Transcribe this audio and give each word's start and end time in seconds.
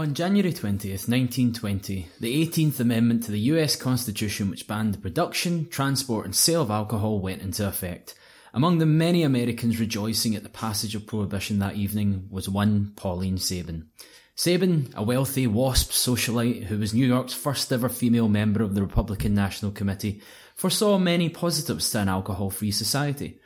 On 0.00 0.14
January 0.14 0.50
20th, 0.50 1.10
1920, 1.10 2.08
the 2.20 2.46
18th 2.46 2.80
Amendment 2.80 3.24
to 3.24 3.32
the 3.32 3.38
US 3.52 3.76
Constitution, 3.76 4.48
which 4.48 4.66
banned 4.66 4.94
the 4.94 4.98
production, 4.98 5.68
transport, 5.68 6.24
and 6.24 6.34
sale 6.34 6.62
of 6.62 6.70
alcohol, 6.70 7.18
went 7.18 7.42
into 7.42 7.68
effect. 7.68 8.14
Among 8.54 8.78
the 8.78 8.86
many 8.86 9.22
Americans 9.22 9.78
rejoicing 9.78 10.34
at 10.34 10.42
the 10.42 10.48
passage 10.48 10.94
of 10.94 11.06
Prohibition 11.06 11.58
that 11.58 11.76
evening 11.76 12.28
was 12.30 12.48
one 12.48 12.94
Pauline 12.96 13.36
Sabin. 13.36 13.90
Sabin, 14.34 14.90
a 14.96 15.02
wealthy 15.02 15.46
WASP 15.46 15.90
socialite 15.90 16.64
who 16.64 16.78
was 16.78 16.94
New 16.94 17.06
York's 17.06 17.34
first 17.34 17.70
ever 17.70 17.90
female 17.90 18.30
member 18.30 18.62
of 18.62 18.74
the 18.74 18.80
Republican 18.80 19.34
National 19.34 19.70
Committee, 19.70 20.22
foresaw 20.54 20.96
many 20.96 21.28
positives 21.28 21.90
to 21.90 21.98
an 21.98 22.08
alcohol 22.08 22.48
free 22.48 22.70
society. 22.70 23.38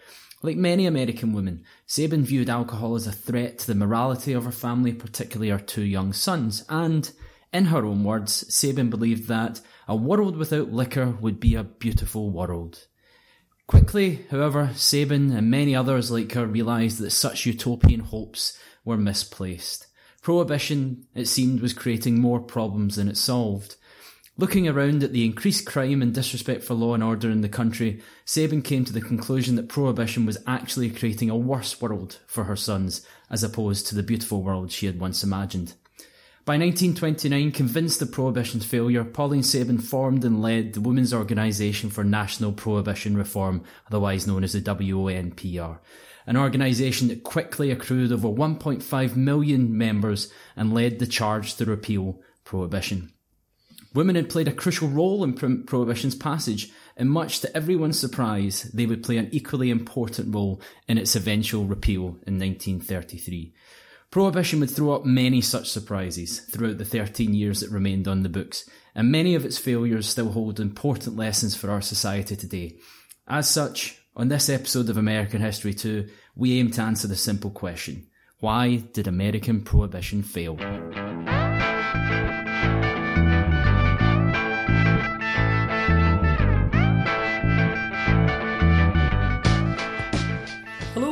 Like 0.44 0.58
many 0.58 0.84
American 0.84 1.32
women, 1.32 1.64
Sabin 1.86 2.22
viewed 2.22 2.50
alcohol 2.50 2.96
as 2.96 3.06
a 3.06 3.12
threat 3.12 3.60
to 3.60 3.66
the 3.66 3.74
morality 3.74 4.34
of 4.34 4.44
her 4.44 4.52
family, 4.52 4.92
particularly 4.92 5.48
her 5.48 5.58
two 5.58 5.82
young 5.82 6.12
sons, 6.12 6.66
and, 6.68 7.10
in 7.50 7.64
her 7.64 7.86
own 7.86 8.04
words, 8.04 8.44
Sabin 8.54 8.90
believed 8.90 9.26
that 9.28 9.62
a 9.88 9.96
world 9.96 10.36
without 10.36 10.70
liquor 10.70 11.16
would 11.18 11.40
be 11.40 11.54
a 11.54 11.64
beautiful 11.64 12.28
world. 12.28 12.88
Quickly, 13.66 14.26
however, 14.30 14.68
Sabin 14.74 15.32
and 15.32 15.50
many 15.50 15.74
others 15.74 16.10
like 16.10 16.32
her 16.32 16.46
realised 16.46 16.98
that 16.98 17.12
such 17.12 17.46
utopian 17.46 18.00
hopes 18.00 18.58
were 18.84 18.98
misplaced. 18.98 19.86
Prohibition, 20.20 21.06
it 21.14 21.24
seemed, 21.24 21.62
was 21.62 21.72
creating 21.72 22.20
more 22.20 22.40
problems 22.40 22.96
than 22.96 23.08
it 23.08 23.16
solved. 23.16 23.76
Looking 24.36 24.66
around 24.66 25.04
at 25.04 25.12
the 25.12 25.24
increased 25.24 25.64
crime 25.64 26.02
and 26.02 26.12
disrespect 26.12 26.64
for 26.64 26.74
law 26.74 26.94
and 26.94 27.04
order 27.04 27.30
in 27.30 27.40
the 27.40 27.48
country, 27.48 28.02
Sabin 28.24 28.62
came 28.62 28.84
to 28.84 28.92
the 28.92 29.00
conclusion 29.00 29.54
that 29.54 29.68
prohibition 29.68 30.26
was 30.26 30.38
actually 30.44 30.90
creating 30.90 31.30
a 31.30 31.36
worse 31.36 31.80
world 31.80 32.18
for 32.26 32.42
her 32.44 32.56
sons, 32.56 33.06
as 33.30 33.44
opposed 33.44 33.86
to 33.86 33.94
the 33.94 34.02
beautiful 34.02 34.42
world 34.42 34.72
she 34.72 34.86
had 34.86 34.98
once 34.98 35.22
imagined. 35.22 35.74
By 36.44 36.58
1929, 36.58 37.52
convinced 37.52 38.02
of 38.02 38.10
prohibition's 38.10 38.66
failure, 38.66 39.04
Pauline 39.04 39.44
Sabin 39.44 39.78
formed 39.78 40.24
and 40.24 40.42
led 40.42 40.72
the 40.72 40.80
Women's 40.80 41.14
Organisation 41.14 41.88
for 41.88 42.02
National 42.02 42.52
Prohibition 42.52 43.16
Reform, 43.16 43.62
otherwise 43.86 44.26
known 44.26 44.42
as 44.42 44.52
the 44.52 44.60
WONPR, 44.60 45.78
an 46.26 46.36
organisation 46.36 47.06
that 47.06 47.22
quickly 47.22 47.70
accrued 47.70 48.10
over 48.10 48.28
1.5 48.28 49.16
million 49.16 49.78
members 49.78 50.30
and 50.56 50.74
led 50.74 50.98
the 50.98 51.06
charge 51.06 51.54
to 51.54 51.64
repeal 51.64 52.20
prohibition. 52.44 53.13
Women 53.94 54.16
had 54.16 54.28
played 54.28 54.48
a 54.48 54.52
crucial 54.52 54.88
role 54.88 55.22
in 55.22 55.34
Prohibition's 55.34 56.16
passage, 56.16 56.72
and 56.96 57.08
much 57.08 57.40
to 57.40 57.56
everyone's 57.56 57.98
surprise, 57.98 58.64
they 58.74 58.86
would 58.86 59.04
play 59.04 59.18
an 59.18 59.28
equally 59.30 59.70
important 59.70 60.34
role 60.34 60.60
in 60.88 60.98
its 60.98 61.14
eventual 61.14 61.64
repeal 61.64 62.18
in 62.26 62.38
1933. 62.38 63.54
Prohibition 64.10 64.60
would 64.60 64.70
throw 64.70 64.92
up 64.92 65.04
many 65.04 65.40
such 65.40 65.70
surprises 65.70 66.40
throughout 66.40 66.78
the 66.78 66.84
13 66.84 67.34
years 67.34 67.62
it 67.62 67.70
remained 67.70 68.08
on 68.08 68.22
the 68.22 68.28
books, 68.28 68.68
and 68.94 69.10
many 69.10 69.34
of 69.34 69.44
its 69.44 69.58
failures 69.58 70.08
still 70.08 70.32
hold 70.32 70.58
important 70.58 71.16
lessons 71.16 71.56
for 71.56 71.70
our 71.70 71.80
society 71.80 72.36
today. 72.36 72.76
As 73.28 73.48
such, 73.48 74.00
on 74.16 74.28
this 74.28 74.48
episode 74.48 74.88
of 74.88 74.96
American 74.96 75.40
History 75.40 75.74
2, 75.74 76.08
we 76.36 76.58
aim 76.58 76.70
to 76.72 76.82
answer 76.82 77.08
the 77.08 77.16
simple 77.16 77.50
question 77.50 78.08
why 78.40 78.76
did 78.92 79.06
American 79.06 79.62
Prohibition 79.62 80.22
fail? 80.22 80.56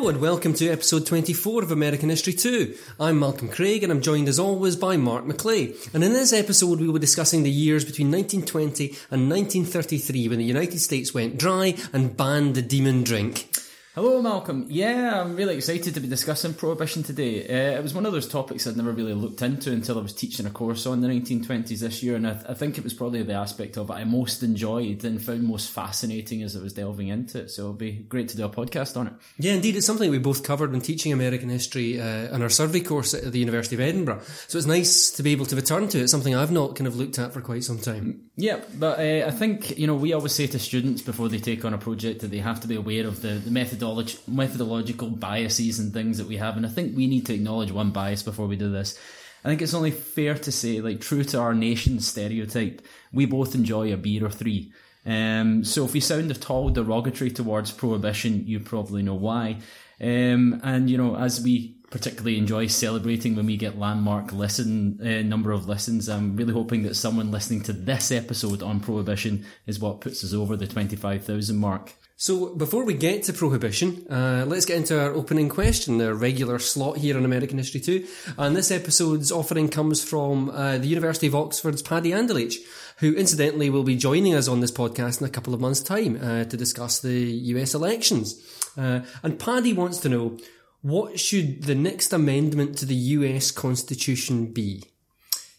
And 0.09 0.21
welcome 0.21 0.53
to 0.53 0.69
episode 0.69 1.07
24 1.07 1.63
of 1.63 1.71
American 1.71 2.09
History 2.09 2.33
2. 2.33 2.77
I'm 2.99 3.21
Malcolm 3.21 3.49
Craig 3.49 3.85
and 3.85 3.93
I'm 3.93 4.01
joined 4.01 4.27
as 4.27 4.37
always 4.37 4.75
by 4.75 4.97
Mark 4.97 5.25
McClay. 5.25 5.77
And 5.95 6.03
in 6.03 6.13
this 6.13 6.33
episode 6.33 6.81
we 6.81 6.87
will 6.87 6.95
be 6.95 6.99
discussing 6.99 7.45
the 7.45 7.51
years 7.53 7.85
between 7.85 8.11
1920 8.11 8.89
and 9.13 9.31
1933 9.31 10.27
when 10.27 10.39
the 10.39 10.45
United 10.45 10.81
States 10.81 11.15
went 11.15 11.39
dry 11.39 11.77
and 11.93 12.17
banned 12.17 12.57
the 12.57 12.63
demon 12.63 13.05
drink. 13.05 13.49
Hello, 13.95 14.23
Malcolm. 14.23 14.65
Yeah, 14.71 15.21
I'm 15.21 15.37
really 15.37 15.55
excited 15.55 15.93
to 15.93 16.01
be 16.01 16.09
discussing 16.09 16.55
prohibition 16.55 17.03
today. 17.03 17.43
Uh, 17.47 17.77
it 17.79 17.83
was 17.83 17.93
one 17.93 18.07
of 18.07 18.13
those 18.13 18.27
topics 18.27 18.67
I'd 18.67 18.75
never 18.75 18.91
really 18.91 19.13
looked 19.13 19.43
into 19.43 19.71
until 19.71 19.99
I 19.99 20.01
was 20.01 20.15
teaching 20.15 20.47
a 20.47 20.51
course 20.51 20.87
on 20.87 21.03
the 21.03 21.09
1920s 21.09 21.81
this 21.81 22.03
year, 22.03 22.17
and 22.17 22.27
I, 22.27 22.33
th- 22.33 22.47
I, 22.49 22.55
think 22.55 22.79
it 22.79 22.85
was 22.85 22.95
probably 22.95 23.23
the 23.23 23.35
aspect 23.35 23.77
of 23.77 23.91
it 23.91 23.93
I 23.93 24.05
most 24.05 24.43
enjoyed 24.43 25.05
and 25.05 25.23
found 25.23 25.43
most 25.43 25.73
fascinating 25.73 26.43
as 26.43 26.57
I 26.57 26.63
was 26.63 26.73
delving 26.73 27.09
into 27.09 27.41
it. 27.41 27.51
So 27.51 27.65
it'll 27.65 27.75
be 27.75 27.93
great 27.93 28.31
to 28.31 28.37
do 28.39 28.47
a 28.47 28.49
podcast 28.49 28.97
on 28.97 29.09
it. 29.09 29.13
Yeah, 29.37 29.53
indeed, 29.53 29.77
it's 29.77 29.85
something 29.85 30.11
we 30.11 30.17
both 30.17 30.43
covered 30.43 30.73
when 30.73 30.81
teaching 30.81 31.13
American 31.13 31.51
history 31.51 32.01
uh, 32.01 32.35
on 32.35 32.41
our 32.41 32.49
survey 32.49 32.81
course 32.81 33.13
at 33.13 33.31
the 33.31 33.41
University 33.41 33.77
of 33.77 33.81
Edinburgh. 33.83 34.23
So 34.49 34.57
it's 34.57 34.67
nice 34.67 35.11
to 35.11 35.23
be 35.23 35.33
able 35.33 35.45
to 35.45 35.57
return 35.57 35.89
to 35.89 35.99
it. 35.99 36.05
It's 36.05 36.13
something 36.13 36.35
I've 36.35 36.51
not 36.51 36.77
kind 36.77 36.89
of 36.89 36.97
looked 36.97 37.19
at 37.19 37.35
for 37.35 37.43
quite 37.43 37.63
some 37.63 37.79
time. 37.79 38.31
Yeah, 38.37 38.61
but 38.79 39.01
uh, 39.01 39.27
I 39.27 39.33
think 39.33 39.79
you 39.79 39.87
know 39.87 39.97
we 39.97 40.15
always 40.15 40.33
say 40.33 40.47
to 40.47 40.59
students 40.59 41.03
before 41.03 41.29
they 41.29 41.41
take 41.41 41.67
on 41.67 41.75
a 41.75 41.79
project 41.79 42.23
that 42.23 42.31
they 42.31 42.39
have 42.39 42.61
to 42.61 42.67
be 42.67 42.77
aware 42.77 43.07
of 43.07 43.21
the, 43.21 43.35
the 43.35 43.51
method 43.51 43.82
methodological 44.27 45.11
biases 45.11 45.79
and 45.79 45.93
things 45.93 46.19
that 46.19 46.27
we 46.27 46.37
have, 46.37 46.57
and 46.57 46.67
I 46.67 46.69
think 46.69 46.97
we 46.97 47.07
need 47.07 47.27
to 47.27 47.35
acknowledge 47.35 47.73
one 47.73 47.91
bias 47.91 48.23
before 48.23 48.47
we 48.47 48.57
do 48.57 48.71
this. 48.71 48.99
I 49.45 49.49
think 49.49 49.61
it's 49.61 49.75
only 49.75 49.91
fair 49.91 50.35
to 50.35 50.53
say, 50.53 50.81
like 50.81 51.01
true 51.01 51.25
to 51.25 51.41
our 51.41 51.55
nation's 51.55 52.07
stereotype, 52.07 52.81
we 53.13 53.27
both 53.27 53.55
enjoy 53.55 53.93
a 53.93 53.97
beer 53.97 54.25
or 54.25 54.31
three. 54.31 54.73
Um, 55.05 55.65
so 55.65 55.85
if 55.85 55.95
we 55.95 56.01
sound 56.01 56.31
at 56.31 56.49
all 56.49 56.71
derogatory 56.71 57.31
towards 57.31 57.73
prohibition, 57.73 58.47
you 58.47 58.61
probably 58.61 59.03
know 59.03 59.15
why. 59.17 59.59
Um, 60.01 60.61
and 60.63 60.89
you 60.89 60.97
know, 60.97 61.17
as 61.17 61.41
we 61.41 61.77
particularly 61.91 62.39
enjoy 62.39 62.69
celebrating 62.69 63.37
when 63.37 63.47
we 63.47 63.57
get 63.57 63.79
landmark 63.79 64.33
listen 64.33 64.99
uh, 65.03 65.23
number 65.23 65.53
of 65.53 65.69
listens, 65.69 66.09
I'm 66.09 66.37
really 66.37 66.53
hoping 66.53 66.85
that 66.85 66.95
someone 66.95 67.31
listening 67.31 67.63
to 67.65 67.73
this 67.73 68.13
episode 68.13 68.63
on 68.63 68.81
prohibition 68.81 69.45
is 69.67 69.81
what 69.81 70.01
puts 70.01 70.25
us 70.25 70.33
over 70.33 70.57
the 70.57 70.67
twenty 70.67 70.97
five 70.97 71.25
thousand 71.25 71.59
mark. 71.59 71.95
So, 72.17 72.55
before 72.55 72.85
we 72.85 72.95
get 72.95 73.25
to 73.25 73.33
prohibition, 73.33 74.07
uh, 74.09 74.45
let's 74.47 74.65
get 74.65 74.77
into 74.77 75.01
our 75.01 75.13
opening 75.13 75.49
question, 75.49 75.99
the 75.99 76.15
regular 76.15 76.59
slot 76.59 76.99
here 76.99 77.17
on 77.17 77.25
American 77.25 77.59
History 77.59 77.81
2. 77.81 78.07
And 78.39 78.55
this 78.55 78.71
episode's 78.71 79.33
offering 79.33 79.69
comes 79.69 80.05
from 80.05 80.51
uh, 80.51 80.79
the 80.79 80.87
University 80.87 81.27
of 81.27 81.35
Oxford's 81.35 81.83
Paddy 81.83 82.11
Andalach, 82.11 82.55
who 82.99 83.15
incidentally 83.15 83.71
will 83.71 83.83
be 83.83 83.97
joining 83.97 84.35
us 84.35 84.47
on 84.47 84.61
this 84.61 84.71
podcast 84.71 85.21
in 85.21 85.27
a 85.27 85.31
couple 85.31 85.55
of 85.55 85.61
months' 85.61 85.83
time 85.83 86.19
uh, 86.23 86.45
to 86.45 86.57
discuss 86.57 87.01
the 87.01 87.19
US 87.19 87.75
elections. 87.75 88.41
Uh, 88.77 89.01
and 89.23 89.41
Paddy 89.41 89.73
wants 89.73 89.99
to 89.99 90.09
know 90.09 90.39
what 90.83 91.19
should 91.19 91.63
the 91.63 91.75
next 91.75 92.13
amendment 92.13 92.77
to 92.79 92.87
the 92.87 92.95
US 92.95 93.51
Constitution 93.51 94.53
be? 94.53 94.85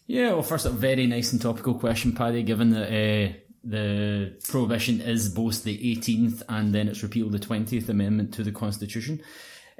Yeah, 0.06 0.32
well, 0.34 0.42
first, 0.42 0.66
a 0.66 0.70
very 0.70 1.06
nice 1.06 1.32
and 1.32 1.40
topical 1.40 1.74
question, 1.74 2.12
Paddy, 2.12 2.42
given 2.42 2.70
that 2.70 2.88
uh, 2.88 3.32
the 3.64 4.36
prohibition 4.48 5.00
is 5.00 5.28
both 5.28 5.64
the 5.64 5.96
18th 5.96 6.42
and 6.48 6.74
then 6.74 6.88
it's 6.88 7.02
repealed 7.02 7.32
the 7.32 7.38
20th 7.38 7.88
Amendment 7.88 8.34
to 8.34 8.42
the 8.42 8.52
Constitution. 8.52 9.22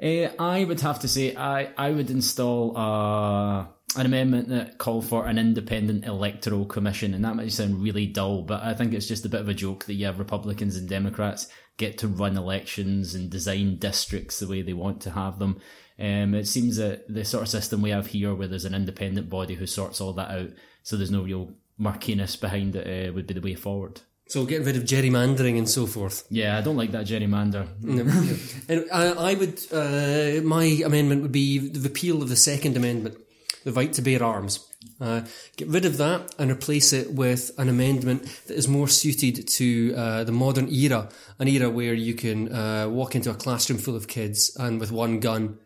Uh, 0.01 0.27
I 0.39 0.65
would 0.65 0.81
have 0.81 0.99
to 0.99 1.07
say 1.07 1.35
I, 1.35 1.69
I 1.77 1.91
would 1.91 2.09
install 2.09 2.77
uh, 2.77 3.65
an 3.97 4.05
amendment 4.05 4.49
that 4.49 4.77
called 4.77 5.05
for 5.05 5.25
an 5.25 5.37
independent 5.37 6.05
electoral 6.05 6.65
commission, 6.65 7.13
and 7.13 7.23
that 7.23 7.35
might 7.35 7.51
sound 7.51 7.81
really 7.81 8.05
dull, 8.05 8.41
but 8.41 8.61
I 8.61 8.73
think 8.73 8.93
it's 8.93 9.07
just 9.07 9.25
a 9.25 9.29
bit 9.29 9.41
of 9.41 9.47
a 9.47 9.53
joke 9.53 9.85
that 9.85 9.93
you 9.93 10.05
have 10.05 10.19
Republicans 10.19 10.75
and 10.75 10.89
Democrats 10.89 11.47
get 11.77 11.97
to 11.99 12.07
run 12.07 12.37
elections 12.37 13.15
and 13.15 13.29
design 13.29 13.77
districts 13.77 14.39
the 14.39 14.47
way 14.47 14.61
they 14.61 14.73
want 14.73 15.01
to 15.01 15.11
have 15.11 15.39
them. 15.39 15.61
Um, 15.97 16.33
it 16.33 16.47
seems 16.47 16.75
that 16.77 17.07
the 17.07 17.23
sort 17.23 17.43
of 17.43 17.49
system 17.49 17.81
we 17.81 17.91
have 17.91 18.07
here, 18.07 18.35
where 18.35 18.49
there's 18.49 18.65
an 18.65 18.75
independent 18.75 19.29
body 19.29 19.55
who 19.55 19.65
sorts 19.65 20.01
all 20.01 20.13
that 20.13 20.31
out, 20.31 20.49
so 20.83 20.97
there's 20.97 21.11
no 21.11 21.23
real 21.23 21.53
murkiness 21.77 22.35
behind 22.35 22.75
it 22.75 23.09
uh, 23.09 23.13
would 23.13 23.27
be 23.27 23.33
the 23.33 23.41
way 23.41 23.55
forward. 23.55 24.01
So 24.27 24.45
getting 24.45 24.65
rid 24.65 24.75
of 24.75 24.83
gerrymandering 24.83 25.57
and 25.57 25.69
so 25.69 25.85
forth. 25.85 26.25
Yeah, 26.31 26.57
I 26.57 26.61
don't 26.61 26.77
like 26.77 26.91
that 26.91 27.05
gerrymander. 27.05 27.67
and 28.69 28.85
I, 28.91 29.31
I 29.31 29.33
would, 29.35 29.59
uh, 29.71 30.41
my 30.43 30.65
amendment 30.83 31.21
would 31.21 31.31
be 31.31 31.59
the 31.59 31.79
repeal 31.81 32.23
of 32.23 32.29
the 32.29 32.35
Second 32.35 32.75
Amendment, 32.75 33.17
the 33.63 33.71
right 33.71 33.93
to 33.93 34.01
bear 34.01 34.23
arms. 34.23 34.67
Uh, 34.99 35.21
get 35.57 35.67
rid 35.67 35.85
of 35.85 35.97
that 35.97 36.33
and 36.39 36.49
replace 36.49 36.93
it 36.93 37.13
with 37.13 37.51
an 37.57 37.69
amendment 37.69 38.23
that 38.47 38.55
is 38.55 38.67
more 38.67 38.87
suited 38.87 39.47
to 39.47 39.93
uh, 39.95 40.23
the 40.23 40.31
modern 40.31 40.69
era, 40.69 41.09
an 41.37 41.47
era 41.47 41.69
where 41.69 41.93
you 41.93 42.15
can 42.15 42.51
uh, 42.51 42.87
walk 42.89 43.15
into 43.15 43.29
a 43.29 43.35
classroom 43.35 43.77
full 43.77 43.95
of 43.95 44.07
kids 44.07 44.55
and 44.57 44.79
with 44.79 44.91
one 44.91 45.19
gun 45.19 45.59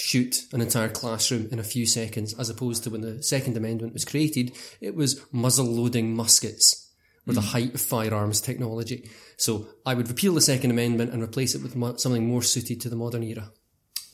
shoot 0.00 0.44
an 0.52 0.60
entire 0.60 0.88
classroom 0.88 1.48
in 1.52 1.58
a 1.58 1.64
few 1.64 1.86
seconds, 1.86 2.34
as 2.38 2.48
opposed 2.48 2.84
to 2.84 2.90
when 2.90 3.02
the 3.02 3.22
Second 3.22 3.56
Amendment 3.56 3.92
was 3.92 4.04
created, 4.04 4.52
it 4.80 4.94
was 4.94 5.20
muzzle 5.32 5.66
loading 5.66 6.14
muskets 6.14 6.90
were 7.26 7.34
the 7.34 7.40
hmm. 7.40 7.48
height 7.48 7.74
of 7.74 7.80
firearms 7.80 8.40
technology. 8.40 9.08
So 9.36 9.68
I 9.84 9.94
would 9.94 10.08
repeal 10.08 10.34
the 10.34 10.40
Second 10.40 10.70
Amendment 10.70 11.12
and 11.12 11.22
replace 11.22 11.54
it 11.54 11.62
with 11.62 12.00
something 12.00 12.26
more 12.26 12.42
suited 12.42 12.80
to 12.82 12.88
the 12.88 12.96
modern 12.96 13.22
era. 13.22 13.50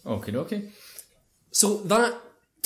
Okay, 0.05 0.37
okay. 0.37 0.71
So 1.51 1.79
that 1.85 2.15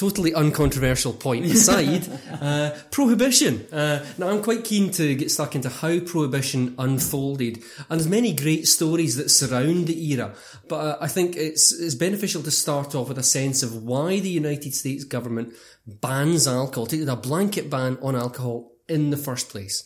totally 0.00 0.32
uncontroversial 0.32 1.12
point 1.12 1.44
aside, 1.56 2.08
uh, 2.40 2.70
prohibition. 2.90 3.66
Uh, 3.70 4.04
now, 4.16 4.28
I'm 4.28 4.42
quite 4.42 4.64
keen 4.64 4.90
to 4.92 5.14
get 5.14 5.30
stuck 5.30 5.54
into 5.54 5.68
how 5.68 6.00
prohibition 6.00 6.74
unfolded, 6.78 7.62
and 7.88 8.00
there's 8.00 8.08
many 8.08 8.32
great 8.32 8.66
stories 8.66 9.16
that 9.16 9.28
surround 9.28 9.86
the 9.86 10.12
era. 10.12 10.32
But 10.68 10.76
uh, 10.76 10.98
I 11.00 11.08
think 11.08 11.36
it's 11.36 11.72
it's 11.72 11.94
beneficial 11.94 12.42
to 12.42 12.50
start 12.50 12.94
off 12.94 13.08
with 13.08 13.18
a 13.18 13.22
sense 13.22 13.62
of 13.62 13.84
why 13.84 14.20
the 14.20 14.30
United 14.30 14.74
States 14.74 15.04
government 15.04 15.52
bans 15.86 16.48
alcohol, 16.48 16.86
taking 16.86 17.08
a 17.08 17.16
blanket 17.16 17.68
ban 17.68 17.98
on 18.00 18.16
alcohol 18.16 18.72
in 18.88 19.10
the 19.10 19.16
first 19.16 19.50
place. 19.50 19.84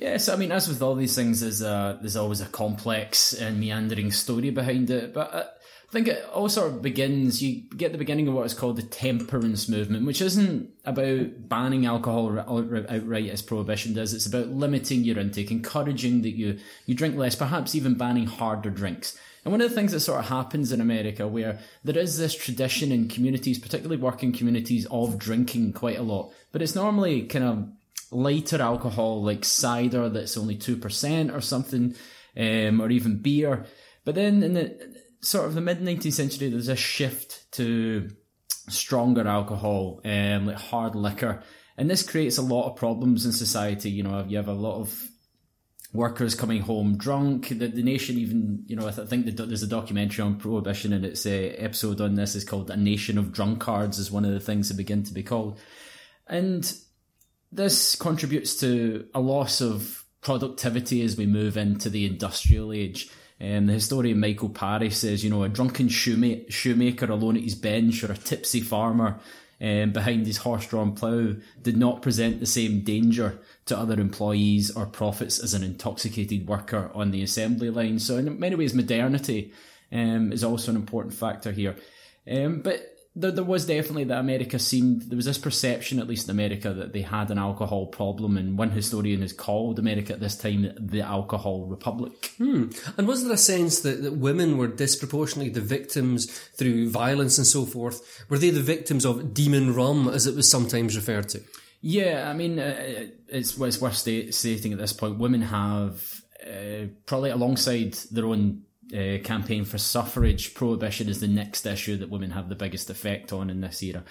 Yes, 0.00 0.28
I 0.28 0.36
mean, 0.36 0.52
as 0.52 0.68
with 0.68 0.80
all 0.80 0.94
these 0.94 1.16
things, 1.16 1.40
there's 1.40 1.60
a, 1.60 1.98
there's 2.00 2.14
always 2.14 2.40
a 2.40 2.46
complex 2.46 3.32
and 3.32 3.58
meandering 3.58 4.12
story 4.12 4.50
behind 4.50 4.90
it. 4.90 5.12
But 5.12 5.34
uh, 5.34 5.44
I 5.88 5.92
think 5.92 6.08
it 6.08 6.22
all 6.34 6.50
sort 6.50 6.70
of 6.70 6.82
begins, 6.82 7.42
you 7.42 7.62
get 7.74 7.92
the 7.92 7.98
beginning 7.98 8.28
of 8.28 8.34
what 8.34 8.44
is 8.44 8.52
called 8.52 8.76
the 8.76 8.82
temperance 8.82 9.70
movement, 9.70 10.04
which 10.04 10.20
isn't 10.20 10.68
about 10.84 11.48
banning 11.48 11.86
alcohol 11.86 12.38
outright 12.38 13.30
as 13.30 13.40
prohibition 13.40 13.94
does. 13.94 14.12
It's 14.12 14.26
about 14.26 14.48
limiting 14.48 15.02
your 15.02 15.18
intake, 15.18 15.50
encouraging 15.50 16.20
that 16.22 16.36
you, 16.36 16.58
you 16.84 16.94
drink 16.94 17.16
less, 17.16 17.34
perhaps 17.34 17.74
even 17.74 17.94
banning 17.94 18.26
harder 18.26 18.68
drinks. 18.68 19.18
And 19.44 19.52
one 19.52 19.62
of 19.62 19.70
the 19.70 19.74
things 19.74 19.92
that 19.92 20.00
sort 20.00 20.18
of 20.18 20.28
happens 20.28 20.72
in 20.72 20.82
America 20.82 21.26
where 21.26 21.58
there 21.84 21.96
is 21.96 22.18
this 22.18 22.34
tradition 22.34 22.92
in 22.92 23.08
communities, 23.08 23.58
particularly 23.58 23.96
working 23.96 24.30
communities, 24.30 24.86
of 24.90 25.16
drinking 25.16 25.72
quite 25.72 25.98
a 25.98 26.02
lot, 26.02 26.32
but 26.52 26.60
it's 26.60 26.74
normally 26.74 27.22
kind 27.22 27.44
of 27.46 27.68
lighter 28.10 28.60
alcohol 28.60 29.22
like 29.22 29.42
cider 29.42 30.10
that's 30.10 30.36
only 30.36 30.56
2% 30.58 31.34
or 31.34 31.40
something, 31.40 31.94
um, 32.36 32.78
or 32.78 32.90
even 32.90 33.22
beer. 33.22 33.64
But 34.04 34.16
then 34.16 34.42
in 34.42 34.52
the 34.52 34.97
sort 35.20 35.46
of 35.46 35.54
the 35.54 35.60
mid 35.60 35.80
19th 35.80 36.12
century, 36.12 36.48
there's 36.48 36.68
a 36.68 36.76
shift 36.76 37.50
to 37.52 38.08
stronger 38.68 39.26
alcohol, 39.26 40.00
um, 40.04 40.46
like 40.46 40.56
hard 40.56 40.94
liquor. 40.94 41.42
And 41.76 41.88
this 41.88 42.02
creates 42.02 42.38
a 42.38 42.42
lot 42.42 42.68
of 42.68 42.76
problems 42.76 43.24
in 43.24 43.32
society. 43.32 43.90
You 43.90 44.02
know, 44.02 44.24
you 44.26 44.36
have 44.36 44.48
a 44.48 44.52
lot 44.52 44.80
of 44.80 45.08
workers 45.92 46.34
coming 46.34 46.62
home 46.62 46.96
drunk. 46.96 47.48
The, 47.48 47.68
the 47.68 47.82
nation 47.82 48.18
even, 48.18 48.64
you 48.66 48.76
know, 48.76 48.86
I, 48.86 48.90
th- 48.90 49.06
I 49.06 49.08
think 49.08 49.26
the, 49.26 49.46
there's 49.46 49.62
a 49.62 49.68
documentary 49.68 50.22
on 50.24 50.36
prohibition 50.36 50.92
and 50.92 51.04
its 51.04 51.24
uh, 51.24 51.30
episode 51.30 52.00
on 52.00 52.14
this 52.14 52.34
is 52.34 52.44
called 52.44 52.70
A 52.70 52.76
Nation 52.76 53.16
of 53.16 53.32
Drunkards 53.32 53.98
is 53.98 54.10
one 54.10 54.24
of 54.24 54.32
the 54.32 54.40
things 54.40 54.68
that 54.68 54.76
begin 54.76 55.04
to 55.04 55.14
be 55.14 55.22
called. 55.22 55.60
And 56.26 56.70
this 57.50 57.94
contributes 57.94 58.56
to 58.60 59.06
a 59.14 59.20
loss 59.20 59.60
of 59.60 60.04
productivity 60.20 61.02
as 61.02 61.16
we 61.16 61.26
move 61.26 61.56
into 61.56 61.88
the 61.88 62.04
industrial 62.04 62.72
age. 62.72 63.10
Um, 63.40 63.66
the 63.66 63.74
historian 63.74 64.18
Michael 64.18 64.48
Parry 64.48 64.90
says, 64.90 65.22
you 65.22 65.30
know, 65.30 65.44
a 65.44 65.48
drunken 65.48 65.88
shoemaker, 65.88 66.50
shoemaker 66.50 67.10
alone 67.10 67.36
at 67.36 67.44
his 67.44 67.54
bench 67.54 68.02
or 68.02 68.12
a 68.12 68.16
tipsy 68.16 68.60
farmer 68.60 69.20
um, 69.60 69.92
behind 69.92 70.26
his 70.26 70.38
horse-drawn 70.38 70.94
plough 70.94 71.36
did 71.62 71.76
not 71.76 72.02
present 72.02 72.40
the 72.40 72.46
same 72.46 72.80
danger 72.80 73.38
to 73.66 73.78
other 73.78 74.00
employees 74.00 74.70
or 74.70 74.86
profits 74.86 75.38
as 75.38 75.54
an 75.54 75.62
intoxicated 75.62 76.48
worker 76.48 76.90
on 76.94 77.10
the 77.10 77.22
assembly 77.22 77.70
line. 77.70 77.98
So 77.98 78.16
in 78.16 78.38
many 78.38 78.54
ways, 78.54 78.74
modernity 78.74 79.52
um, 79.92 80.32
is 80.32 80.44
also 80.44 80.70
an 80.70 80.76
important 80.76 81.14
factor 81.14 81.52
here. 81.52 81.76
Um, 82.30 82.60
but 82.60 82.97
there, 83.14 83.30
there 83.30 83.44
was 83.44 83.66
definitely 83.66 84.04
that 84.04 84.20
America 84.20 84.58
seemed 84.58 85.02
there 85.02 85.16
was 85.16 85.24
this 85.24 85.38
perception, 85.38 85.98
at 85.98 86.06
least 86.06 86.28
in 86.28 86.30
America, 86.30 86.72
that 86.72 86.92
they 86.92 87.02
had 87.02 87.30
an 87.30 87.38
alcohol 87.38 87.86
problem, 87.86 88.36
and 88.36 88.58
one 88.58 88.70
historian 88.70 89.22
has 89.22 89.32
called 89.32 89.78
America 89.78 90.12
at 90.12 90.20
this 90.20 90.36
time 90.36 90.72
the 90.78 91.00
alcohol 91.00 91.66
republic. 91.66 92.32
Hmm. 92.38 92.66
And 92.96 93.08
was 93.08 93.24
there 93.24 93.32
a 93.32 93.38
sense 93.38 93.80
that, 93.80 94.02
that 94.02 94.16
women 94.16 94.56
were 94.58 94.68
disproportionately 94.68 95.50
the 95.50 95.60
victims 95.60 96.30
through 96.30 96.90
violence 96.90 97.38
and 97.38 97.46
so 97.46 97.64
forth? 97.64 98.24
Were 98.28 98.38
they 98.38 98.50
the 98.50 98.60
victims 98.60 99.04
of 99.04 99.34
demon 99.34 99.74
rum, 99.74 100.08
as 100.08 100.26
it 100.26 100.36
was 100.36 100.50
sometimes 100.50 100.96
referred 100.96 101.28
to? 101.30 101.40
Yeah, 101.80 102.28
I 102.28 102.34
mean, 102.34 102.58
uh, 102.58 103.08
it's, 103.28 103.58
it's 103.58 103.80
worth 103.80 103.96
stating 103.96 104.72
at 104.72 104.78
this 104.78 104.92
point, 104.92 105.18
women 105.18 105.42
have 105.42 106.22
uh, 106.44 106.86
probably 107.06 107.30
alongside 107.30 107.94
their 108.10 108.26
own 108.26 108.62
uh, 108.94 109.22
campaign 109.22 109.64
for 109.64 109.78
suffrage, 109.78 110.54
prohibition 110.54 111.08
is 111.08 111.20
the 111.20 111.28
next 111.28 111.66
issue 111.66 111.96
that 111.98 112.10
women 112.10 112.30
have 112.30 112.48
the 112.48 112.54
biggest 112.54 112.90
effect 112.90 113.32
on 113.32 113.50
in 113.50 113.60
this 113.60 113.82
era. 113.82 114.04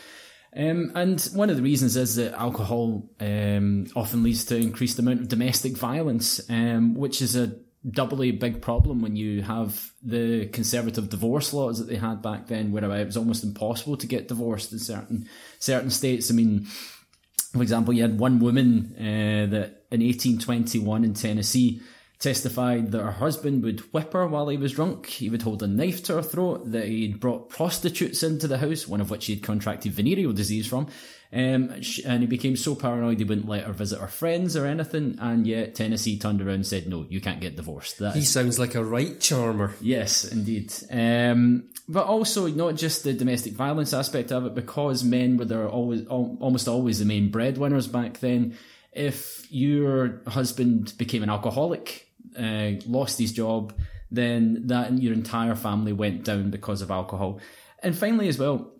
Um, 0.55 0.91
and 0.95 1.21
one 1.33 1.49
of 1.49 1.57
the 1.57 1.61
reasons 1.61 1.95
is 1.97 2.15
that 2.15 2.33
alcohol 2.33 3.09
um, 3.19 3.87
often 3.95 4.23
leads 4.23 4.45
to 4.45 4.57
increased 4.57 4.97
amount 4.97 5.21
of 5.21 5.27
domestic 5.27 5.77
violence, 5.77 6.41
um, 6.49 6.95
which 6.95 7.21
is 7.21 7.35
a 7.35 7.55
doubly 7.89 8.31
big 8.31 8.61
problem 8.61 9.01
when 9.01 9.15
you 9.15 9.41
have 9.43 9.91
the 10.01 10.47
conservative 10.47 11.09
divorce 11.09 11.53
laws 11.53 11.79
that 11.79 11.87
they 11.87 11.95
had 11.95 12.21
back 12.21 12.47
then, 12.47 12.71
where 12.71 12.83
it 12.83 13.05
was 13.05 13.17
almost 13.17 13.43
impossible 13.43 13.97
to 13.97 14.07
get 14.07 14.27
divorced 14.27 14.71
in 14.71 14.79
certain 14.79 15.27
certain 15.59 15.91
states. 15.91 16.31
I 16.31 16.33
mean, 16.33 16.65
for 17.53 17.61
example, 17.61 17.93
you 17.93 18.01
had 18.01 18.19
one 18.19 18.39
woman 18.39 18.93
uh, 18.97 19.51
that 19.51 19.85
in 19.91 20.01
1821 20.01 21.03
in 21.03 21.13
Tennessee 21.13 21.81
testified 22.19 22.91
that 22.91 23.03
her 23.03 23.11
husband 23.11 23.63
would 23.63 23.81
whip 23.93 24.13
her 24.13 24.27
while 24.27 24.47
he 24.47 24.57
was 24.57 24.73
drunk. 24.73 25.05
He 25.05 25.29
would 25.29 25.43
hold 25.43 25.61
a 25.61 25.67
knife 25.67 26.03
to 26.03 26.15
her 26.15 26.23
throat, 26.23 26.71
that 26.71 26.87
he'd 26.87 27.19
brought 27.19 27.49
prostitutes 27.49 28.23
into 28.23 28.47
the 28.47 28.57
house, 28.57 28.87
one 28.87 29.01
of 29.01 29.11
which 29.11 29.27
he'd 29.27 29.43
contracted 29.43 29.91
venereal 29.93 30.33
disease 30.33 30.65
from. 30.65 30.87
Um, 31.31 31.81
and 32.05 32.21
he 32.21 32.25
became 32.25 32.55
so 32.55 32.73
paranoid 32.73 33.19
he 33.19 33.25
wouldn't 33.25 33.49
let 33.49 33.65
her 33.65 33.73
visit 33.73 33.99
her 33.99 34.07
friends 34.07 34.55
or 34.55 34.65
anything. 34.65 35.17
And 35.19 35.45
yet 35.45 35.75
Tennessee 35.75 36.17
turned 36.17 36.41
around 36.41 36.55
and 36.55 36.65
said, 36.65 36.87
no, 36.87 37.05
you 37.09 37.21
can't 37.21 37.41
get 37.41 37.55
divorced. 37.55 37.99
That 37.99 38.13
he 38.15 38.21
is- 38.21 38.29
sounds 38.29 38.57
like 38.57 38.75
a 38.75 38.83
right 38.83 39.19
charmer. 39.19 39.75
Yes, 39.81 40.23
indeed. 40.23 40.73
Um, 40.89 41.69
but 41.87 42.07
also 42.07 42.47
not 42.47 42.75
just 42.75 43.03
the 43.03 43.13
domestic 43.13 43.53
violence 43.53 43.93
aspect 43.93 44.31
of 44.31 44.45
it, 44.45 44.55
because 44.55 45.03
men 45.03 45.37
were 45.37 45.45
there 45.45 45.69
always, 45.69 46.05
almost 46.07 46.67
always 46.67 46.99
the 46.99 47.05
main 47.05 47.29
breadwinners 47.29 47.87
back 47.87 48.19
then. 48.19 48.57
If 48.91 49.45
your 49.51 50.23
husband 50.27 50.93
became 50.97 51.21
an 51.23 51.29
alcoholic, 51.29 52.06
uh, 52.37 52.71
lost 52.87 53.19
his 53.19 53.31
job, 53.31 53.73
then 54.11 54.67
that 54.67 54.89
and 54.89 55.01
your 55.01 55.13
entire 55.13 55.55
family 55.55 55.93
went 55.93 56.23
down 56.23 56.49
because 56.49 56.81
of 56.81 56.91
alcohol. 56.91 57.39
And 57.83 57.97
finally, 57.97 58.27
as 58.27 58.39
well, 58.39 58.71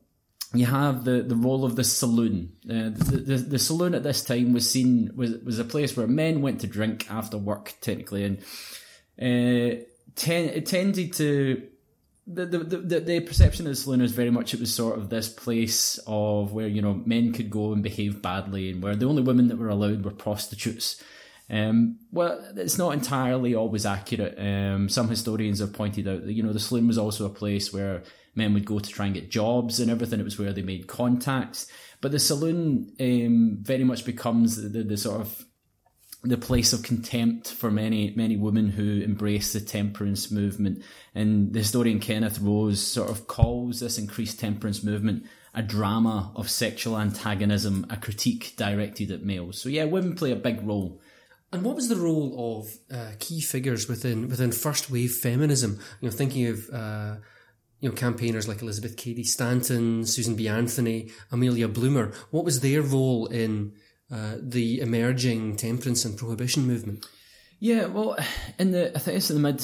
you 0.54 0.66
have 0.66 1.04
the, 1.04 1.22
the 1.22 1.36
role 1.36 1.66
of 1.66 1.76
the 1.76 1.84
saloon. 1.84 2.54
Uh, 2.66 2.90
the, 2.90 3.24
the, 3.26 3.36
the 3.38 3.60
saloon 3.60 3.94
at 3.94 4.04
this 4.04 4.24
time 4.24 4.54
was 4.54 4.70
seen 4.70 5.12
was 5.16 5.38
was 5.44 5.60
a 5.60 5.66
place 5.66 5.96
where 5.96 6.08
men 6.08 6.42
went 6.42 6.62
to 6.62 6.68
drink 6.68 7.10
after 7.12 7.38
work, 7.38 7.76
technically, 7.82 8.24
and 8.24 8.38
uh, 9.20 9.84
ten, 10.16 10.50
it 10.50 10.66
tended 10.66 11.14
to. 11.14 11.68
The, 12.30 12.46
the, 12.46 12.58
the, 12.58 13.00
the 13.00 13.20
perception 13.22 13.68
of 13.68 13.72
the 13.72 13.78
saloon 13.78 14.02
is 14.02 14.12
very 14.12 14.32
much 14.32 14.54
it 14.54 14.60
was 14.60 14.76
sort 14.76 14.98
of 14.98 15.08
this 15.08 15.30
place 15.30 15.98
of 16.08 16.52
where 16.52 16.68
you 16.68 16.82
know 16.82 17.02
men 17.06 17.32
could 17.32 17.50
go 17.50 17.72
and 17.72 17.82
behave 17.82 18.22
badly 18.22 18.70
and 18.70 18.84
where 18.84 18.98
the 18.98 19.06
only 19.06 19.22
women 19.22 19.48
that 19.48 19.58
were 19.58 19.70
allowed 19.70 20.04
were 20.04 20.12
prostitutes 20.12 21.02
um, 21.50 22.00
well, 22.12 22.44
it's 22.58 22.78
not 22.78 22.94
entirely 22.94 23.56
always 23.56 23.86
accurate. 23.86 24.36
Um, 24.38 24.90
some 24.90 25.08
historians 25.08 25.60
have 25.60 25.74
pointed 25.74 26.08
out 26.08 26.26
that 26.26 26.34
you 26.34 26.44
know 26.44 26.54
the 26.54 26.60
saloon 26.60 26.88
was 26.88 26.98
also 26.98 27.26
a 27.26 27.30
place 27.30 27.72
where 27.72 28.04
men 28.36 28.54
would 28.54 28.66
go 28.66 28.80
to 28.80 28.90
try 28.90 29.06
and 29.06 29.16
get 29.16 29.32
jobs 29.32 29.80
and 29.80 29.90
everything. 29.90 30.20
It 30.20 30.24
was 30.24 30.38
where 30.38 30.54
they 30.54 30.62
made 30.62 30.88
contacts. 30.88 31.68
But 32.02 32.12
the 32.12 32.20
saloon 32.20 32.92
um, 33.00 33.58
very 33.62 33.84
much 33.84 34.06
becomes 34.06 34.62
the, 34.62 34.70
the, 34.70 34.84
the, 34.84 34.98
sort 34.98 35.22
of 35.22 35.46
the 36.24 36.38
place 36.38 36.74
of 36.74 36.84
contempt 36.84 37.48
for 37.48 37.72
many 37.72 38.14
many 38.16 38.36
women 38.36 38.70
who 38.70 39.02
embrace 39.02 39.54
the 39.54 39.62
temperance 39.62 40.30
movement. 40.30 40.84
And 41.16 41.54
the 41.54 41.60
historian 41.60 42.00
Kenneth 42.00 42.40
Rose 42.40 42.86
sort 42.86 43.10
of 43.10 43.28
calls 43.28 43.80
this 43.80 43.98
increased 43.98 44.40
temperance 44.40 44.84
movement 44.84 45.24
a 45.54 45.64
drama 45.64 46.32
of 46.36 46.52
sexual 46.52 47.00
antagonism, 47.00 47.88
a 47.90 47.98
critique 47.98 48.54
directed 48.58 49.10
at 49.10 49.24
males. 49.24 49.60
So 49.60 49.70
yeah, 49.70 49.86
women 49.86 50.16
play 50.16 50.32
a 50.32 50.36
big 50.36 50.62
role 50.62 51.02
and 51.52 51.64
what 51.64 51.76
was 51.76 51.88
the 51.88 51.96
role 51.96 52.62
of 52.62 52.96
uh, 52.96 53.12
key 53.20 53.42
figures 53.42 53.88
within 53.88 54.30
within 54.30 54.52
first 54.52 54.90
wave 54.90 55.14
feminism? 55.14 55.80
You 56.02 56.10
know, 56.10 56.16
thinking 56.16 56.48
of 56.48 56.70
uh, 56.72 57.16
you 57.80 57.90
know 57.90 57.96
campaigners 57.96 58.48
like 58.48 58.62
Elizabeth 58.62 58.98
Cady 58.98 59.24
Stanton, 59.24 60.06
Susan 60.06 60.36
B. 60.36 60.48
Anthony, 60.48 61.10
Amelia 61.32 61.68
Bloomer. 61.68 62.12
What 62.32 62.46
was 62.46 62.60
their 62.60 62.82
role 62.82 63.28
in 63.28 63.74
uh, 64.12 64.36
the 64.42 64.82
emerging 64.82 65.56
temperance 65.56 66.04
and 66.04 66.18
prohibition 66.18 66.68
movement? 66.68 67.06
Yeah, 67.60 67.86
well, 67.86 68.18
in 68.60 68.72
the 68.72 68.96
I 68.96 69.00
think 69.00 69.18
it's 69.18 69.30
in 69.30 69.42
the 69.42 69.42
mid 69.42 69.60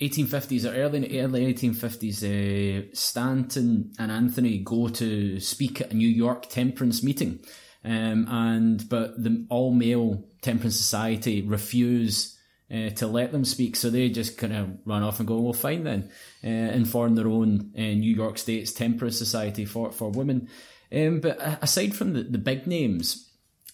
1850s 0.00 0.64
or 0.64 0.74
early 0.74 1.20
early 1.20 1.54
1850s, 1.54 2.22
uh, 2.24 2.90
Stanton 2.94 3.92
and 3.98 4.10
Anthony 4.10 4.58
go 4.58 4.88
to 4.88 5.38
speak 5.40 5.80
at 5.80 5.92
a 5.92 5.96
New 5.96 6.08
York 6.08 6.48
temperance 6.48 7.02
meeting. 7.02 7.40
Um, 7.84 8.26
and 8.28 8.88
but 8.88 9.22
the 9.22 9.46
all 9.48 9.72
male 9.72 10.24
temperance 10.42 10.76
society 10.76 11.42
refuse 11.42 12.36
uh, 12.70 12.90
to 12.90 13.06
let 13.06 13.32
them 13.32 13.44
speak, 13.44 13.74
so 13.74 13.90
they 13.90 14.10
just 14.10 14.36
kind 14.38 14.52
of 14.52 14.70
run 14.84 15.02
off 15.02 15.18
and 15.18 15.26
go, 15.26 15.40
"Well, 15.40 15.52
fine 15.54 15.84
then," 15.84 16.10
uh, 16.44 16.46
and 16.46 16.88
form 16.88 17.14
their 17.14 17.28
own 17.28 17.72
uh, 17.76 17.80
New 17.80 18.14
York 18.14 18.38
State's 18.38 18.72
temperance 18.72 19.18
society 19.18 19.64
for 19.64 19.90
for 19.92 20.10
women. 20.10 20.48
Um, 20.92 21.20
but 21.20 21.38
aside 21.62 21.94
from 21.94 22.12
the, 22.12 22.22
the 22.24 22.38
big 22.38 22.66
names, 22.66 23.30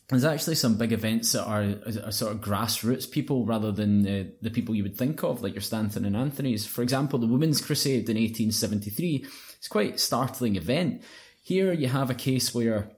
there's 0.08 0.24
actually 0.24 0.54
some 0.54 0.76
big 0.76 0.92
events 0.92 1.32
that 1.32 1.44
are, 1.44 1.74
are 2.04 2.12
sort 2.12 2.32
of 2.32 2.40
grassroots 2.40 3.10
people 3.10 3.44
rather 3.44 3.72
than 3.72 4.06
uh, 4.06 4.24
the 4.40 4.50
people 4.50 4.74
you 4.74 4.82
would 4.82 4.96
think 4.96 5.24
of, 5.24 5.42
like 5.42 5.54
your 5.54 5.62
Stanton 5.62 6.04
and 6.04 6.16
Anthony's. 6.16 6.66
For 6.66 6.82
example, 6.82 7.18
the 7.18 7.26
Women's 7.26 7.60
Crusade 7.60 8.08
in 8.08 8.16
1873 8.16 9.26
is 9.60 9.68
quite 9.68 9.94
a 9.94 9.98
startling 9.98 10.56
event 10.56 11.02
Here 11.42 11.72
you 11.72 11.88
have 11.88 12.10
a 12.10 12.14
case 12.14 12.54
where 12.54 12.90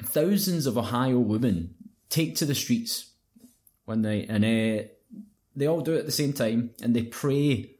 thousands 0.00 0.66
of 0.66 0.78
Ohio 0.78 1.18
women 1.18 1.74
take 2.08 2.36
to 2.36 2.44
the 2.44 2.54
streets 2.54 3.10
one 3.84 4.02
night 4.02 4.26
and 4.28 4.44
uh, 4.44 4.88
they 5.56 5.66
all 5.66 5.80
do 5.80 5.94
it 5.94 6.00
at 6.00 6.06
the 6.06 6.12
same 6.12 6.32
time 6.32 6.70
and 6.82 6.94
they 6.94 7.02
pray. 7.02 7.70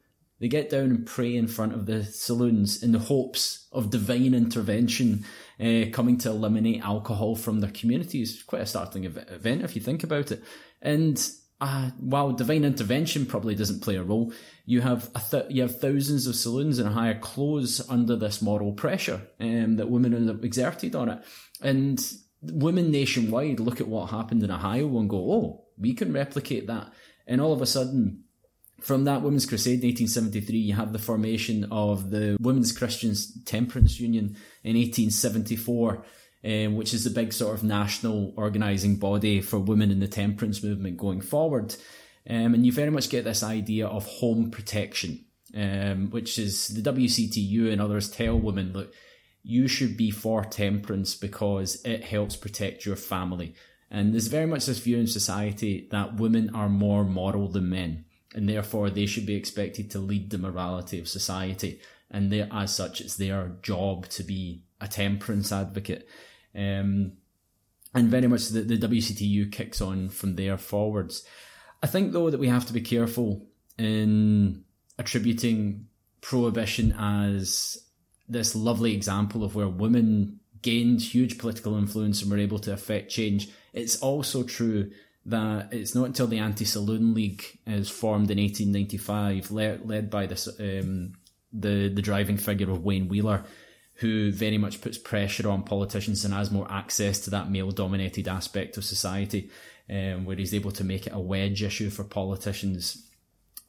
They 0.41 0.49
get 0.49 0.69
down 0.69 0.91
and 0.91 1.07
pray 1.07 1.37
in 1.37 1.47
front 1.47 1.75
of 1.75 1.87
the 1.87 2.05
saloons 2.05 2.83
in 2.83 2.93
the 2.93 2.99
hopes 2.99 3.67
of 3.73 3.91
divine 3.91 4.35
intervention 4.35 5.25
uh, 5.61 5.85
coming 5.93 6.19
to 6.19 6.31
eliminate 6.31 6.83
alcohol 6.83 7.37
from 7.37 7.61
their 7.61 7.71
communities. 7.71 8.43
Quite 8.43 8.63
a 8.63 8.67
startling 8.67 9.05
event 9.05 9.63
if 9.63 9.75
you 9.77 9.83
think 9.83 10.03
about 10.03 10.33
it. 10.33 10.43
And 10.83 11.17
uh, 11.65 11.91
while 11.99 12.31
divine 12.33 12.63
intervention 12.63 13.25
probably 13.25 13.55
doesn't 13.55 13.81
play 13.81 13.97
a 13.97 14.03
role, 14.03 14.35
you 14.67 14.83
have 14.83 15.11
th- 15.31 15.47
you 15.49 15.63
have 15.63 15.81
thousands 15.81 16.27
of 16.27 16.37
saloons 16.37 16.79
in 16.79 16.87
Ohio 16.87 17.15
close 17.15 17.81
under 17.89 18.17
this 18.17 18.43
moral 18.43 18.73
pressure 18.75 19.23
um, 19.41 19.77
that 19.77 19.89
women 19.89 20.29
exerted 20.43 20.95
on 20.95 21.09
it, 21.09 21.25
and 21.63 22.07
women 22.43 22.91
nationwide 22.91 23.61
look 23.61 23.81
at 23.81 23.89
what 23.89 24.11
happened 24.11 24.43
in 24.43 24.51
Ohio 24.51 24.99
and 24.99 25.09
go, 25.09 25.33
"Oh, 25.33 25.65
we 25.79 25.95
can 25.95 26.13
replicate 26.13 26.67
that." 26.67 26.93
And 27.27 27.41
all 27.41 27.55
of 27.55 27.63
a 27.63 27.67
sudden, 27.67 28.25
from 28.83 29.05
that 29.05 29.23
Women's 29.23 29.47
Crusade 29.47 29.83
in 29.83 29.89
1873, 29.89 30.59
you 30.59 30.75
have 30.75 30.93
the 30.93 30.99
formation 30.99 31.65
of 31.71 32.11
the 32.11 32.37
Women's 32.41 32.77
Christian 32.77 33.15
Temperance 33.47 33.99
Union 33.99 34.37
in 34.63 34.77
1874 34.77 36.05
um, 36.45 36.77
which 36.77 36.93
is 36.93 37.05
the 37.05 37.11
big 37.11 37.33
sort 37.33 37.55
of 37.57 37.65
national 37.65 38.35
organising 38.37 38.97
body 38.97 39.41
for 39.41 39.59
women 39.59 39.91
in 39.91 40.01
the 40.01 40.09
temperance 40.09 40.63
movement 40.63 40.99
going 40.99 41.21
forward. 41.21 41.75
Um, 42.29 42.55
and 42.55 42.67
you 42.67 42.73
very 42.73 42.91
much 42.91 43.11
get 43.11 43.25
this 43.25 43.43
idea 43.43 43.87
of 43.87 44.07
home 44.07 44.51
protection, 44.51 45.25
um, 45.55 46.11
which 46.11 46.39
is 46.39 46.69
the 46.69 46.83
WCTU 46.83 47.73
and 47.73 47.81
others 47.81 48.11
tell 48.11 48.39
women, 48.39 48.73
look, 48.73 48.93
you 49.43 49.69
should 49.69 49.97
be 49.97 50.11
for 50.11 50.45
temperance 50.45 51.15
because 51.15 51.83
it 51.85 52.03
helps 52.03 52.37
protect 52.37 52.87
your 52.87 52.97
family. 52.97 53.55
And 53.91 54.13
there's 54.13 54.27
very 54.27 54.47
much 54.47 54.67
this 54.67 54.79
view 54.79 54.99
in 54.99 55.07
society 55.07 55.87
that 55.93 56.17
women 56.17 56.55
are 56.55 56.69
more 56.69 57.05
moral 57.05 57.49
than 57.49 57.71
men, 57.71 58.07
and 58.35 58.49
therefore 58.49 58.91
they 58.91 59.07
should 59.07 59.27
be 59.27 59.37
expected 59.37 59.91
to 59.91 59.99
lead 59.99 60.31
the 60.31 60.39
morality 60.39 60.99
of 60.99 61.09
society. 61.09 61.81
And 62.11 62.33
as 62.33 62.75
such, 62.75 63.01
it's 63.01 63.17
their 63.17 63.57
job 63.63 64.09
to 64.09 64.23
be 64.23 64.65
a 64.81 64.89
temperance 64.89 65.53
advocate. 65.53 66.09
Um, 66.55 67.13
and 67.95 68.09
very 68.09 68.27
much 68.27 68.49
the, 68.49 68.63
the 68.63 68.79
WCTU 68.79 69.53
kicks 69.53 69.81
on 69.81 70.09
from 70.09 70.37
there 70.37 70.59
forwards. 70.59 71.25
I 71.83 71.87
think 71.87 72.13
though 72.13 72.31
that 72.31 72.41
we 72.41 72.49
have 72.49 72.67
to 72.67 72.73
be 72.73 72.81
careful 72.81 73.47
in 73.79 74.65
attributing 74.99 75.87
prohibition 76.21 76.93
as 76.99 77.79
this 78.29 78.55
lovely 78.55 78.95
example 78.95 79.45
of 79.45 79.55
where 79.55 79.69
women 79.69 80.41
gained 80.63 81.03
huge 81.03 81.39
political 81.39 81.77
influence 81.77 82.23
and 82.23 82.31
were 82.31 82.39
able 82.39 82.59
to 82.59 82.73
affect 82.73 83.11
change. 83.11 83.51
It's 83.73 83.97
also 83.97 84.43
true 84.43 84.91
that 85.27 85.73
it's 85.73 85.95
not 85.95 86.07
until 86.07 86.27
the 86.27 86.39
Anti-Saloon 86.39 87.15
League 87.15 87.45
is 87.67 87.91
formed 87.91 88.31
in 88.31 88.39
1895, 88.39 89.51
led, 89.51 89.89
led 89.89 90.11
by 90.11 90.27
this 90.27 90.49
um, 90.59 91.13
the 91.53 91.89
the 91.89 92.03
driving 92.03 92.37
figure 92.37 92.71
of 92.71 92.83
Wayne 92.83 93.09
Wheeler, 93.09 93.45
who 93.97 94.33
very 94.33 94.59
much 94.59 94.81
puts 94.81 94.99
pressure 94.99 95.49
on 95.49 95.63
politicians 95.63 96.25
and 96.25 96.35
has 96.35 96.51
more 96.51 96.71
access 96.71 97.21
to 97.21 97.31
that 97.31 97.51
male 97.51 97.71
dominated 97.71 98.27
aspect 98.27 98.77
of 98.77 98.85
society, 98.85 99.51
um, 99.89 100.25
where 100.25 100.37
he's 100.37 100.55
able 100.55 100.73
to 100.73 100.85
make 100.85 101.07
it 101.07 101.13
a 101.13 101.21
wedge 101.21 101.63
issue 101.63 101.91
for 101.91 102.05
politicians. 102.05 103.09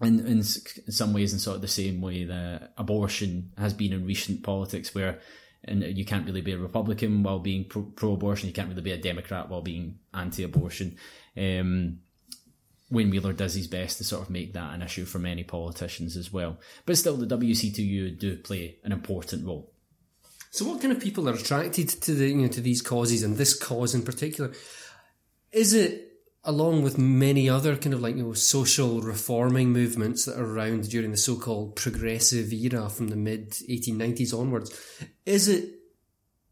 In, 0.02 0.26
in, 0.26 0.44
some 0.44 1.14
ways, 1.14 1.32
in 1.32 1.40
sort 1.40 1.56
of 1.56 1.62
the 1.62 1.70
same 1.70 2.02
way 2.02 2.26
that 2.26 2.74
abortion 2.78 3.52
has 3.58 3.74
been 3.74 3.94
in 3.94 4.06
recent 4.06 4.44
politics, 4.44 4.94
where 4.94 5.20
and 5.68 5.84
you 5.98 6.06
can't 6.06 6.26
really 6.26 6.42
be 6.42 6.52
a 6.52 6.58
Republican 6.58 7.24
while 7.24 7.40
being 7.40 7.66
pro 7.66 8.14
abortion, 8.14 8.48
you 8.48 8.54
can't 8.54 8.70
really 8.70 8.82
be 8.82 8.92
a 8.92 8.98
Democrat 8.98 9.50
while 9.50 9.62
being 9.62 10.00
anti 10.14 10.44
abortion. 10.44 10.98
Um, 11.36 12.00
Wayne 12.92 13.10
Wheeler 13.10 13.34
does 13.34 13.56
his 13.56 13.68
best 13.68 13.98
to 13.98 14.04
sort 14.04 14.22
of 14.22 14.30
make 14.30 14.54
that 14.54 14.76
an 14.76 14.84
issue 14.84 15.06
for 15.06 15.18
many 15.18 15.44
politicians 15.44 16.16
as 16.16 16.32
well. 16.32 16.60
But 16.86 16.98
still, 16.98 17.18
the 17.18 17.26
WCTU 17.26 18.20
do 18.20 18.38
play 18.38 18.78
an 18.84 18.92
important 18.92 19.46
role. 19.46 19.72
So, 20.56 20.64
what 20.64 20.80
kind 20.80 20.94
of 20.94 21.02
people 21.02 21.28
are 21.28 21.34
attracted 21.34 21.90
to 21.90 22.14
the 22.14 22.30
you 22.30 22.36
know 22.36 22.48
to 22.48 22.62
these 22.62 22.82
causes 22.82 23.24
and 23.24 23.36
this 23.36 23.54
cause 23.54 23.94
in 23.94 24.04
particular? 24.04 24.54
Is 25.52 25.74
it 25.74 26.14
along 26.46 26.82
with 26.82 26.98
many 26.98 27.50
other 27.50 27.76
kind 27.76 27.94
of 27.94 28.00
like 28.00 28.16
you 28.16 28.24
know 28.24 28.32
social 28.32 29.02
reforming 29.02 29.74
movements 29.74 30.24
that 30.24 30.40
are 30.40 30.46
around 30.46 30.90
during 30.90 31.12
the 31.12 31.18
so-called 31.18 31.76
progressive 31.76 32.54
era 32.54 32.88
from 32.88 33.10
the 33.10 33.18
mid 33.18 33.52
1890s 33.52 34.34
onwards? 34.34 34.72
Is 35.26 35.50
it 35.50 35.74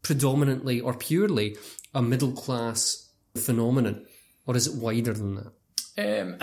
predominantly 0.02 0.82
or 0.82 0.92
purely 0.92 1.56
a 1.94 2.02
middle 2.02 2.32
class 2.32 3.08
phenomenon, 3.34 4.04
or 4.46 4.54
is 4.54 4.66
it 4.66 4.74
wider 4.74 5.14
than 5.14 5.36
that? 5.96 6.20
Um, 6.20 6.36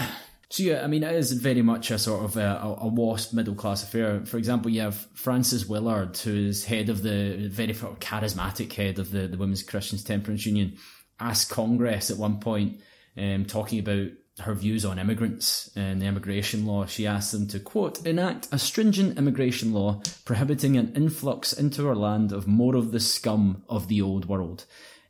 so 0.51 0.63
yeah, 0.63 0.83
I 0.83 0.87
mean, 0.87 1.03
it 1.03 1.15
is 1.15 1.31
very 1.31 1.61
much 1.61 1.91
a 1.91 1.97
sort 1.97 2.25
of 2.25 2.35
a, 2.35 2.77
a 2.81 2.87
WASP 2.87 3.33
middle 3.33 3.55
class 3.55 3.83
affair. 3.83 4.25
For 4.25 4.37
example, 4.37 4.69
you 4.69 4.81
have 4.81 4.95
Frances 5.13 5.65
Willard, 5.65 6.17
who 6.17 6.35
is 6.35 6.65
head 6.65 6.89
of 6.89 7.03
the 7.03 7.47
very 7.49 7.73
charismatic 7.73 8.73
head 8.73 8.99
of 8.99 9.11
the, 9.11 9.27
the 9.27 9.37
Women's 9.37 9.63
Christians 9.63 10.03
Temperance 10.03 10.45
Union, 10.45 10.77
asked 11.21 11.49
Congress 11.49 12.11
at 12.11 12.17
one 12.17 12.41
point, 12.41 12.81
um, 13.17 13.45
talking 13.45 13.79
about 13.79 14.09
her 14.39 14.53
views 14.53 14.83
on 14.83 14.99
immigrants 14.99 15.71
and 15.77 16.01
the 16.01 16.05
immigration 16.05 16.65
law. 16.65 16.85
She 16.85 17.07
asked 17.07 17.31
them 17.31 17.47
to 17.47 17.59
quote 17.59 18.05
enact 18.05 18.49
a 18.51 18.59
stringent 18.59 19.17
immigration 19.17 19.71
law 19.71 20.01
prohibiting 20.25 20.75
an 20.75 20.93
influx 20.95 21.53
into 21.53 21.87
our 21.87 21.95
land 21.95 22.33
of 22.33 22.45
more 22.45 22.75
of 22.75 22.91
the 22.91 22.99
scum 22.99 23.63
of 23.69 23.87
the 23.87 24.01
old 24.01 24.25
world, 24.25 24.65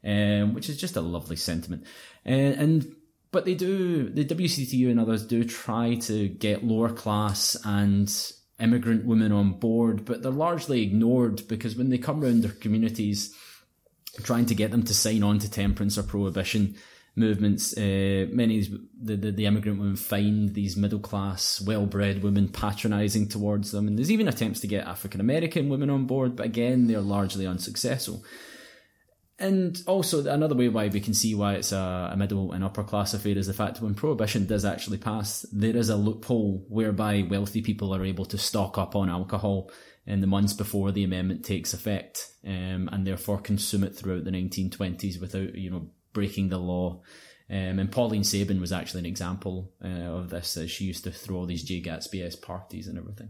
um, 0.05 0.53
which 0.53 0.69
is 0.69 0.77
just 0.79 0.97
a 0.97 1.01
lovely 1.01 1.35
sentiment. 1.35 1.83
Uh, 2.25 2.29
and 2.29 2.95
but 3.31 3.45
they 3.45 3.55
do, 3.55 4.09
the 4.09 4.25
WCTU 4.25 4.89
and 4.89 4.99
others 4.99 5.25
do 5.25 5.43
try 5.43 5.95
to 5.95 6.27
get 6.27 6.65
lower 6.65 6.89
class 6.89 7.55
and 7.63 8.13
immigrant 8.59 9.05
women 9.05 9.31
on 9.31 9.53
board, 9.53 10.05
but 10.05 10.21
they're 10.21 10.31
largely 10.31 10.83
ignored 10.83 11.47
because 11.47 11.75
when 11.75 11.89
they 11.89 11.97
come 11.97 12.23
around 12.23 12.43
their 12.43 12.51
communities, 12.51 13.35
trying 14.23 14.45
to 14.45 14.55
get 14.55 14.71
them 14.71 14.83
to 14.83 14.93
sign 14.93 15.23
on 15.23 15.39
to 15.39 15.49
temperance 15.49 15.97
or 15.97 16.03
prohibition 16.03 16.75
movements, 17.15 17.75
uh, 17.77 18.27
many 18.31 18.59
of 18.59 18.67
the, 19.01 19.15
the, 19.15 19.31
the, 19.31 19.45
immigrant 19.45 19.79
women 19.79 19.95
find 19.95 20.53
these 20.53 20.77
middle 20.77 20.99
class, 20.99 21.61
well 21.61 21.85
bred 21.85 22.23
women 22.23 22.47
patronising 22.49 23.27
towards 23.27 23.71
them. 23.71 23.87
And 23.87 23.97
there's 23.97 24.11
even 24.11 24.27
attempts 24.27 24.59
to 24.61 24.67
get 24.67 24.87
African 24.87 25.21
American 25.21 25.69
women 25.69 25.89
on 25.89 26.05
board, 26.05 26.35
but 26.35 26.45
again, 26.45 26.87
they're 26.87 27.01
largely 27.01 27.47
unsuccessful. 27.47 28.23
And 29.41 29.81
also, 29.87 30.23
another 30.27 30.53
way 30.53 30.69
why 30.69 30.87
we 30.89 30.99
can 30.99 31.15
see 31.15 31.33
why 31.33 31.55
it's 31.55 31.71
a, 31.71 32.13
middle 32.15 32.51
and 32.51 32.63
upper 32.63 32.83
class 32.83 33.15
affair 33.15 33.35
is 33.35 33.47
the 33.47 33.53
fact 33.53 33.75
that 33.75 33.83
when 33.83 33.95
prohibition 33.95 34.45
does 34.45 34.65
actually 34.65 34.99
pass, 34.99 35.47
there 35.51 35.75
is 35.75 35.89
a 35.89 35.95
loophole 35.95 36.63
whereby 36.69 37.25
wealthy 37.27 37.63
people 37.63 37.93
are 37.95 38.05
able 38.05 38.25
to 38.25 38.37
stock 38.37 38.77
up 38.77 38.95
on 38.95 39.09
alcohol 39.09 39.71
in 40.05 40.21
the 40.21 40.27
months 40.27 40.53
before 40.53 40.91
the 40.91 41.03
amendment 41.03 41.43
takes 41.43 41.73
effect, 41.73 42.29
um, 42.45 42.87
and 42.91 43.07
therefore 43.07 43.39
consume 43.39 43.83
it 43.83 43.95
throughout 43.95 44.25
the 44.25 44.31
1920s 44.31 45.19
without, 45.19 45.55
you 45.55 45.71
know, 45.71 45.87
breaking 46.13 46.49
the 46.49 46.59
law. 46.59 47.01
Um, 47.49 47.79
and 47.79 47.91
Pauline 47.91 48.23
Sabin 48.23 48.61
was 48.61 48.71
actually 48.71 48.99
an 48.99 49.07
example 49.07 49.71
uh, 49.83 49.87
of 49.87 50.29
this. 50.29 50.55
As 50.55 50.69
she 50.69 50.85
used 50.85 51.03
to 51.05 51.11
throw 51.11 51.37
all 51.37 51.45
these 51.47 51.63
Jay 51.63 51.81
Gatsby 51.81 52.39
parties 52.43 52.87
and 52.87 52.95
everything. 52.95 53.29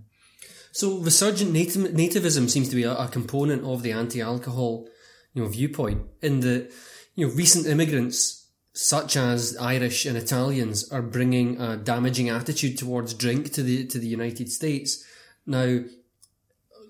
So 0.74 0.98
resurgent 0.98 1.53
nativ- 1.53 1.94
nativism 1.94 2.50
seems 2.50 2.68
to 2.68 2.75
be 2.75 2.84
a, 2.84 2.96
a 2.96 3.08
component 3.08 3.63
of 3.63 3.82
the 3.82 3.94
anti-alcohol 3.94 4.88
you 5.33 5.43
know, 5.43 5.50
viewpoint 5.50 6.03
in 6.21 6.41
the, 6.41 6.71
you 7.15 7.27
know, 7.27 7.33
recent 7.33 7.65
immigrants 7.67 8.41
such 8.73 9.17
as 9.17 9.57
Irish 9.57 10.05
and 10.05 10.17
Italians 10.17 10.89
are 10.91 11.01
bringing 11.01 11.59
a 11.59 11.77
damaging 11.77 12.29
attitude 12.29 12.77
towards 12.77 13.13
drink 13.13 13.51
to 13.53 13.63
the, 13.63 13.85
to 13.88 14.00
the 14.00 14.07
United 14.07 14.50
States. 14.50 15.03
Now, 15.45 15.81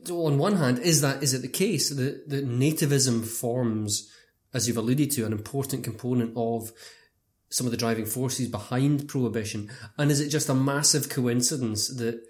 on 0.09 0.37
one 0.37 0.57
hand, 0.57 0.79
is 0.79 1.01
that, 1.01 1.23
is 1.23 1.33
it 1.33 1.41
the 1.41 1.47
case 1.47 1.89
that, 1.89 2.29
that 2.29 2.47
nativism 2.47 3.25
forms, 3.25 4.11
as 4.53 4.67
you've 4.67 4.77
alluded 4.77 5.11
to, 5.11 5.25
an 5.25 5.31
important 5.31 5.83
component 5.83 6.33
of 6.35 6.71
some 7.49 7.67
of 7.67 7.71
the 7.71 7.77
driving 7.77 8.05
forces 8.05 8.47
behind 8.47 9.07
prohibition? 9.07 9.71
And 9.97 10.11
is 10.11 10.19
it 10.19 10.29
just 10.29 10.49
a 10.49 10.55
massive 10.55 11.09
coincidence 11.09 11.87
that 11.87 12.23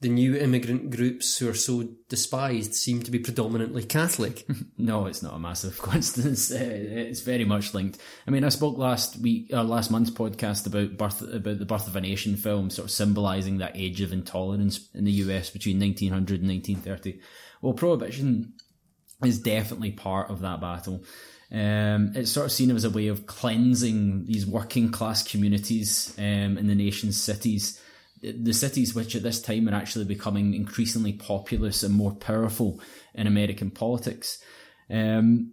the 0.00 0.08
new 0.10 0.36
immigrant 0.36 0.90
groups 0.90 1.38
who 1.38 1.48
are 1.48 1.54
so 1.54 1.88
despised 2.08 2.74
seem 2.74 3.02
to 3.02 3.10
be 3.10 3.18
predominantly 3.18 3.82
Catholic. 3.82 4.46
no, 4.78 5.06
it's 5.06 5.22
not 5.22 5.34
a 5.34 5.38
massive 5.38 5.78
coincidence. 5.82 6.50
Uh, 6.50 6.58
it's 6.60 7.22
very 7.22 7.44
much 7.44 7.72
linked. 7.72 7.98
I 8.26 8.30
mean, 8.30 8.44
I 8.44 8.50
spoke 8.50 8.76
last 8.76 9.18
week, 9.18 9.50
uh, 9.52 9.64
last 9.64 9.90
month's 9.90 10.10
podcast 10.10 10.66
about 10.66 10.98
birth, 10.98 11.22
about 11.22 11.58
the 11.58 11.64
Birth 11.64 11.86
of 11.86 11.96
a 11.96 12.00
Nation 12.00 12.36
film, 12.36 12.68
sort 12.68 12.86
of 12.86 12.90
symbolising 12.90 13.58
that 13.58 13.76
age 13.76 14.02
of 14.02 14.12
intolerance 14.12 14.90
in 14.94 15.04
the 15.04 15.12
US 15.12 15.48
between 15.48 15.80
1900 15.80 16.40
and 16.40 16.48
1930. 16.50 17.18
Well, 17.62 17.72
prohibition 17.72 18.52
is 19.24 19.38
definitely 19.38 19.92
part 19.92 20.30
of 20.30 20.40
that 20.40 20.60
battle. 20.60 21.04
Um, 21.50 22.12
it's 22.14 22.32
sort 22.32 22.46
of 22.46 22.52
seen 22.52 22.70
as 22.70 22.84
a 22.84 22.90
way 22.90 23.06
of 23.06 23.26
cleansing 23.26 24.26
these 24.26 24.44
working 24.44 24.90
class 24.90 25.22
communities 25.22 26.14
um, 26.18 26.58
in 26.58 26.66
the 26.66 26.74
nation's 26.74 27.16
cities 27.16 27.80
the 28.38 28.52
cities 28.52 28.94
which 28.94 29.14
at 29.14 29.22
this 29.22 29.40
time 29.40 29.68
are 29.68 29.74
actually 29.74 30.04
becoming 30.04 30.54
increasingly 30.54 31.12
populous 31.12 31.82
and 31.82 31.94
more 31.94 32.14
powerful 32.14 32.80
in 33.14 33.26
American 33.26 33.70
politics. 33.70 34.42
Um, 34.90 35.52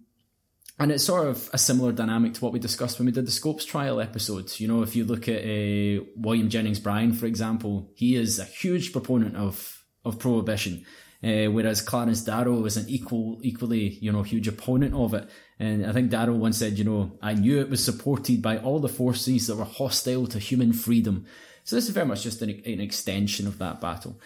and 0.80 0.92
it's 0.92 1.04
sort 1.04 1.28
of 1.28 1.50
a 1.54 1.58
similar 1.58 1.92
dynamic 1.92 2.34
to 2.34 2.42
what 2.44 2.52
we 2.52 2.60
discussed 2.60 2.98
when 2.98 3.06
we 3.06 3.12
did 3.12 3.28
the 3.28 3.32
Scopes 3.32 3.64
trial 3.64 4.02
episodes. 4.02 4.60
You 4.60 4.68
know, 4.68 4.82
if 4.82 4.96
you 4.96 5.06
look 5.06 5.28
at 5.28 5.44
uh, 5.44 6.04
William 6.16 6.50
Jennings 6.50 6.80
Bryan, 6.80 7.14
for 7.14 7.28
example, 7.28 7.92
he 7.96 8.16
is 8.16 8.40
a 8.40 8.46
huge 8.46 8.92
proponent 8.92 9.36
of, 9.36 9.84
of 10.04 10.18
prohibition. 10.18 10.86
Uh, 11.24 11.46
whereas 11.46 11.82
Clarence 11.82 12.22
Darrow 12.22 12.60
was 12.60 12.76
an 12.76 12.90
equal, 12.90 13.40
equally, 13.44 13.98
you 14.02 14.12
know, 14.12 14.24
huge 14.24 14.48
opponent 14.50 14.94
of 14.94 15.14
it. 15.14 15.30
And 15.58 15.86
I 15.86 15.94
think 15.94 16.10
Darrow 16.10 16.34
once 16.34 16.58
said, 16.58 16.78
you 16.78 16.84
know, 16.84 17.18
I 17.22 17.34
knew 17.34 17.62
it 17.62 17.70
was 17.70 17.86
supported 17.86 18.42
by 18.42 18.58
all 18.58 18.80
the 18.80 18.90
forces 18.90 19.48
that 19.48 19.56
were 19.56 19.64
hostile 19.64 20.28
to 20.28 20.40
human 20.40 20.74
freedom. 20.74 21.26
So 21.64 21.76
this 21.76 21.86
is 21.86 21.92
very 21.92 22.06
much 22.06 22.24
just 22.24 22.42
an, 22.42 22.50
an 22.66 22.82
extension 22.82 23.48
of 23.48 23.58
that 23.60 23.80
battle. 23.80 24.20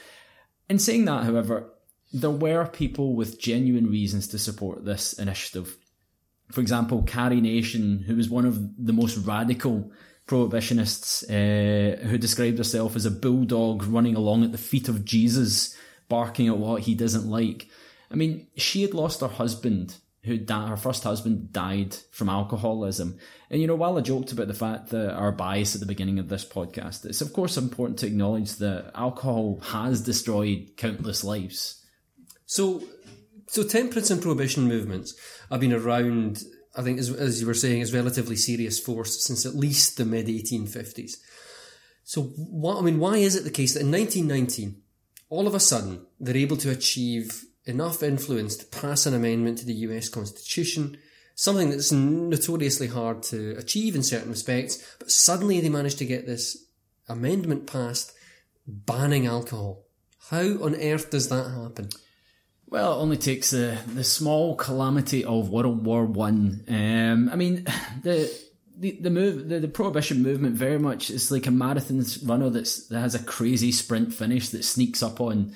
In 0.70 0.80
saying 0.80 1.06
that, 1.06 1.24
however, 1.24 1.72
there 2.14 2.32
were 2.32 2.66
people 2.66 3.16
with 3.16 3.40
genuine 3.40 3.90
reasons 3.90 4.28
to 4.30 4.40
support 4.40 4.86
this 4.86 5.14
initiative. 5.14 5.78
For 6.52 6.62
example, 6.62 7.04
Carrie 7.04 7.42
Nation, 7.42 8.04
who 8.08 8.16
was 8.16 8.30
one 8.30 8.46
of 8.46 8.86
the 8.86 8.94
most 8.94 9.18
radical 9.18 9.92
prohibitionists, 10.28 11.24
uh, 11.30 12.06
who 12.08 12.18
described 12.18 12.58
herself 12.58 12.96
as 12.96 13.06
a 13.06 13.12
bulldog 13.12 13.84
running 13.84 14.16
along 14.16 14.44
at 14.44 14.52
the 14.52 14.58
feet 14.58 14.88
of 14.90 15.06
Jesus, 15.06 15.76
barking 16.10 16.48
at 16.48 16.58
what 16.58 16.84
he 16.84 16.96
doesn't 16.96 17.30
like. 17.30 17.68
I 18.10 18.16
mean, 18.16 18.48
she 18.56 18.82
had 18.82 18.94
lost 18.94 19.22
her 19.22 19.28
husband, 19.28 19.98
who 20.28 20.38
her 20.54 20.78
first 20.78 21.04
husband 21.04 21.52
died 21.52 21.96
from 22.12 22.30
alcoholism. 22.30 23.18
And 23.50 23.60
you 23.62 23.68
know, 23.68 23.76
while 23.76 23.98
I 23.98 24.02
joked 24.02 24.32
about 24.32 24.48
the 24.48 24.54
fact 24.54 24.90
that 24.90 25.14
our 25.14 25.32
bias 25.32 25.74
at 25.74 25.80
the 25.80 25.88
beginning 25.88 26.20
of 26.20 26.30
this 26.30 26.46
podcast, 26.46 27.06
it's 27.06 27.22
of 27.22 27.34
course 27.34 27.58
important 27.58 28.00
to 28.00 28.08
acknowledge 28.08 28.56
that 28.58 28.92
alcohol 28.94 29.60
has 29.64 30.02
destroyed 30.02 30.72
countless 30.78 31.24
lives. 31.24 31.84
So, 32.46 32.84
so 33.48 33.64
temperance 33.64 34.12
and 34.12 34.22
prohibition 34.22 34.68
movements 34.68 35.16
have 35.50 35.60
been 35.60 35.74
around. 35.74 36.44
I 36.76 36.84
think, 36.84 37.00
as, 37.00 37.10
as 37.10 37.42
you 37.42 37.48
were 37.48 37.56
saying, 37.56 37.82
as 37.82 37.94
relatively 37.94 38.36
serious 38.36 38.80
force 38.80 39.26
since 39.26 39.46
at 39.46 39.56
least 39.56 39.98
the 39.98 40.06
mid 40.06 40.28
1850s. 40.28 41.14
So, 42.04 42.24
what 42.24 42.78
I 42.78 42.82
mean, 42.82 43.00
why 43.00 43.18
is 43.18 43.36
it 43.36 43.44
the 43.44 43.50
case 43.50 43.74
that 43.74 43.82
in 43.82 43.92
1919, 43.92 44.82
all 45.30 45.48
of 45.48 45.56
a 45.56 45.60
sudden, 45.60 46.06
they're 46.20 46.38
able 46.38 46.58
to 46.58 46.70
achieve 46.70 47.44
enough 47.68 48.04
influence 48.04 48.56
to 48.58 48.66
pass 48.66 49.06
an 49.06 49.14
amendment 49.14 49.60
to 49.60 49.66
the 49.66 49.74
US 49.74 50.10
Constitution, 50.10 50.98
something 51.36 51.70
that's 51.70 51.92
notoriously 51.92 52.88
hard 52.88 53.24
to 53.24 53.56
achieve 53.58 53.96
in 53.96 54.04
certain 54.04 54.30
respects, 54.30 54.84
but 55.00 55.12
suddenly 55.12 55.60
they 55.60 55.70
managed 55.70 56.00
to 56.00 56.06
get 56.06 56.26
this 56.26 56.58
amendment 57.08 57.68
passed 57.68 58.14
banning 58.68 59.28
alcohol. 59.28 59.86
How 60.30 60.42
on 60.64 60.76
earth 60.76 61.10
does 61.10 61.30
that 61.30 61.52
happen? 61.52 61.90
Well, 62.70 62.94
it 62.94 63.02
only 63.02 63.18
takes 63.18 63.52
the 63.52 63.78
the 63.88 64.04
small 64.04 64.56
calamity 64.56 65.24
of 65.24 65.50
World 65.50 65.86
War 65.86 66.06
One. 66.06 66.66
Um, 66.68 67.30
I 67.32 67.36
mean, 67.38 67.66
the 68.04 68.30
the 68.78 69.00
the 69.02 69.10
move 69.10 69.48
the, 69.48 69.60
the 69.60 69.68
prohibition 69.68 70.22
movement 70.22 70.56
very 70.56 70.78
much 70.78 71.10
is 71.10 71.32
like 71.32 71.48
a 71.48 71.52
marathon 71.52 72.04
runner 72.26 72.50
that's 72.50 72.88
that 72.88 73.00
has 73.00 73.16
a 73.16 73.24
crazy 73.24 73.72
sprint 73.72 74.14
finish 74.14 74.50
that 74.50 74.66
sneaks 74.66 75.02
up 75.02 75.22
on 75.22 75.54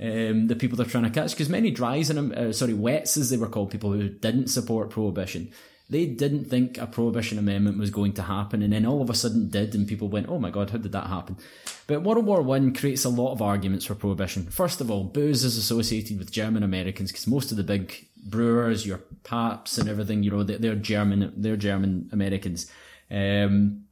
um, 0.00 0.46
the 0.46 0.56
people 0.56 0.76
they're 0.76 0.86
trying 0.86 1.04
to 1.04 1.10
catch. 1.10 1.32
Because 1.32 1.48
many 1.48 1.70
dries 1.70 2.10
and 2.10 2.32
uh, 2.34 2.52
sorry 2.52 2.74
wets 2.74 3.16
as 3.16 3.30
they 3.30 3.36
were 3.36 3.48
called, 3.48 3.70
people 3.70 3.92
who 3.92 4.08
didn't 4.08 4.48
support 4.48 4.90
prohibition, 4.90 5.50
they 5.90 6.06
didn't 6.06 6.44
think 6.44 6.76
a 6.76 6.86
prohibition 6.86 7.38
amendment 7.38 7.78
was 7.78 7.90
going 7.90 8.12
to 8.14 8.22
happen, 8.22 8.62
and 8.62 8.72
then 8.72 8.84
all 8.84 9.00
of 9.00 9.08
a 9.08 9.14
sudden 9.14 9.48
did, 9.48 9.74
and 9.74 9.88
people 9.88 10.08
went, 10.08 10.28
"Oh 10.28 10.38
my 10.38 10.50
god, 10.50 10.70
how 10.70 10.78
did 10.78 10.92
that 10.92 11.06
happen?" 11.06 11.38
But 11.86 12.02
World 12.02 12.26
War 12.26 12.42
One 12.42 12.74
creates 12.74 13.04
a 13.04 13.08
lot 13.08 13.32
of 13.32 13.40
arguments 13.40 13.86
for 13.86 13.94
prohibition. 13.94 14.44
First 14.50 14.80
of 14.82 14.90
all, 14.90 15.04
booze 15.04 15.44
is 15.44 15.56
associated 15.56 16.18
with 16.18 16.30
German 16.30 16.62
Americans 16.62 17.10
because 17.10 17.26
most 17.26 17.50
of 17.50 17.56
the 17.56 17.64
big 17.64 18.06
brewers, 18.16 18.86
your 18.86 19.00
Pabsts 19.24 19.78
and 19.78 19.88
everything, 19.88 20.22
you 20.22 20.30
know, 20.30 20.42
they're 20.42 20.74
German, 20.74 21.32
they're 21.36 21.56
German 21.56 22.10
Americans. 22.12 22.70
Um, 23.10 23.84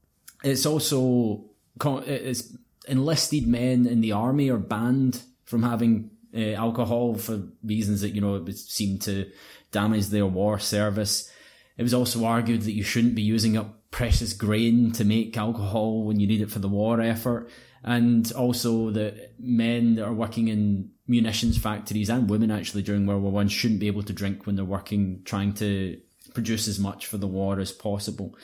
it's 0.45 0.67
also 0.67 1.45
it's 1.83 2.55
enlisted 2.89 3.47
men 3.47 3.87
in 3.87 4.01
the 4.01 4.13
army 4.13 4.51
are 4.51 4.59
banned 4.59 5.23
from 5.47 5.63
having 5.63 6.11
uh, 6.35 6.53
alcohol 6.53 7.15
for 7.15 7.43
reasons 7.65 8.03
that 8.03 8.11
you 8.11 8.21
know 8.21 8.37
it 8.37 8.59
seem 8.59 8.99
to 8.99 9.31
damage 9.73 10.09
their 10.09 10.27
war 10.27 10.59
service. 10.59 11.31
It 11.79 11.83
was 11.83 11.95
also 11.95 12.25
argued 12.25 12.63
that 12.63 12.73
you 12.73 12.83
shouldn't 12.83 13.15
be 13.15 13.23
using 13.23 13.57
up 13.57 13.91
precious 13.91 14.33
grain 14.33 14.93
to 14.93 15.05
make 15.05 15.37
alcohol 15.37 16.05
when 16.05 16.21
you 16.21 16.27
need 16.27 16.41
it 16.41 16.51
for 16.51 16.59
the 16.59 16.69
war 16.69 17.01
effort. 17.01 17.51
And 17.83 18.31
also 18.33 18.91
that 18.91 19.35
men 19.39 19.95
that 19.95 20.05
are 20.05 20.13
working 20.13 20.49
in 20.49 20.91
munitions 21.07 21.57
factories 21.57 22.11
and 22.11 22.29
women 22.29 22.51
actually 22.51 22.83
during 22.83 23.07
World 23.07 23.23
War 23.23 23.33
One 23.33 23.49
shouldn't 23.49 23.81
be 23.81 23.87
able 23.87 24.03
to 24.03 24.13
drink 24.13 24.45
when 24.45 24.57
they're 24.57 24.65
working, 24.65 25.23
trying 25.25 25.55
to 25.55 26.01
produce 26.35 26.69
as 26.69 26.79
much 26.79 27.07
for 27.07 27.17
the 27.17 27.27
war 27.29 27.61
as 27.61 27.73
possible. 27.73 28.37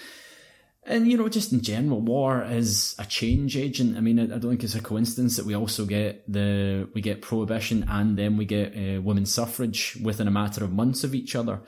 And 0.85 1.11
you 1.11 1.16
know, 1.16 1.29
just 1.29 1.53
in 1.53 1.61
general, 1.61 2.01
war 2.01 2.42
is 2.42 2.97
a 2.99 3.05
change 3.05 3.57
agent. 3.57 3.97
I 3.97 4.01
mean, 4.01 4.18
I, 4.18 4.27
don't 4.27 4.51
think 4.51 4.64
it's 4.64 4.75
a 4.75 4.81
coincidence 4.81 5.37
that 5.37 5.47
we 5.47 5.55
also 5.55 5.87
get 5.87 6.31
the 6.31 6.88
we 6.92 7.01
get 7.01 7.23
prohibition 7.23 7.85
and 7.88 8.18
then 8.18 8.37
we 8.37 8.45
get 8.45 8.75
uh, 8.77 9.01
women's 9.01 9.33
suffrage 9.33 9.97
within 10.03 10.27
a 10.27 10.33
matter 10.33 10.64
of 10.64 10.73
months 10.73 11.05
of 11.05 11.14
each 11.14 11.37
other. 11.37 11.61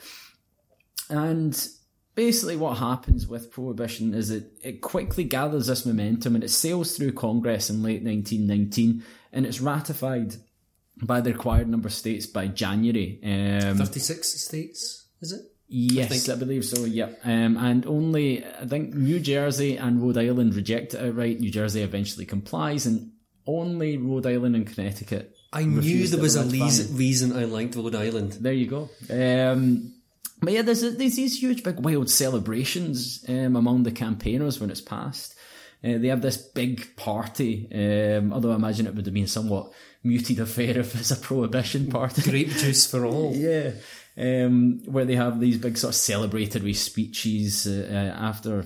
And 1.09 1.68
basically, 2.16 2.57
what 2.57 2.79
happens 2.79 3.29
with 3.29 3.53
prohibition 3.53 4.14
is 4.14 4.33
it 4.33 4.59
it 4.64 4.81
quickly 4.81 5.22
gathers 5.22 5.68
this 5.68 5.87
momentum 5.87 6.35
and 6.35 6.42
it 6.42 6.50
sails 6.50 6.96
through 6.96 7.12
Congress 7.12 7.70
in 7.70 7.85
late 7.85 8.03
1919 8.03 9.05
and 9.33 9.46
it's 9.46 9.61
ratified 9.61 10.35
by 11.03 11.20
the 11.20 11.33
required 11.33 11.68
number 11.68 11.87
of 11.87 11.94
states 11.94 12.27
by 12.27 12.48
January. 12.48 13.20
Um, 13.22 13.79
56 13.79 14.40
states, 14.40 15.07
is 15.20 15.33
it? 15.33 15.53
Yes, 15.76 16.28
I, 16.28 16.34
I, 16.34 16.37
believe 16.37 16.64
so. 16.64 16.84
Yeah, 16.84 17.08
um, 17.24 17.56
and 17.56 17.84
only 17.87 18.44
I 18.44 18.64
think 18.64 18.94
New 18.94 19.18
Jersey 19.18 19.76
and 19.76 20.00
Rhode 20.00 20.18
Island 20.18 20.54
reject 20.54 20.94
it 20.94 21.04
outright. 21.04 21.40
New 21.40 21.50
Jersey 21.50 21.82
eventually 21.82 22.26
complies, 22.26 22.87
and 22.87 23.10
only 23.44 23.96
Rhode 23.96 24.26
Island 24.26 24.54
and 24.54 24.66
Connecticut. 24.66 25.37
I 25.52 25.64
knew 25.64 26.06
there 26.06 26.20
was 26.20 26.37
a 26.37 26.44
reason 26.44 27.37
I 27.37 27.44
liked 27.44 27.74
Rhode 27.74 27.96
Island. 27.96 28.32
There 28.40 28.52
you 28.52 28.66
go. 28.68 28.90
Um, 29.10 29.94
but 30.40 30.52
yeah, 30.52 30.62
there's, 30.62 30.82
there's 30.82 31.16
these 31.16 31.40
huge, 31.40 31.64
big, 31.64 31.80
wild 31.80 32.08
celebrations 32.08 33.24
um, 33.28 33.56
among 33.56 33.82
the 33.82 33.92
campaigners 33.92 34.60
when 34.60 34.70
it's 34.70 34.80
passed. 34.80 35.34
Uh, 35.82 35.98
they 35.98 36.08
have 36.08 36.22
this 36.22 36.37
big 36.37 36.96
party, 36.96 37.68
um, 37.74 38.32
although 38.32 38.52
I 38.52 38.56
imagine 38.56 38.87
it 38.87 38.94
would 38.94 39.06
have 39.06 39.14
been 39.14 39.26
somewhat 39.26 39.72
muted 40.02 40.38
affair 40.38 40.78
if 40.78 40.94
it's 40.94 41.10
a 41.10 41.16
prohibition 41.16 41.88
party. 41.90 42.22
Grape 42.22 42.50
juice 42.50 42.87
for 42.88 43.04
all. 43.04 43.32
yeah. 43.34 43.72
Um, 44.16 44.81
where 44.85 45.05
they 45.05 45.16
have 45.16 45.40
these 45.40 45.59
big 45.59 45.77
sort 45.77 45.92
of 45.92 46.00
celebratory 46.00 46.77
speeches 46.77 47.66
uh, 47.66 47.88
uh, 47.90 48.24
after 48.24 48.64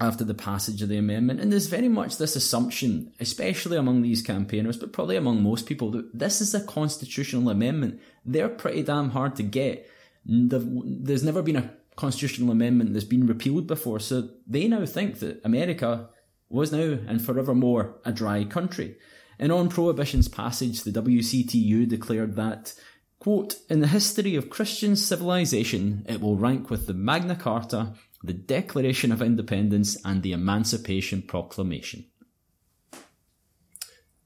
after 0.00 0.24
the 0.24 0.34
passage 0.34 0.80
of 0.80 0.88
the 0.88 0.96
amendment. 0.96 1.40
And 1.40 1.52
there's 1.52 1.66
very 1.66 1.88
much 1.88 2.16
this 2.16 2.36
assumption, 2.36 3.12
especially 3.20 3.76
among 3.76 4.02
these 4.02 4.22
campaigners, 4.22 4.76
but 4.78 4.92
probably 4.92 5.16
among 5.16 5.42
most 5.42 5.66
people, 5.66 5.90
that 5.90 6.18
this 6.18 6.40
is 6.40 6.54
a 6.54 6.64
constitutional 6.64 7.50
amendment. 7.50 8.00
They're 8.24 8.48
pretty 8.48 8.82
damn 8.82 9.10
hard 9.10 9.36
to 9.36 9.42
get 9.42 9.86
there's 10.26 11.22
never 11.22 11.42
been 11.42 11.56
a 11.56 11.70
constitutional 11.96 12.50
amendment 12.50 12.92
that's 12.92 13.04
been 13.04 13.26
repealed 13.26 13.66
before, 13.66 14.00
so 14.00 14.28
they 14.46 14.68
now 14.68 14.84
think 14.84 15.20
that 15.20 15.40
America 15.44 16.08
was 16.48 16.72
now 16.72 16.98
and 17.06 17.24
forevermore 17.24 17.98
a 18.04 18.12
dry 18.12 18.44
country. 18.44 18.96
And 19.38 19.52
on 19.52 19.68
Prohibition's 19.68 20.28
passage, 20.28 20.82
the 20.82 20.90
WCTU 20.90 21.88
declared 21.88 22.36
that, 22.36 22.74
quote, 23.18 23.56
in 23.68 23.80
the 23.80 23.88
history 23.88 24.36
of 24.36 24.50
Christian 24.50 24.96
civilization, 24.96 26.04
it 26.08 26.20
will 26.20 26.36
rank 26.36 26.70
with 26.70 26.86
the 26.86 26.94
Magna 26.94 27.36
Carta, 27.36 27.94
the 28.22 28.32
Declaration 28.32 29.12
of 29.12 29.22
Independence, 29.22 29.96
and 30.04 30.22
the 30.22 30.32
Emancipation 30.32 31.22
Proclamation. 31.22 32.06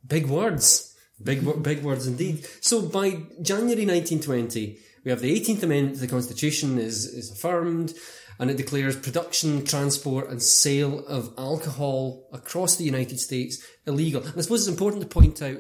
Big 0.07 0.27
words. 0.27 0.97
Big, 1.23 1.63
big 1.63 1.83
words 1.83 2.07
indeed. 2.07 2.47
So 2.61 2.83
by 2.83 3.11
January 3.43 3.87
1920, 3.87 4.79
we 5.05 5.11
have 5.11 5.21
the 5.21 5.39
18th 5.39 5.63
Amendment 5.63 5.95
to 5.97 6.01
the 6.01 6.07
Constitution 6.09 6.79
is, 6.79 7.05
is 7.05 7.31
affirmed 7.31 7.95
and 8.39 8.51
it 8.51 8.57
declares 8.57 8.97
production, 8.97 9.65
transport 9.67 10.31
and 10.31 10.43
sale 10.43 11.05
of 11.07 11.35
alcohol 11.37 12.27
across 12.33 12.77
the 12.77 12.85
United 12.85 13.21
States 13.21 13.63
illegal. 13.87 14.23
And 14.23 14.33
I 14.37 14.41
suppose 14.41 14.67
it's 14.67 14.75
important 14.75 15.03
to 15.03 15.09
point 15.09 15.43
out 15.43 15.59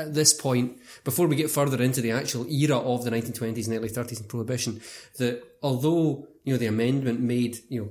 at 0.00 0.14
this 0.14 0.32
point, 0.32 0.78
before 1.04 1.26
we 1.26 1.36
get 1.36 1.50
further 1.50 1.82
into 1.82 2.00
the 2.00 2.12
actual 2.12 2.46
era 2.46 2.78
of 2.78 3.04
the 3.04 3.10
1920s 3.10 3.66
and 3.66 3.76
early 3.76 3.88
30s 3.88 4.20
and 4.20 4.28
prohibition, 4.28 4.80
that 5.18 5.42
although, 5.62 6.26
you 6.44 6.52
know, 6.52 6.58
the 6.58 6.66
amendment 6.66 7.20
made, 7.20 7.58
you 7.68 7.80
know, 7.80 7.90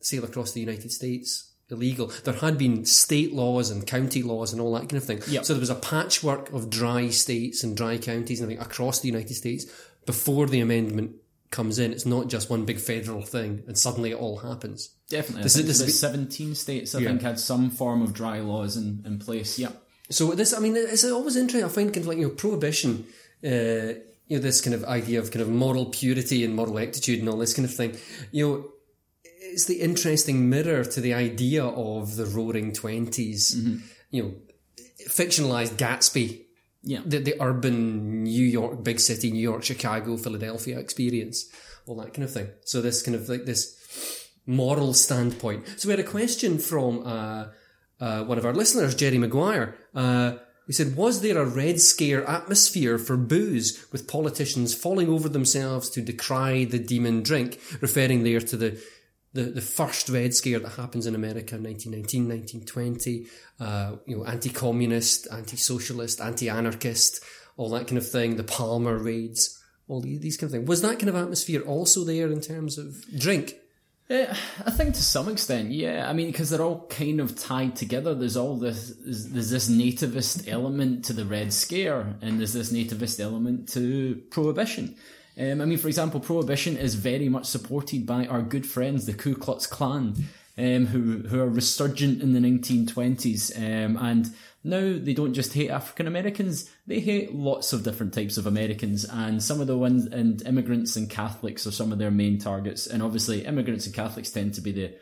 sale 0.00 0.24
across 0.24 0.52
the 0.52 0.60
United 0.60 0.92
States 0.92 1.50
illegal. 1.70 2.12
There 2.24 2.34
had 2.34 2.58
been 2.58 2.84
state 2.84 3.32
laws 3.32 3.70
and 3.70 3.86
county 3.86 4.22
laws 4.22 4.52
and 4.52 4.60
all 4.60 4.72
that 4.74 4.88
kind 4.88 4.94
of 4.94 5.04
thing. 5.04 5.22
Yep. 5.26 5.44
So 5.44 5.54
there 5.54 5.60
was 5.60 5.70
a 5.70 5.74
patchwork 5.74 6.52
of 6.52 6.70
dry 6.70 7.08
states 7.08 7.62
and 7.62 7.76
dry 7.76 7.98
counties 7.98 8.40
and 8.40 8.52
across 8.52 9.00
the 9.00 9.08
United 9.08 9.34
States 9.34 9.66
before 10.06 10.46
the 10.46 10.60
amendment 10.60 11.16
comes 11.50 11.78
in. 11.78 11.92
It's 11.92 12.06
not 12.06 12.28
just 12.28 12.50
one 12.50 12.64
big 12.64 12.78
federal 12.78 13.22
thing 13.22 13.62
and 13.66 13.78
suddenly 13.78 14.10
it 14.10 14.16
all 14.16 14.38
happens. 14.38 14.90
Definitely. 15.08 15.44
This, 15.44 15.56
is, 15.56 15.78
this 15.78 16.00
17 16.00 16.54
states, 16.54 16.94
I 16.94 16.98
yeah. 16.98 17.08
think, 17.08 17.22
had 17.22 17.38
some 17.38 17.70
form 17.70 18.02
of 18.02 18.12
dry 18.12 18.40
laws 18.40 18.76
in, 18.76 19.02
in 19.06 19.18
place. 19.18 19.58
Yep. 19.58 19.80
So 20.10 20.32
this, 20.32 20.52
I 20.52 20.60
mean, 20.60 20.76
it's 20.76 21.04
always 21.04 21.36
interesting. 21.36 21.64
I 21.64 21.72
find 21.72 21.92
kind 21.92 22.04
of 22.04 22.08
like, 22.08 22.18
you 22.18 22.28
know, 22.28 22.34
prohibition, 22.34 23.06
uh, 23.44 24.00
you 24.26 24.38
know 24.38 24.42
this 24.42 24.60
kind 24.60 24.74
of 24.74 24.84
idea 24.84 25.18
of 25.18 25.30
kind 25.30 25.42
of 25.42 25.48
moral 25.48 25.86
purity 25.86 26.44
and 26.44 26.54
moral 26.54 26.74
rectitude 26.74 27.20
and 27.20 27.28
all 27.28 27.38
this 27.38 27.54
kind 27.54 27.66
of 27.66 27.74
thing. 27.74 27.96
You 28.32 28.46
know, 28.46 28.64
it's 29.22 29.66
the 29.66 29.80
interesting 29.80 30.48
mirror 30.48 30.84
to 30.84 31.00
the 31.00 31.14
idea 31.14 31.64
of 31.64 32.16
the 32.16 32.24
Roaring 32.24 32.72
20s 32.72 33.82
You 34.10 34.22
know, 34.22 34.34
fictionalized 35.08 35.74
Gatsby. 35.74 36.40
Yeah. 36.82 37.00
The, 37.04 37.18
the 37.18 37.36
urban 37.40 38.24
New 38.24 38.44
York, 38.44 38.84
big 38.84 39.00
city, 39.00 39.30
New 39.30 39.40
York, 39.40 39.64
Chicago, 39.64 40.16
Philadelphia 40.18 40.78
experience, 40.78 41.46
all 41.86 41.96
that 41.96 42.12
kind 42.12 42.24
of 42.24 42.32
thing. 42.32 42.48
So 42.64 42.82
this 42.82 43.02
kind 43.02 43.14
of 43.14 43.28
like 43.28 43.46
this 43.46 44.30
moral 44.46 44.92
standpoint. 44.92 45.66
So 45.78 45.88
we 45.88 45.92
had 45.92 46.00
a 46.00 46.08
question 46.08 46.58
from 46.58 47.06
uh, 47.06 47.46
uh, 48.00 48.24
one 48.24 48.38
of 48.38 48.44
our 48.44 48.54
listeners, 48.54 48.94
Jerry 48.94 49.18
Maguire. 49.18 49.76
Uh, 49.94 50.34
he 50.66 50.72
said, 50.72 50.96
"Was 50.96 51.20
there 51.20 51.38
a 51.38 51.44
Red 51.44 51.80
Scare 51.80 52.24
atmosphere 52.28 52.98
for 52.98 53.16
booze, 53.16 53.86
with 53.92 54.08
politicians 54.08 54.74
falling 54.74 55.08
over 55.08 55.28
themselves 55.28 55.90
to 55.90 56.00
decry 56.00 56.64
the 56.64 56.78
demon 56.78 57.22
drink?" 57.22 57.60
Referring 57.80 58.24
there 58.24 58.40
to 58.40 58.56
the 58.56 58.80
the, 59.34 59.42
the 59.42 59.60
first 59.60 60.08
Red 60.08 60.32
Scare 60.32 60.60
that 60.60 60.70
happens 60.70 61.06
in 61.06 61.14
America, 61.14 61.56
1919, 61.56 62.28
1920. 62.28 63.26
Uh, 63.60 63.96
you 64.06 64.16
know, 64.16 64.24
anti-communist, 64.24 65.26
anti-socialist, 65.30 66.20
anti-anarchist, 66.20 67.22
all 67.56 67.68
that 67.70 67.88
kind 67.88 67.98
of 67.98 68.08
thing. 68.08 68.36
The 68.36 68.44
Palmer 68.44 68.96
raids, 68.96 69.60
all 69.88 70.00
these 70.00 70.36
kind 70.36 70.48
of 70.48 70.52
things. 70.52 70.68
Was 70.68 70.82
that 70.82 70.98
kind 70.98 71.08
of 71.08 71.16
atmosphere 71.16 71.62
also 71.62 72.04
there 72.04 72.30
in 72.30 72.40
terms 72.40 72.78
of 72.78 73.04
drink? 73.18 73.56
Uh, 74.10 74.26
I 74.66 74.70
think 74.70 74.94
to 74.94 75.02
some 75.02 75.30
extent, 75.30 75.70
yeah. 75.70 76.08
I 76.08 76.12
mean, 76.12 76.26
because 76.26 76.50
they're 76.50 76.60
all 76.60 76.86
kind 76.88 77.20
of 77.20 77.36
tied 77.36 77.74
together. 77.74 78.14
There's 78.14 78.36
all 78.36 78.56
this, 78.56 78.94
there's 79.00 79.50
this 79.50 79.70
nativist 79.70 80.46
element 80.46 81.06
to 81.06 81.14
the 81.14 81.24
Red 81.24 81.52
Scare, 81.52 82.16
and 82.20 82.38
there's 82.38 82.52
this 82.52 82.70
nativist 82.70 83.18
element 83.18 83.68
to 83.70 84.22
Prohibition. 84.30 84.96
Um, 85.40 85.60
I 85.60 85.64
mean, 85.64 85.78
for 85.78 85.88
example, 85.88 86.20
Prohibition 86.20 86.76
is 86.76 86.94
very 86.96 87.28
much 87.30 87.46
supported 87.46 88.06
by 88.06 88.26
our 88.26 88.42
good 88.42 88.66
friends, 88.66 89.06
the 89.06 89.14
Ku 89.14 89.34
Klux 89.34 89.66
Klan, 89.66 90.14
um, 90.58 90.86
who 90.86 91.26
who 91.26 91.40
are 91.40 91.48
resurgent 91.48 92.22
in 92.22 92.34
the 92.34 92.40
1920s, 92.40 93.56
um, 93.56 93.96
and 93.96 94.32
now 94.64 94.98
they 94.98 95.12
don't 95.12 95.34
just 95.34 95.52
hate 95.52 95.70
African 95.70 96.06
Americans; 96.06 96.70
they 96.86 97.00
hate 97.00 97.34
lots 97.34 97.72
of 97.72 97.84
different 97.84 98.14
types 98.14 98.38
of 98.38 98.46
Americans, 98.46 99.04
and 99.04 99.42
some 99.42 99.60
of 99.60 99.66
the 99.66 99.76
ones 99.76 100.06
and 100.06 100.40
immigrants 100.46 100.96
and 100.96 101.08
Catholics 101.08 101.66
are 101.66 101.72
some 101.72 101.92
of 101.92 101.98
their 101.98 102.10
main 102.10 102.38
targets. 102.38 102.86
And 102.86 103.02
obviously, 103.02 103.44
immigrants 103.44 103.86
and 103.86 103.94
Catholics 103.94 104.30
tend 104.30 104.54
to 104.54 104.60
be 104.62 104.72
the 104.72 104.94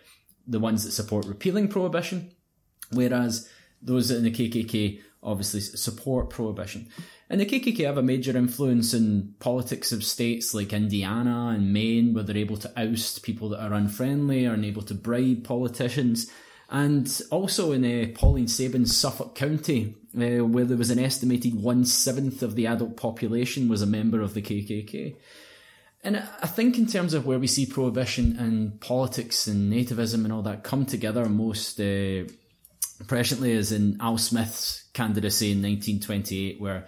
the 0.46 0.58
ones 0.58 0.84
that 0.84 0.90
support 0.90 1.26
repealing 1.26 1.68
prohibition, 1.68 2.32
whereas 2.90 3.48
those 3.80 4.10
in 4.10 4.24
the 4.24 4.30
KKK 4.30 5.00
obviously 5.22 5.60
support 5.60 6.30
prohibition. 6.30 6.88
And 7.30 7.40
the 7.40 7.46
KKK 7.46 7.86
have 7.86 7.98
a 7.98 8.02
major 8.02 8.36
influence 8.36 8.92
in 8.92 9.34
politics 9.38 9.92
of 9.92 10.04
states 10.04 10.52
like 10.52 10.72
Indiana 10.72 11.52
and 11.54 11.72
Maine, 11.72 12.12
where 12.12 12.24
they're 12.24 12.36
able 12.36 12.56
to 12.58 12.72
oust 12.76 13.22
people 13.22 13.48
that 13.50 13.62
are 13.62 13.72
unfriendly 13.72 14.46
or 14.46 14.56
able 14.56 14.82
to 14.82 14.94
bribe 14.94 15.44
politicians. 15.44 16.30
And 16.72 17.20
also 17.30 17.72
in 17.72 17.84
uh, 17.84 18.06
Pauline 18.14 18.48
Sabin's 18.48 18.96
Suffolk 18.96 19.34
County, 19.34 19.94
uh, 20.16 20.42
where 20.46 20.64
there 20.64 20.78
was 20.78 20.90
an 20.90 20.98
estimated 20.98 21.54
one 21.54 21.84
seventh 21.84 22.42
of 22.42 22.54
the 22.54 22.66
adult 22.66 22.96
population 22.96 23.68
was 23.68 23.82
a 23.82 23.86
member 23.86 24.22
of 24.22 24.32
the 24.32 24.40
KKK. 24.40 25.14
And 26.02 26.16
I 26.16 26.46
think 26.46 26.78
in 26.78 26.86
terms 26.86 27.12
of 27.12 27.26
where 27.26 27.38
we 27.38 27.46
see 27.46 27.66
prohibition 27.66 28.36
and 28.38 28.80
politics 28.80 29.46
and 29.46 29.70
nativism 29.70 30.24
and 30.24 30.32
all 30.32 30.40
that 30.42 30.64
come 30.64 30.86
together 30.86 31.28
most 31.28 31.78
uh, 31.78 32.24
presciently 33.04 33.50
is 33.50 33.70
in 33.70 33.98
Al 34.00 34.16
Smith's 34.16 34.84
candidacy 34.94 35.52
in 35.52 35.58
1928, 35.58 36.58
where 36.58 36.86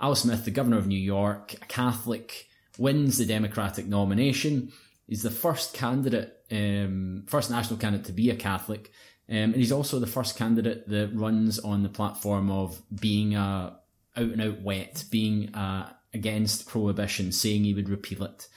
Al 0.00 0.14
Smith, 0.14 0.44
the 0.44 0.52
governor 0.52 0.78
of 0.78 0.86
New 0.86 0.96
York, 0.96 1.54
a 1.54 1.66
Catholic, 1.66 2.48
wins 2.78 3.18
the 3.18 3.26
Democratic 3.26 3.86
nomination. 3.86 4.72
He's 5.08 5.22
the 5.22 5.30
first 5.30 5.74
candidate, 5.74 6.32
um, 6.52 7.24
first 7.26 7.50
national 7.50 7.80
candidate 7.80 8.06
to 8.06 8.12
be 8.12 8.30
a 8.30 8.36
Catholic, 8.36 8.92
um, 9.28 9.36
and 9.36 9.56
he's 9.56 9.72
also 9.72 9.98
the 9.98 10.06
first 10.06 10.36
candidate 10.36 10.88
that 10.88 11.14
runs 11.14 11.58
on 11.58 11.82
the 11.82 11.88
platform 11.88 12.50
of 12.50 12.80
being 13.00 13.34
a 13.34 13.78
out 14.16 14.30
and 14.30 14.42
out 14.42 14.60
wet, 14.60 15.04
being 15.10 15.54
uh, 15.54 15.92
against 16.12 16.68
prohibition, 16.68 17.32
saying 17.32 17.64
he 17.64 17.74
would 17.74 17.88
repeal 17.88 18.24
it. 18.24 18.48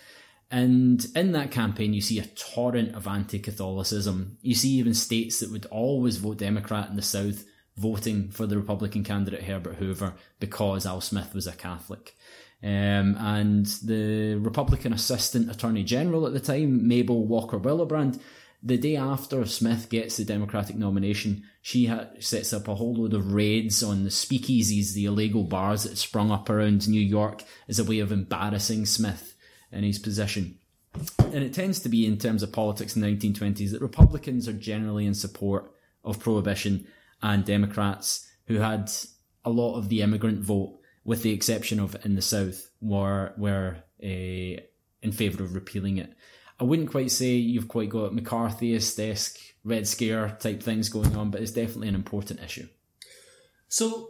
And 0.52 1.06
in 1.16 1.34
that 1.34 1.52
campaign, 1.52 1.94
you 1.94 2.02
see 2.02 2.20
a 2.20 2.26
torrent 2.26 2.96
of 2.96 3.08
anti 3.08 3.40
Catholicism. 3.40 4.38
You 4.42 4.56
see 4.56 4.72
even 4.72 4.94
states 4.94 5.40
that 5.40 5.52
would 5.52 5.66
always 5.68 6.18
vote 6.18 6.38
Democrat 6.38 6.90
in 6.90 6.96
the 6.96 7.02
South 7.02 7.44
voting 7.76 8.32
for 8.32 8.46
the 8.46 8.58
Republican 8.58 9.04
candidate 9.04 9.44
Herbert 9.44 9.76
Hoover 9.76 10.16
because 10.40 10.86
Al 10.86 11.02
Smith 11.02 11.34
was 11.34 11.48
a 11.48 11.52
Catholic. 11.52 12.16
Um, 12.64 13.16
and 13.20 13.66
the 13.84 14.36
Republican 14.36 14.94
Assistant 14.94 15.52
Attorney 15.52 15.84
General 15.84 16.26
at 16.26 16.34
the 16.34 16.40
time, 16.40 16.88
Mabel 16.88 17.26
Walker 17.26 17.60
Willebrandt, 17.60 18.20
the 18.64 18.78
day 18.78 18.96
after 18.96 19.46
Smith 19.46 19.90
gets 19.90 20.18
the 20.18 20.26
Democratic 20.26 20.76
nomination, 20.76 21.44
she 21.62 21.86
ha- 21.86 22.08
sets 22.20 22.54
up 22.54 22.68
a 22.68 22.76
whole 22.76 22.96
load 22.96 23.14
of 23.14 23.34
raids 23.34 23.84
on 23.84 24.04
the 24.04 24.10
speakeasies, 24.10 24.94
the 24.94 25.06
illegal 25.06 25.44
bars 25.44 25.84
that 25.84 25.98
sprung 25.98 26.32
up 26.32 26.50
around 26.50 26.88
New 26.88 27.02
York 27.02 27.44
as 27.68 27.80
a 27.80 27.84
way 27.84 28.00
of 28.00 28.12
embarrassing 28.12 28.86
Smith 28.86 29.36
in 29.72 29.84
his 29.84 30.00
position. 30.00 30.58
And 31.20 31.44
it 31.44 31.54
tends 31.54 31.80
to 31.82 31.90
be 31.90 32.06
in 32.06 32.18
terms 32.18 32.42
of 32.42 32.52
politics 32.52 32.96
in 32.96 33.02
the 33.02 33.08
1920s 33.08 33.72
that 33.72 33.82
Republicans 33.82 34.48
are 34.48 34.54
generally 34.54 35.06
in 35.06 35.14
support 35.14 35.72
of 36.04 36.20
prohibition 36.20 36.88
and 37.22 37.46
Democrats 37.46 38.28
who 38.46 38.56
had 38.56 38.92
a 39.46 39.50
lot 39.50 39.78
of 39.78 39.90
the 39.90 40.02
immigrant 40.02 40.42
vote, 40.42 40.80
with 41.04 41.22
the 41.22 41.32
exception 41.32 41.80
of 41.80 41.96
in 42.06 42.16
the 42.16 42.22
South, 42.22 42.70
were 42.82 43.34
were 43.38 43.78
uh, 44.04 44.62
in 45.02 45.12
favour 45.12 45.44
of 45.44 45.54
repealing 45.54 45.98
it. 45.98 46.14
I 46.60 46.64
wouldn't 46.64 46.90
quite 46.90 47.12
say 47.12 47.32
you've 47.36 47.68
quite 47.68 47.90
got 47.90 48.14
McCarthyist 48.14 49.00
esque 49.00 49.40
Red 49.64 49.88
Scare 49.88 50.38
type 50.40 50.64
things 50.64 50.90
going 50.90 51.16
on, 51.16 51.30
but 51.30 51.42
it's 51.42 51.52
definitely 51.52 51.90
an 51.90 51.96
important 51.96 52.42
issue. 52.42 52.68
So, 53.68 54.10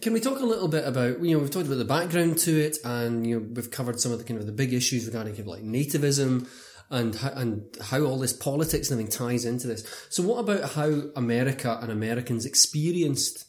can 0.00 0.12
we 0.12 0.20
talk 0.20 0.40
a 0.40 0.46
little 0.46 0.68
bit 0.68 0.86
about 0.86 1.20
you 1.20 1.34
know 1.34 1.40
we've 1.40 1.50
talked 1.50 1.66
about 1.66 1.78
the 1.78 1.84
background 1.84 2.38
to 2.38 2.58
it, 2.58 2.78
and 2.84 3.26
you 3.26 3.38
know 3.38 3.46
we've 3.54 3.70
covered 3.70 4.00
some 4.00 4.12
of 4.12 4.18
the 4.18 4.24
kind 4.24 4.40
of 4.40 4.46
the 4.46 4.52
big 4.52 4.72
issues 4.72 5.06
regarding 5.06 5.34
kind 5.34 5.48
of 5.48 5.48
like 5.48 5.64
nativism 5.64 6.48
and 6.88 7.14
how, 7.16 7.30
and 7.30 7.76
how 7.82 8.02
all 8.02 8.18
this 8.18 8.32
politics 8.32 8.90
and 8.90 9.00
everything 9.00 9.18
ties 9.18 9.44
into 9.44 9.66
this. 9.66 9.84
So, 10.08 10.22
what 10.22 10.38
about 10.38 10.70
how 10.72 11.02
America 11.16 11.78
and 11.82 11.90
Americans 11.90 12.46
experienced 12.46 13.46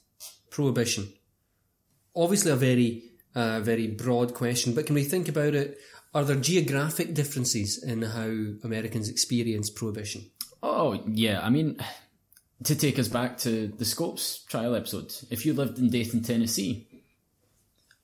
prohibition? 0.50 1.14
Obviously, 2.16 2.52
a 2.52 2.56
very 2.56 3.04
uh, 3.36 3.60
very 3.60 3.88
broad 3.88 4.34
question, 4.34 4.74
but 4.74 4.86
can 4.86 4.96
we 4.96 5.04
think 5.04 5.28
about 5.28 5.56
it? 5.56 5.78
Are 6.14 6.24
there 6.24 6.36
geographic 6.36 7.16
differences 7.16 7.82
in 7.82 8.04
how 8.04 8.30
Americans 8.64 9.10
experience 9.10 9.70
prohibition? 9.70 10.30
Oh 10.62 11.02
yeah, 11.08 11.42
I 11.44 11.50
mean, 11.50 11.78
to 12.64 12.76
take 12.76 13.00
us 13.00 13.08
back 13.08 13.38
to 13.40 13.68
the 13.68 13.86
Scopes 13.86 14.44
trial 14.44 14.76
episode, 14.76 15.12
if 15.32 15.46
you 15.46 15.54
lived 15.54 15.80
in 15.80 15.90
Dayton, 15.90 16.22
Tennessee, 16.22 16.88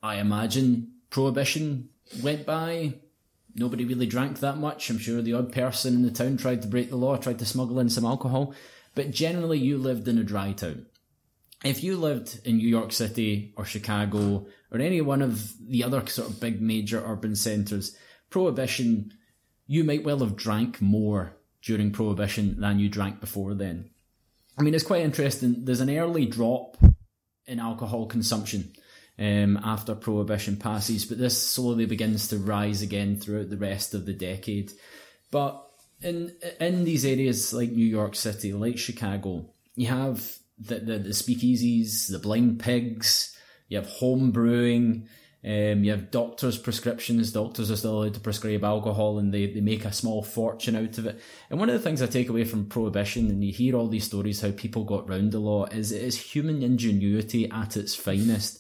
I 0.02 0.16
imagine 0.16 0.94
prohibition 1.10 1.90
went 2.24 2.46
by. 2.46 2.96
Nobody 3.56 3.86
really 3.86 4.06
drank 4.06 4.40
that 4.40 4.58
much. 4.58 4.90
I'm 4.90 5.00
sure 5.00 5.22
the 5.22 5.34
odd 5.34 5.52
person 5.52 5.94
in 5.94 6.04
the 6.04 6.12
town 6.12 6.38
tried 6.38 6.62
to 6.64 6.68
break 6.68 6.90
the 6.90 6.96
law, 6.96 7.18
tried 7.18 7.40
to 7.40 7.46
smuggle 7.46 7.80
in 7.80 7.90
some 7.90 8.06
alcohol, 8.06 8.54
but 8.96 9.12
generally 9.12 9.60
you 9.60 9.78
lived 9.78 10.08
in 10.08 10.18
a 10.18 10.24
dry 10.24 10.54
town. 10.54 10.86
If 11.64 11.84
you 11.84 11.98
lived 11.98 12.40
in 12.46 12.58
New 12.58 12.68
York 12.68 12.92
City 12.92 13.54
or 13.58 13.66
Chicago 13.66 14.48
or 14.72 14.80
any 14.80 15.02
one 15.02 15.22
of 15.22 15.54
the 15.68 15.84
other 15.84 16.06
sort 16.08 16.30
of 16.30 16.40
big 16.40 16.62
major 16.62 17.04
urban 17.06 17.36
centres, 17.36 17.96
prohibition, 18.30 19.12
you 19.68 19.84
might 19.84 20.04
well 20.04 20.20
have 20.20 20.36
drank 20.36 20.82
more 20.82 21.36
during 21.62 21.92
prohibition 21.92 22.60
than 22.60 22.80
you 22.80 22.90
drank 22.90 23.20
before 23.20 23.54
then. 23.54 23.90
I 24.58 24.62
mean, 24.62 24.74
it's 24.74 24.84
quite 24.84 25.02
interesting. 25.02 25.66
There's 25.66 25.80
an 25.80 25.96
early 25.96 26.26
drop 26.26 26.78
in 27.46 27.60
alcohol 27.60 28.06
consumption 28.06 28.74
um, 29.18 29.60
after 29.64 29.96
prohibition 29.96 30.58
passes, 30.58 31.06
but 31.06 31.18
this 31.18 31.42
slowly 31.42 31.86
begins 31.86 32.28
to 32.30 32.38
rise 32.38 32.82
again 32.82 33.20
throughout 33.20 33.50
the 33.50 33.58
rest 33.58 33.94
of 33.94 34.06
the 34.06 34.14
decade. 34.14 34.72
But 35.32 35.66
in 36.02 36.34
in 36.60 36.84
these 36.86 37.06
areas 37.06 37.54
like 37.54 37.72
New 37.72 37.86
York 37.86 38.16
City, 38.16 38.54
like 38.54 38.78
Chicago, 38.78 39.50
you 39.76 39.88
have 39.88 40.38
the 40.58 40.80
the, 40.80 41.00
the 41.00 41.10
speakeasies, 41.10 42.10
the 42.10 42.20
blind 42.20 42.60
pigs, 42.60 43.36
you 43.70 43.78
have 43.78 43.88
home 43.88 44.32
brewing. 44.32 45.08
Um, 45.42 45.86
you 45.86 45.92
have 45.92 46.12
doctors' 46.12 46.58
prescriptions. 46.58 47.32
Doctors 47.32 47.72
are 47.72 47.78
still 47.78 48.02
allowed 48.02 48.16
to 48.16 48.20
prescribe 48.20 48.66
alcohol 48.66 49.20
and 49.20 49.34
they, 49.34 49.46
they 49.46 49.62
make 49.62 49.86
a 49.86 49.94
small 49.94 50.22
fortune 50.22 50.76
out 50.76 50.98
of 50.98 51.06
it. 51.06 51.22
And 51.50 51.60
one 51.60 51.70
of 51.70 51.76
the 51.76 51.82
things 51.82 52.02
I 52.02 52.08
take 52.08 52.28
away 52.28 52.44
from 52.44 52.66
prohibition, 52.66 53.30
and 53.30 53.42
you 53.42 53.54
hear 53.54 53.76
all 53.76 53.88
these 53.88 54.04
stories 54.04 54.42
how 54.42 54.52
people 54.52 54.84
got 54.84 55.08
round 55.08 55.32
the 55.32 55.40
law, 55.40 55.66
is 55.68 55.94
it 55.94 56.02
is 56.02 56.20
human 56.20 56.62
ingenuity 56.62 57.50
at 57.50 57.78
its 57.78 57.96
finest. 57.96 58.60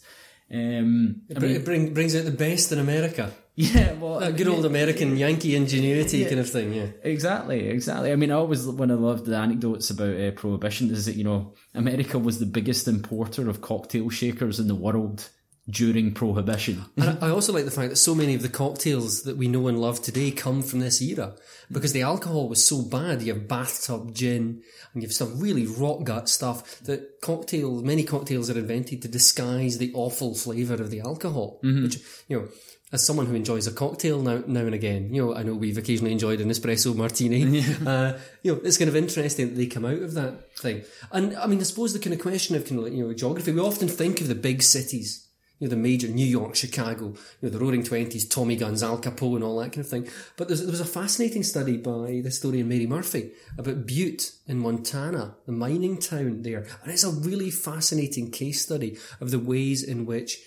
Um, 0.50 1.24
It, 1.28 1.38
br- 1.38 1.46
it 1.48 1.66
bring, 1.66 1.94
brings 1.94 2.16
out 2.16 2.24
the 2.24 2.32
best 2.32 2.72
in 2.72 2.80
America. 2.80 3.34
Yeah, 3.60 3.92
well, 4.00 4.22
That 4.22 4.38
good 4.38 4.48
old 4.48 4.66
American 4.66 5.18
Yankee 5.18 5.54
ingenuity 5.54 6.24
kind 6.24 6.40
of 6.40 6.50
thing, 6.50 6.74
yeah. 6.74 6.88
Exactly, 7.04 7.68
exactly. 7.68 8.12
I 8.12 8.16
mean, 8.16 8.32
I 8.32 8.36
always 8.36 8.66
when 8.66 8.90
I 8.90 8.94
loved 8.94 9.26
the 9.26 9.36
anecdotes 9.36 9.90
about 9.90 10.16
uh, 10.16 10.32
prohibition 10.32 10.90
is 10.92 11.06
that 11.08 11.16
you 11.18 11.26
know 11.26 11.54
America 11.76 12.18
was 12.18 12.40
the 12.40 12.46
biggest 12.46 12.88
importer 12.88 13.50
of 13.50 13.60
cocktail 13.60 14.10
shakers 14.10 14.62
in 14.62 14.70
the 14.70 14.76
world 14.76 15.30
during 15.70 16.14
Prohibition. 16.14 16.86
And 16.98 17.20
I 17.24 17.30
also 17.30 17.54
like 17.54 17.66
the 17.66 17.72
fact 17.72 17.90
that 17.90 17.98
so 17.98 18.16
many 18.16 18.34
of 18.34 18.42
the 18.42 18.50
cocktails 18.50 19.24
that 19.24 19.38
we 19.38 19.48
know 19.48 19.68
and 19.68 19.80
love 19.80 20.02
today 20.02 20.32
come 20.32 20.62
from 20.62 20.80
this 20.80 21.02
era 21.02 21.36
because 21.72 21.94
the 21.94 22.02
alcohol 22.02 22.50
was 22.50 22.66
so 22.66 22.82
bad. 22.82 23.22
You 23.22 23.34
have 23.34 23.48
bathtub 23.48 24.16
gin 24.16 24.64
and 24.94 25.04
you 25.04 25.08
have 25.08 25.14
some 25.14 25.40
really 25.40 25.68
rot 25.68 26.06
gut 26.06 26.30
stuff 26.30 26.80
that 26.82 27.22
cocktails, 27.22 27.84
many 27.84 28.04
cocktails 28.04 28.50
are 28.50 28.58
invented 28.58 29.02
to 29.04 29.08
disguise 29.08 29.78
the 29.78 29.92
awful 29.94 30.34
flavour 30.34 30.76
of 30.76 30.90
the 30.90 31.02
alcohol. 31.02 31.60
Which, 31.84 32.00
you 32.28 32.40
know, 32.40 32.48
as 32.92 33.06
someone 33.06 33.28
who 33.28 33.36
enjoys 33.36 33.68
a 33.68 33.72
cocktail 33.72 34.22
now, 34.22 34.44
now 34.48 34.62
and 34.62 34.74
again, 34.74 35.14
you 35.14 35.26
know, 35.26 35.36
I 35.36 35.44
know 35.44 35.54
we've 35.54 35.78
occasionally 35.78 36.12
enjoyed 36.12 36.42
an 36.42 36.50
espresso 36.50 36.96
martini. 36.96 37.64
uh, 37.86 38.18
you 38.42 38.54
know, 38.54 38.62
it's 38.64 38.78
kind 38.78 38.90
of 38.90 38.96
interesting 38.96 39.50
that 39.50 39.56
they 39.56 39.68
come 39.68 39.86
out 39.86 40.02
of 40.02 40.14
that 40.16 40.58
thing. 40.58 40.84
And 41.12 41.36
I 41.38 41.46
mean, 41.48 41.60
I 41.60 41.64
suppose 41.64 41.94
the 41.94 42.00
kind 42.00 42.14
of 42.14 42.22
question 42.22 42.56
of 42.56 42.66
kind 42.66 42.80
of 42.80 42.86
like, 42.86 42.94
you 42.94 43.08
know, 43.08 43.14
geography, 43.14 43.52
we 43.52 43.60
often 43.60 43.88
think 43.88 44.22
of 44.22 44.28
the 44.28 44.36
big 44.36 44.64
cities 44.64 45.30
you 45.60 45.68
know, 45.68 45.72
the 45.72 45.82
major 45.82 46.08
New 46.08 46.26
York, 46.26 46.56
Chicago, 46.56 47.08
you 47.08 47.16
know, 47.42 47.50
the 47.50 47.60
Roaring 47.60 47.84
Twenties, 47.84 48.28
Tommy 48.28 48.56
Guns, 48.56 48.82
Al 48.82 48.98
Capone, 48.98 49.36
and 49.36 49.44
all 49.44 49.60
that 49.60 49.74
kind 49.74 49.80
of 49.80 49.90
thing. 49.90 50.08
But 50.38 50.48
there 50.48 50.66
was 50.66 50.80
a 50.80 50.86
fascinating 50.86 51.44
study 51.44 51.78
by 51.78 52.22
the 52.22 52.30
historian 52.30 52.70
Mary 52.70 52.88
Murphy 52.88 53.32
about 53.58 53.86
Butte 53.86 54.32
in 54.48 54.60
Montana, 54.60 55.36
the 55.46 55.52
mining 55.52 55.98
town 55.98 56.44
there, 56.44 56.66
and 56.82 56.92
it's 56.92 57.04
a 57.04 57.12
really 57.12 57.52
fascinating 57.52 58.32
case 58.32 58.62
study 58.62 58.98
of 59.20 59.32
the 59.32 59.40
ways 59.40 59.84
in 59.84 60.06
which 60.06 60.40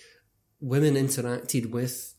women 0.59 0.95
interacted 0.95 1.69
with 1.69 2.12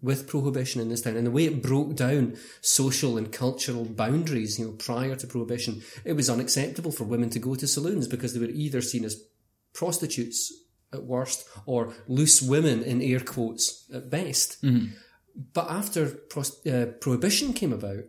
with 0.00 0.28
prohibition 0.28 0.80
in 0.80 0.88
this 0.88 1.02
town 1.02 1.16
and 1.16 1.26
the 1.26 1.30
way 1.30 1.44
it 1.44 1.62
broke 1.62 1.96
down 1.96 2.36
social 2.60 3.18
and 3.18 3.32
cultural 3.32 3.84
boundaries. 3.84 4.58
You 4.58 4.66
know, 4.66 4.72
prior 4.72 5.16
to 5.16 5.26
prohibition, 5.26 5.82
it 6.04 6.12
was 6.12 6.30
unacceptable 6.30 6.92
for 6.92 7.04
women 7.04 7.30
to 7.30 7.38
go 7.38 7.54
to 7.56 7.66
saloons 7.66 8.06
because 8.06 8.32
they 8.32 8.40
were 8.40 8.52
either 8.52 8.80
seen 8.80 9.04
as 9.04 9.20
prostitutes 9.74 10.52
at 10.92 11.04
worst, 11.04 11.46
or 11.66 11.92
loose 12.06 12.40
women 12.40 12.82
in 12.82 13.02
air 13.02 13.20
quotes 13.20 13.84
at 13.92 14.08
best. 14.08 14.56
But 15.52 15.70
after 15.70 16.06
pros- 16.06 16.66
uh, 16.66 16.92
prohibition 17.00 17.52
came 17.52 17.72
about, 17.74 18.04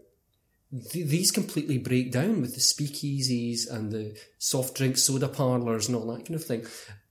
th- 0.91 1.07
these 1.07 1.29
completely 1.31 1.77
break 1.77 2.11
down 2.11 2.39
with 2.41 2.53
the 2.53 2.61
speakeasies 2.61 3.69
and 3.69 3.91
the 3.91 4.17
soft 4.37 4.75
drink 4.77 4.97
soda 4.97 5.27
parlors 5.27 5.87
and 5.87 5.95
all 5.97 6.07
that 6.07 6.25
kind 6.25 6.35
of 6.35 6.45
thing. 6.45 6.65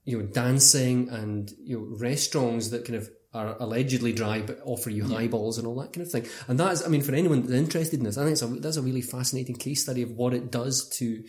You 0.05 0.19
know, 0.19 0.25
dancing 0.25 1.09
and 1.09 1.51
you 1.59 1.77
know 1.77 1.97
restaurants 1.99 2.69
that 2.69 2.85
kind 2.85 2.97
of 2.97 3.09
are 3.31 3.55
allegedly 3.59 4.11
dry 4.11 4.41
but 4.41 4.59
offer 4.65 4.89
you 4.89 5.03
highballs 5.03 5.59
and 5.59 5.67
all 5.67 5.75
that 5.75 5.93
kind 5.93 6.05
of 6.05 6.11
thing. 6.11 6.25
And 6.47 6.59
that 6.59 6.73
is, 6.73 6.85
I 6.85 6.89
mean, 6.89 7.01
for 7.01 7.13
anyone 7.13 7.41
that's 7.41 7.53
interested 7.53 7.99
in 7.99 8.05
this, 8.05 8.17
I 8.17 8.23
think 8.23 8.33
it's 8.33 8.41
a, 8.41 8.47
that's 8.47 8.77
a 8.77 8.81
really 8.81 9.01
fascinating 9.01 9.55
case 9.55 9.83
study 9.83 10.01
of 10.01 10.11
what 10.11 10.33
it 10.33 10.51
does 10.51 10.89
to 10.97 11.23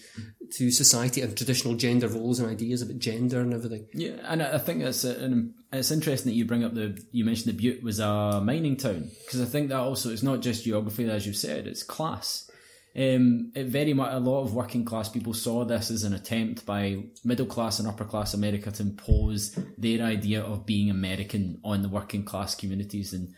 to 0.52 0.70
society 0.70 1.20
and 1.20 1.36
traditional 1.36 1.74
gender 1.74 2.08
roles 2.08 2.40
and 2.40 2.50
ideas 2.50 2.82
about 2.82 2.98
gender 2.98 3.40
and 3.40 3.52
everything. 3.52 3.86
Yeah, 3.92 4.16
and 4.24 4.42
I 4.42 4.58
think 4.58 4.82
it's 4.82 5.04
an, 5.04 5.54
it's 5.72 5.90
interesting 5.90 6.32
that 6.32 6.36
you 6.36 6.46
bring 6.46 6.64
up 6.64 6.74
the 6.74 6.98
you 7.12 7.24
mentioned 7.24 7.52
the 7.52 7.58
Butte 7.58 7.82
was 7.82 8.00
a 8.00 8.40
mining 8.42 8.76
town 8.76 9.10
because 9.26 9.42
I 9.42 9.44
think 9.44 9.68
that 9.68 9.78
also 9.78 10.10
it's 10.10 10.22
not 10.22 10.40
just 10.40 10.64
geography 10.64 11.08
as 11.08 11.26
you've 11.26 11.36
said 11.36 11.66
it's 11.66 11.82
class. 11.82 12.49
Um, 12.96 13.52
it 13.54 13.66
very 13.66 13.94
much 13.94 14.12
a 14.12 14.18
lot 14.18 14.42
of 14.42 14.52
working 14.52 14.84
class 14.84 15.08
people 15.08 15.32
saw 15.32 15.64
this 15.64 15.92
as 15.92 16.02
an 16.02 16.12
attempt 16.12 16.66
by 16.66 17.04
middle 17.24 17.46
class 17.46 17.78
and 17.78 17.86
upper 17.86 18.04
class 18.04 18.34
America 18.34 18.72
to 18.72 18.82
impose 18.82 19.56
their 19.78 20.04
idea 20.04 20.42
of 20.42 20.66
being 20.66 20.90
American 20.90 21.60
on 21.62 21.82
the 21.82 21.88
working 21.88 22.24
class 22.24 22.54
communities 22.54 23.12
and. 23.12 23.34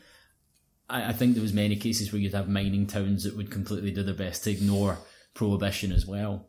I, 0.90 1.10
I 1.10 1.12
think 1.12 1.34
there 1.34 1.42
was 1.42 1.52
many 1.52 1.76
cases 1.76 2.12
where 2.12 2.20
you'd 2.20 2.34
have 2.34 2.48
mining 2.48 2.86
towns 2.86 3.24
that 3.24 3.36
would 3.36 3.50
completely 3.50 3.92
do 3.92 4.02
their 4.02 4.14
best 4.14 4.44
to 4.44 4.50
ignore 4.50 4.98
prohibition 5.32 5.92
as 5.92 6.06
well. 6.06 6.48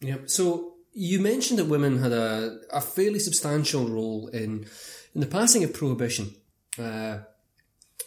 Yep. 0.00 0.28
So 0.28 0.74
you 0.92 1.20
mentioned 1.20 1.58
that 1.58 1.66
women 1.66 1.98
had 1.98 2.12
a, 2.12 2.58
a 2.72 2.80
fairly 2.80 3.18
substantial 3.18 3.88
role 3.88 4.28
in 4.28 4.66
in 5.14 5.20
the 5.20 5.26
passing 5.26 5.64
of 5.64 5.72
prohibition. 5.72 6.34
Uh, 6.78 7.18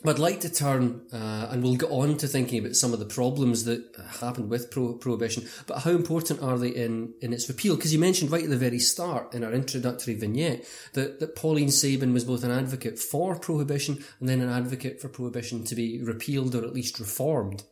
I'd 0.06 0.20
like 0.20 0.42
to 0.42 0.54
turn, 0.54 1.02
uh, 1.14 1.48
and 1.52 1.64
we'll 1.64 1.76
get 1.76 1.92
on 1.92 2.18
to 2.18 2.28
thinking 2.28 2.60
about 2.60 2.76
some 2.76 2.94
of 2.94 3.00
the 3.00 3.06
problems 3.06 3.66
that 3.66 3.84
happened 4.22 4.50
with 4.50 4.72
pro- 4.72 4.94
prohibition, 4.94 5.48
but 5.68 5.80
how 5.80 5.92
important 5.92 6.42
are 6.42 6.58
they 6.58 6.70
in, 6.70 7.14
in 7.22 7.34
its 7.34 7.48
repeal? 7.48 7.76
Because 7.76 7.94
you 7.94 8.00
mentioned 8.00 8.32
right 8.32 8.44
at 8.44 8.50
the 8.50 8.58
very 8.58 8.80
start 8.80 9.34
in 9.34 9.44
our 9.44 9.52
introductory 9.52 10.16
vignette 10.16 10.66
that, 10.94 11.20
that 11.20 11.36
Pauline 11.36 11.72
Sabin 11.72 12.14
was 12.14 12.26
both 12.26 12.44
an 12.44 12.52
advocate 12.52 13.00
for 13.00 13.36
prohibition 13.38 14.04
and 14.20 14.30
then 14.30 14.42
an 14.42 14.50
advocate 14.50 15.02
for 15.02 15.10
prohibition 15.10 15.64
to 15.66 15.76
be 15.76 16.02
repealed 16.04 16.56
or 16.56 16.64
at 16.64 16.74
least 16.74 17.00
reformed. 17.00 17.64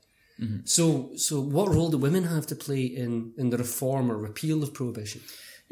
So, 0.65 1.11
so 1.15 1.39
what 1.39 1.69
role 1.69 1.91
do 1.91 1.97
women 1.97 2.23
have 2.23 2.47
to 2.47 2.55
play 2.55 2.83
in, 2.83 3.33
in 3.37 3.51
the 3.51 3.57
reform 3.57 4.11
or 4.11 4.17
repeal 4.17 4.63
of 4.63 4.73
prohibition? 4.73 5.21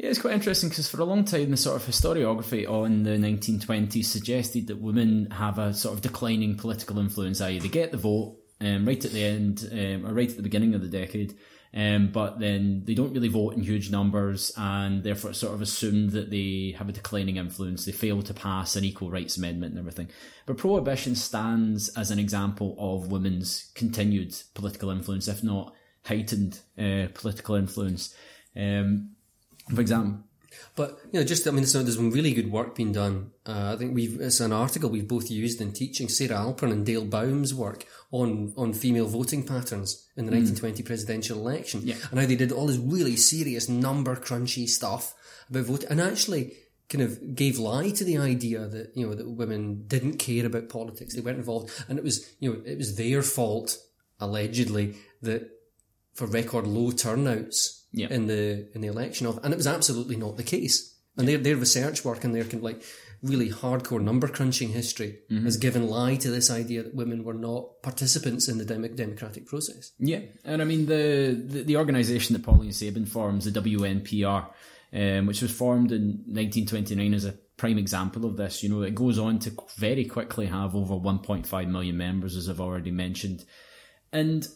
Yeah, 0.02 0.08
it's 0.10 0.20
quite 0.20 0.34
interesting 0.34 0.68
because 0.68 0.88
for 0.88 1.00
a 1.00 1.04
long 1.04 1.24
time 1.24 1.52
the 1.52 1.56
sort 1.56 1.80
of 1.80 1.86
historiography 1.86 2.68
on 2.68 3.04
the 3.04 3.10
1920s 3.10 4.04
suggested 4.04 4.66
that 4.66 4.80
women 4.80 5.30
have 5.30 5.60
a 5.60 5.72
sort 5.72 5.94
of 5.94 6.00
declining 6.00 6.56
political 6.56 6.98
influence, 6.98 7.40
i.e. 7.40 7.60
they 7.60 7.68
get 7.68 7.92
the 7.92 7.98
vote 7.98 8.36
um, 8.60 8.84
right 8.84 9.04
at 9.04 9.12
the 9.12 9.22
end 9.22 9.68
um, 9.70 10.04
or 10.04 10.12
right 10.12 10.28
at 10.28 10.36
the 10.36 10.42
beginning 10.42 10.74
of 10.74 10.80
the 10.80 10.88
decade, 10.88 11.36
um, 11.72 12.10
but 12.12 12.40
then 12.40 12.82
they 12.84 12.94
don't 12.94 13.12
really 13.12 13.28
vote 13.28 13.54
in 13.54 13.62
huge 13.62 13.92
numbers 13.92 14.50
and 14.56 15.04
therefore 15.04 15.30
it's 15.30 15.38
sort 15.38 15.54
of 15.54 15.62
assumed 15.62 16.10
that 16.10 16.30
they 16.30 16.74
have 16.76 16.88
a 16.88 16.92
declining 16.92 17.36
influence. 17.36 17.84
They 17.84 17.92
fail 17.92 18.22
to 18.22 18.34
pass 18.34 18.74
an 18.74 18.82
equal 18.82 19.08
rights 19.08 19.36
amendment 19.36 19.74
and 19.74 19.78
everything. 19.78 20.08
But 20.46 20.58
prohibition 20.58 21.14
stands 21.14 21.90
as 21.90 22.10
an 22.10 22.18
example 22.18 22.74
of 22.76 23.12
women's 23.12 23.70
continued 23.76 24.34
political 24.54 24.90
influence, 24.90 25.28
if 25.28 25.44
not 25.44 25.76
heightened 26.04 26.58
uh, 26.76 27.06
political 27.14 27.54
influence. 27.54 28.12
Um, 28.56 29.12
for 29.74 29.80
example, 29.80 30.20
But 30.76 30.98
you 31.12 31.18
know, 31.20 31.24
just 31.26 31.46
I 31.46 31.50
mean, 31.50 31.66
so 31.66 31.82
there's 31.82 31.96
been 31.96 32.10
really 32.10 32.32
good 32.34 32.50
work 32.50 32.74
being 32.74 32.92
done. 32.92 33.30
Uh, 33.46 33.72
I 33.74 33.76
think 33.78 33.94
we've 33.94 34.20
it's 34.20 34.40
an 34.40 34.52
article 34.52 34.90
we've 34.90 35.08
both 35.08 35.30
used 35.30 35.60
in 35.60 35.72
teaching 35.72 36.08
Sara 36.08 36.36
Alpern 36.44 36.72
and 36.72 36.84
Dale 36.86 37.04
Baum's 37.04 37.52
work 37.54 37.86
on 38.10 38.52
on 38.56 38.72
female 38.72 39.06
voting 39.06 39.42
patterns 39.44 39.90
in 40.16 40.26
the 40.26 40.32
1920 40.32 40.82
presidential 40.82 41.38
election, 41.38 41.80
Yeah. 41.84 41.96
and 42.10 42.20
how 42.20 42.26
they 42.26 42.36
did 42.36 42.52
all 42.52 42.66
this 42.68 42.76
really 42.78 43.16
serious 43.16 43.68
number 43.68 44.14
crunchy 44.16 44.68
stuff 44.68 45.14
about 45.50 45.64
voting, 45.66 45.88
and 45.90 46.00
actually 46.00 46.52
kind 46.88 47.02
of 47.04 47.34
gave 47.34 47.58
lie 47.58 47.90
to 47.90 48.04
the 48.04 48.18
idea 48.18 48.66
that 48.66 48.92
you 48.94 49.06
know 49.06 49.14
that 49.14 49.28
women 49.30 49.84
didn't 49.86 50.18
care 50.18 50.44
about 50.46 50.68
politics, 50.68 51.14
they 51.14 51.22
weren't 51.22 51.38
involved, 51.38 51.70
and 51.88 51.98
it 51.98 52.04
was 52.04 52.26
you 52.40 52.50
know 52.50 52.60
it 52.64 52.78
was 52.78 52.96
their 52.96 53.22
fault 53.22 53.78
allegedly 54.20 54.94
that 55.22 55.50
for 56.14 56.26
record 56.26 56.66
low 56.66 56.90
turnouts 56.92 57.81
Yeah. 57.92 58.08
in 58.10 58.26
the 58.26 58.68
in 58.74 58.80
the 58.80 58.88
election 58.88 59.26
of, 59.26 59.38
and 59.44 59.52
it 59.52 59.56
was 59.56 59.66
absolutely 59.66 60.16
not 60.16 60.36
the 60.36 60.42
case. 60.42 60.88
And 61.16 61.28
their 61.28 61.38
their 61.38 61.56
research 61.56 62.04
work 62.04 62.24
and 62.24 62.34
their 62.34 62.44
kind 62.44 62.54
of 62.54 62.62
like 62.62 62.82
really 63.22 63.50
hardcore 63.50 64.00
number 64.02 64.26
crunching 64.26 64.70
history 64.70 65.20
has 65.30 65.56
given 65.56 65.86
lie 65.86 66.16
to 66.16 66.30
this 66.30 66.50
idea 66.50 66.82
that 66.82 66.94
women 66.94 67.22
were 67.22 67.34
not 67.34 67.80
participants 67.82 68.48
in 68.48 68.58
the 68.58 68.64
demo- 68.64 68.88
democratic 68.88 69.46
process. 69.46 69.92
Yeah, 69.98 70.20
and 70.44 70.60
I 70.60 70.64
mean 70.64 70.86
the 70.86 71.40
the, 71.46 71.62
the 71.62 71.76
organisation 71.76 72.32
that 72.32 72.42
Pauline 72.44 72.72
Sabin 72.72 73.06
forms, 73.06 73.44
the 73.44 73.60
WNPR, 73.60 74.48
um, 74.94 75.26
which 75.26 75.42
was 75.42 75.52
formed 75.52 75.92
in 75.92 76.24
1929 76.26 77.14
as 77.14 77.24
a 77.26 77.34
prime 77.58 77.78
example 77.78 78.24
of 78.24 78.36
this. 78.36 78.62
You 78.62 78.70
know, 78.70 78.82
it 78.82 78.94
goes 78.94 79.18
on 79.18 79.38
to 79.40 79.52
very 79.76 80.04
quickly 80.06 80.46
have 80.46 80.74
over 80.74 80.94
1.5 80.94 81.68
million 81.68 81.96
members, 81.96 82.36
as 82.36 82.48
I've 82.48 82.60
already 82.60 82.90
mentioned, 82.90 83.44
and 84.12 84.48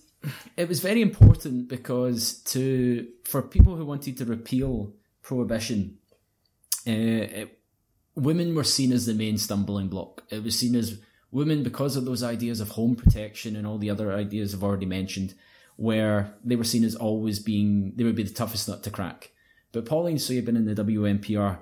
it 0.56 0.68
was 0.68 0.80
very 0.80 1.02
important 1.02 1.68
because 1.68 2.42
to 2.44 3.06
for 3.24 3.42
people 3.42 3.76
who 3.76 3.84
wanted 3.84 4.16
to 4.18 4.24
repeal 4.24 4.92
prohibition, 5.22 5.98
uh, 6.86 6.90
it, 6.90 7.58
women 8.14 8.54
were 8.54 8.64
seen 8.64 8.92
as 8.92 9.06
the 9.06 9.14
main 9.14 9.38
stumbling 9.38 9.88
block. 9.88 10.22
It 10.30 10.42
was 10.42 10.58
seen 10.58 10.74
as 10.74 10.98
women 11.30 11.62
because 11.62 11.96
of 11.96 12.04
those 12.04 12.22
ideas 12.22 12.60
of 12.60 12.70
home 12.70 12.96
protection 12.96 13.56
and 13.56 13.66
all 13.66 13.78
the 13.78 13.90
other 13.90 14.12
ideas 14.12 14.54
I've 14.54 14.64
already 14.64 14.86
mentioned, 14.86 15.34
where 15.76 16.34
they 16.44 16.56
were 16.56 16.64
seen 16.64 16.84
as 16.84 16.94
always 16.94 17.38
being 17.38 17.92
they 17.96 18.04
would 18.04 18.16
be 18.16 18.22
the 18.22 18.34
toughest 18.34 18.68
nut 18.68 18.82
to 18.84 18.90
crack. 18.90 19.32
But 19.72 19.86
Pauline 19.86 20.18
Sabin 20.18 20.56
and 20.56 20.66
the 20.66 20.84
WNPR 20.84 21.58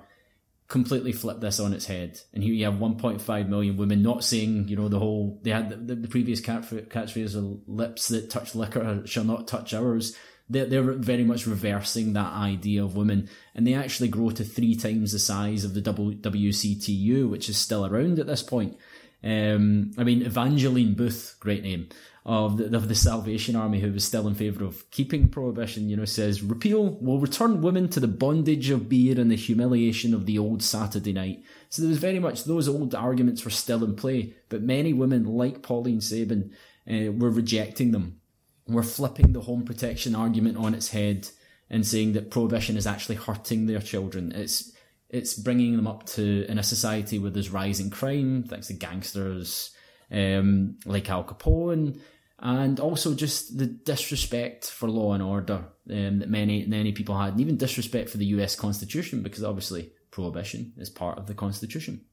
completely 0.67 1.11
flip 1.11 1.39
this 1.39 1.59
on 1.59 1.73
its 1.73 1.85
head. 1.85 2.19
And 2.33 2.43
here 2.43 2.53
you 2.53 2.65
have 2.65 2.75
1.5 2.75 3.47
million 3.47 3.77
women 3.77 4.01
not 4.01 4.23
saying, 4.23 4.67
you 4.67 4.75
know, 4.75 4.87
the 4.87 4.99
whole, 4.99 5.39
they 5.43 5.51
had 5.51 5.87
the, 5.87 5.95
the, 5.95 6.07
previous 6.07 6.41
catchphrase, 6.41 7.35
of 7.35 7.59
lips 7.67 8.07
that 8.07 8.29
touch 8.29 8.55
liquor 8.55 9.03
shall 9.05 9.23
not 9.23 9.47
touch 9.47 9.73
ours. 9.73 10.15
They're, 10.49 10.65
they're 10.65 10.83
very 10.93 11.23
much 11.23 11.45
reversing 11.45 12.13
that 12.13 12.33
idea 12.33 12.83
of 12.83 12.95
women. 12.95 13.29
And 13.53 13.65
they 13.65 13.75
actually 13.75 14.07
grow 14.07 14.31
to 14.31 14.43
three 14.43 14.75
times 14.75 15.11
the 15.11 15.19
size 15.19 15.65
of 15.65 15.75
the 15.75 15.81
WCTU, 15.81 17.29
which 17.29 17.47
is 17.47 17.57
still 17.57 17.85
around 17.85 18.17
at 18.17 18.27
this 18.27 18.43
point. 18.43 18.77
Um, 19.23 19.91
I 19.97 20.03
mean, 20.03 20.23
Evangeline 20.23 20.93
Booth, 20.93 21.35
great 21.39 21.63
name, 21.63 21.89
of 22.25 22.57
the, 22.57 22.75
of 22.75 22.87
the 22.87 22.95
Salvation 22.95 23.55
Army, 23.55 23.79
who 23.79 23.91
was 23.91 24.03
still 24.03 24.27
in 24.27 24.33
favour 24.33 24.65
of 24.65 24.89
keeping 24.89 25.29
prohibition, 25.29 25.89
you 25.89 25.95
know, 25.95 26.05
says, 26.05 26.41
repeal 26.41 26.97
will 26.99 27.19
return 27.19 27.61
women 27.61 27.87
to 27.89 27.99
the 27.99 28.07
bondage 28.07 28.71
of 28.71 28.89
beer 28.89 29.19
and 29.19 29.29
the 29.29 29.35
humiliation 29.35 30.13
of 30.13 30.25
the 30.25 30.39
old 30.39 30.63
Saturday 30.63 31.13
night. 31.13 31.43
So 31.69 31.83
there 31.83 31.89
was 31.89 31.99
very 31.99 32.17
much, 32.17 32.43
those 32.45 32.67
old 32.67 32.95
arguments 32.95 33.45
were 33.45 33.51
still 33.51 33.83
in 33.83 33.95
play, 33.95 34.33
but 34.49 34.63
many 34.63 34.91
women, 34.91 35.25
like 35.25 35.61
Pauline 35.61 36.01
Sabin, 36.01 36.51
uh, 36.89 37.11
were 37.11 37.29
rejecting 37.29 37.91
them. 37.91 38.21
Were 38.67 38.81
flipping 38.81 39.33
the 39.33 39.41
home 39.41 39.63
protection 39.63 40.15
argument 40.15 40.57
on 40.57 40.73
its 40.73 40.89
head 40.89 41.29
and 41.69 41.85
saying 41.85 42.13
that 42.13 42.31
prohibition 42.31 42.77
is 42.77 42.87
actually 42.87 43.17
hurting 43.17 43.67
their 43.67 43.79
children. 43.79 44.31
It's 44.31 44.71
it's 45.07 45.35
bringing 45.35 45.75
them 45.75 45.85
up 45.85 46.07
to 46.07 46.45
in 46.49 46.57
a 46.57 46.63
society 46.63 47.19
where 47.19 47.29
there's 47.29 47.51
rising 47.51 47.91
crime, 47.91 48.43
thanks 48.43 48.67
to 48.67 48.73
gangsters 48.73 49.75
um, 50.11 50.77
like 50.85 51.09
Al 51.09 51.23
Capone, 51.23 51.99
and 52.39 52.79
also 52.79 53.13
just 53.13 53.57
the 53.57 53.65
disrespect 53.65 54.65
for 54.65 54.89
law 54.89 55.13
and 55.13 55.23
order 55.23 55.65
um, 55.89 56.19
that 56.19 56.29
many 56.29 56.65
many 56.65 56.91
people 56.91 57.17
had, 57.17 57.33
and 57.33 57.41
even 57.41 57.57
disrespect 57.57 58.09
for 58.09 58.17
the 58.17 58.25
U.S. 58.27 58.55
Constitution, 58.55 59.23
because 59.23 59.43
obviously 59.43 59.91
prohibition 60.11 60.73
is 60.77 60.89
part 60.89 61.17
of 61.17 61.27
the 61.27 61.33
Constitution. 61.33 62.05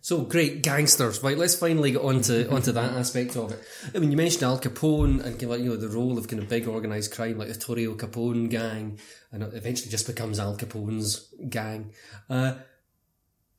So 0.00 0.22
great 0.22 0.62
gangsters, 0.62 1.22
right? 1.22 1.36
Let's 1.36 1.56
finally 1.56 1.92
get 1.92 2.02
onto 2.02 2.48
onto 2.50 2.72
that 2.72 2.92
aspect 2.92 3.36
of 3.36 3.52
it. 3.52 3.62
I 3.94 3.98
mean, 3.98 4.10
you 4.10 4.16
mentioned 4.16 4.42
Al 4.42 4.58
Capone 4.58 5.24
and 5.24 5.38
kind 5.38 5.52
of, 5.52 5.60
you 5.60 5.70
know 5.70 5.76
the 5.76 5.88
role 5.88 6.18
of 6.18 6.28
kind 6.28 6.42
of 6.42 6.48
big 6.48 6.66
organized 6.66 7.12
crime 7.12 7.38
like 7.38 7.48
the 7.48 7.54
Torrio 7.54 7.96
Capone 7.96 8.48
gang, 8.48 8.98
and 9.32 9.42
it 9.42 9.54
eventually 9.54 9.90
just 9.90 10.06
becomes 10.06 10.38
Al 10.38 10.56
Capone's 10.56 11.32
gang. 11.48 11.92
Uh, 12.28 12.54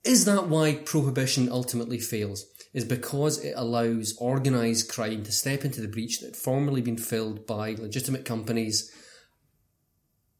is 0.03 0.25
that 0.25 0.47
why 0.47 0.75
prohibition 0.75 1.49
ultimately 1.51 1.99
fails? 1.99 2.45
Is 2.73 2.85
because 2.85 3.43
it 3.43 3.53
allows 3.57 4.15
organized 4.19 4.91
crime 4.91 5.23
to 5.23 5.31
step 5.31 5.65
into 5.65 5.81
the 5.81 5.87
breach 5.87 6.19
that 6.19 6.27
had 6.27 6.35
formerly 6.35 6.81
been 6.81 6.97
filled 6.97 7.47
by 7.47 7.71
legitimate 7.71 8.25
companies 8.25 8.91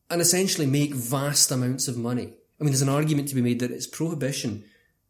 and 0.10 0.22
essentially 0.22 0.68
make 0.68 0.94
vast 0.94 1.52
amounts 1.52 1.88
of 1.88 1.98
money. 1.98 2.34
I 2.60 2.64
mean, 2.64 2.72
there's 2.72 2.82
an 2.82 2.90
argument 2.90 3.30
to 3.30 3.36
be 3.36 3.42
made 3.42 3.60
that 3.60 3.72
it's 3.72 3.88
prohibition 3.88 4.64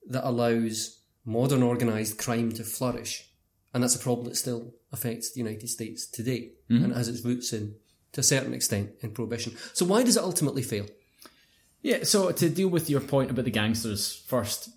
that 0.08 0.28
allows 0.28 1.02
modern 1.26 1.64
organised 1.64 2.18
crime 2.18 2.52
to 2.54 2.64
flourish. 2.64 3.30
And 3.74 3.84
that's 3.84 3.96
a 3.96 4.00
problem 4.00 4.28
that 4.28 4.36
still 4.36 4.74
affects 4.92 5.32
the 5.32 5.40
United 5.40 5.68
States 5.70 6.08
today 6.08 6.52
mm-hmm. 6.70 6.84
and 6.84 6.96
has 6.96 7.08
its 7.08 7.24
roots 7.24 7.54
in, 7.54 7.76
to 8.14 8.22
a 8.22 8.24
certain 8.24 8.54
extent, 8.54 8.92
in 9.02 9.12
prohibition. 9.12 9.56
So 9.74 9.86
why 9.86 10.04
does 10.04 10.18
it 10.18 10.24
ultimately 10.24 10.64
fail? 10.64 10.88
Yeah, 11.82 12.04
so 12.04 12.32
to 12.32 12.50
deal 12.50 12.68
with 12.68 12.90
your 12.90 13.02
point 13.02 13.32
about 13.32 13.46
the 13.46 13.52
gangsters 13.52 14.24
first, 14.28 14.70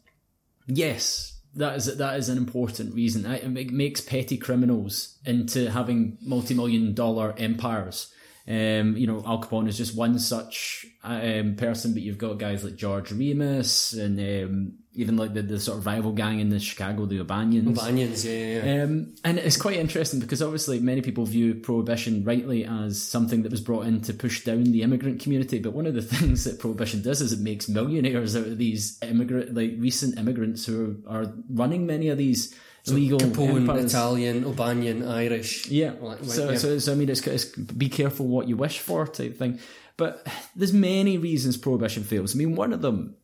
yes, 0.66 1.40
that 1.54 1.76
is 1.76 1.96
that 1.96 2.18
is 2.18 2.28
an 2.28 2.38
important 2.38 2.94
reason. 2.94 3.26
It 3.26 3.72
makes 3.72 4.00
petty 4.00 4.38
criminals 4.38 5.18
into 5.24 5.70
having 5.70 6.18
multi-million 6.22 6.94
dollar 6.94 7.34
empires 7.36 8.12
um, 8.48 8.96
you 8.96 9.06
know, 9.06 9.22
Al 9.24 9.40
Capone 9.40 9.68
is 9.68 9.78
just 9.78 9.96
one 9.96 10.18
such 10.18 10.84
um, 11.04 11.54
person, 11.56 11.92
but 11.92 12.02
you've 12.02 12.18
got 12.18 12.38
guys 12.38 12.64
like 12.64 12.74
George 12.74 13.12
Remus 13.12 13.92
and 13.92 14.18
um, 14.18 14.72
even 14.94 15.16
like 15.16 15.32
the, 15.32 15.40
the 15.40 15.58
sort 15.58 15.78
of 15.78 15.86
rival 15.86 16.12
gang 16.12 16.38
in 16.38 16.50
the 16.50 16.60
Chicago, 16.60 17.06
the 17.06 17.20
O'Banions. 17.20 17.78
O'Banions, 17.78 18.24
yeah, 18.26 18.62
yeah. 18.62 18.82
Um, 18.82 19.14
and 19.24 19.38
it's 19.38 19.56
quite 19.56 19.76
interesting 19.76 20.20
because 20.20 20.42
obviously 20.42 20.80
many 20.80 21.00
people 21.00 21.24
view 21.24 21.54
prohibition 21.54 22.24
rightly 22.24 22.64
as 22.66 23.00
something 23.00 23.42
that 23.42 23.50
was 23.50 23.62
brought 23.62 23.86
in 23.86 24.02
to 24.02 24.12
push 24.12 24.44
down 24.44 24.64
the 24.64 24.82
immigrant 24.82 25.20
community. 25.20 25.58
But 25.58 25.72
one 25.72 25.86
of 25.86 25.94
the 25.94 26.02
things 26.16 26.44
that 26.44 26.58
prohibition 26.58 27.00
does 27.00 27.22
is 27.22 27.32
it 27.32 27.40
makes 27.40 27.68
millionaires 27.68 28.36
out 28.36 28.46
of 28.46 28.58
these 28.58 28.98
immigrant, 29.02 29.54
like 29.54 29.72
recent 29.78 30.18
immigrants 30.18 30.66
who 30.66 31.02
are, 31.06 31.22
are 31.22 31.32
running 31.48 31.86
many 31.86 32.08
of 32.08 32.18
these 32.18 32.54
so 32.82 32.94
legal 32.94 33.18
Capone, 33.18 33.60
empires. 33.60 33.84
Italian, 33.86 34.44
O'Banion, 34.44 35.08
Irish. 35.08 35.68
Yeah. 35.68 35.92
Like, 36.00 36.24
so, 36.24 36.50
yeah. 36.50 36.58
so, 36.58 36.78
so 36.78 36.92
I 36.92 36.96
mean, 36.96 37.08
it's, 37.08 37.26
it's 37.26 37.46
be 37.46 37.88
careful 37.88 38.26
what 38.26 38.46
you 38.46 38.56
wish 38.58 38.80
for 38.80 39.06
type 39.06 39.38
thing. 39.38 39.58
But 39.96 40.26
there's 40.56 40.72
many 40.72 41.16
reasons 41.16 41.56
prohibition 41.56 42.02
fails. 42.02 42.34
I 42.34 42.38
mean, 42.38 42.56
one 42.56 42.72
of 42.72 42.82
them 42.82 43.16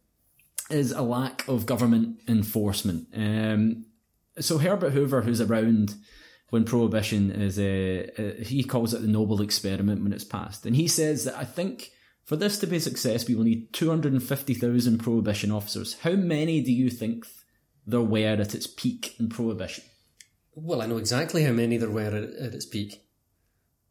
is 0.70 0.92
a 0.92 1.02
lack 1.02 1.46
of 1.48 1.66
government 1.66 2.20
enforcement. 2.28 3.09
Um, 3.14 3.87
so 4.38 4.59
Herbert 4.59 4.90
Hoover, 4.90 5.22
who's 5.22 5.40
around 5.40 5.94
when 6.50 6.64
prohibition 6.64 7.31
is, 7.31 7.59
a, 7.59 8.04
uh, 8.18 8.22
uh, 8.22 8.44
he 8.44 8.62
calls 8.64 8.94
it 8.94 9.02
the 9.02 9.09
noble 9.09 9.42
experiment 9.42 10.02
when 10.02 10.12
it's 10.12 10.24
passed, 10.24 10.64
and 10.66 10.76
he 10.76 10.88
says 10.88 11.24
that 11.24 11.37
I 11.37 11.44
think 11.44 11.90
for 12.28 12.37
this 12.37 12.59
to 12.59 12.66
be 12.66 12.76
a 12.76 12.81
success, 12.81 13.26
we 13.26 13.35
will 13.35 13.44
need 13.44 13.72
250,000 13.72 14.98
prohibition 14.98 15.50
officers. 15.50 15.98
How 16.00 16.12
many 16.12 16.61
do 16.62 16.70
you 16.70 16.90
think 16.90 17.24
there 17.87 18.02
were 18.02 18.18
at 18.18 18.54
its 18.54 18.66
peak 18.66 19.18
in 19.18 19.31
Prohibition? 19.31 19.83
Well, 20.54 20.83
I 20.83 20.87
know 20.87 20.98
exactly 20.98 21.44
how 21.44 21.52
many 21.52 21.78
there 21.78 21.88
were 21.88 22.02
at, 22.02 22.12
at 22.12 22.54
its 22.54 22.66
peak. 22.66 23.02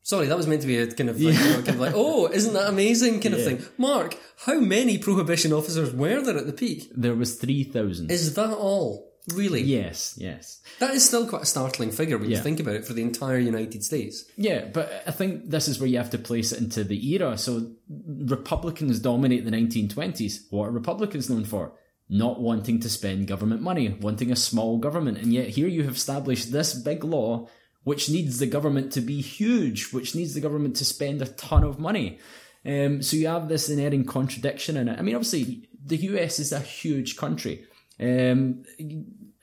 Sorry, 0.07 0.27
that 0.27 0.37
was 0.37 0.47
meant 0.47 0.61
to 0.61 0.67
be 0.67 0.77
a 0.77 0.87
kind 0.87 1.09
of 1.09 1.19
like, 1.19 1.33
yeah. 1.33 1.43
you 1.43 1.49
know, 1.49 1.55
kind 1.57 1.67
of 1.67 1.79
like 1.81 1.91
oh, 1.93 2.27
isn't 2.27 2.53
that 2.53 2.69
amazing 2.69 3.19
kind 3.19 3.35
yeah. 3.35 3.41
of 3.41 3.45
thing. 3.45 3.65
Mark, 3.77 4.17
how 4.45 4.57
many 4.57 4.97
Prohibition 4.97 5.51
officers 5.51 5.93
were 5.93 6.21
there 6.21 6.37
at 6.37 6.45
the 6.47 6.53
peak? 6.53 6.89
There 6.95 7.13
was 7.13 7.35
3,000. 7.35 8.09
Is 8.09 8.33
that 8.35 8.53
all? 8.53 9.11
Really? 9.35 9.63
Yes, 9.63 10.15
yes. 10.17 10.61
That 10.79 10.91
is 10.91 11.05
still 11.05 11.27
quite 11.27 11.41
a 11.41 11.45
startling 11.45 11.91
figure 11.91 12.17
when 12.17 12.29
yeah. 12.29 12.37
you 12.37 12.41
think 12.41 12.61
about 12.61 12.75
it 12.75 12.85
for 12.85 12.93
the 12.93 13.01
entire 13.01 13.37
United 13.37 13.83
States. 13.83 14.23
Yeah, 14.37 14.69
but 14.73 15.03
I 15.05 15.11
think 15.11 15.49
this 15.49 15.67
is 15.67 15.77
where 15.77 15.89
you 15.89 15.97
have 15.97 16.11
to 16.11 16.17
place 16.17 16.53
it 16.53 16.61
into 16.61 16.85
the 16.85 17.11
era. 17.11 17.37
So 17.37 17.73
Republicans 17.89 19.01
dominate 19.01 19.43
the 19.43 19.51
1920s. 19.51 20.43
What 20.51 20.67
are 20.67 20.71
Republicans 20.71 21.29
known 21.29 21.43
for? 21.43 21.73
not 22.09 22.39
wanting 22.39 22.79
to 22.79 22.89
spend 22.89 23.27
government 23.27 23.61
money, 23.61 23.89
wanting 23.99 24.31
a 24.31 24.35
small 24.37 24.77
government. 24.77 25.17
And 25.17 25.33
yet 25.33 25.49
here 25.49 25.67
you 25.67 25.83
have 25.83 25.95
established 25.95 26.53
this 26.53 26.73
big 26.73 27.03
law 27.03 27.49
which 27.87 28.09
needs 28.09 28.39
the 28.39 28.45
government 28.45 28.91
to 28.91 28.99
be 28.99 29.21
huge, 29.21 29.93
which 29.93 30.13
needs 30.13 30.33
the 30.33 30.41
government 30.41 30.75
to 30.75 30.83
spend 30.83 31.21
a 31.21 31.25
ton 31.25 31.63
of 31.63 31.79
money. 31.79 32.19
Um, 32.65 33.01
so 33.01 33.15
you 33.15 33.27
have 33.27 33.47
this 33.47 33.69
inerring 33.69 34.03
contradiction 34.03 34.75
in 34.75 34.89
it. 34.89 34.99
I 34.99 35.01
mean, 35.01 35.15
obviously, 35.15 35.69
the 35.85 35.95
US 35.95 36.37
is 36.37 36.51
a 36.51 36.59
huge 36.59 37.15
country. 37.15 37.65
Um, 37.97 38.65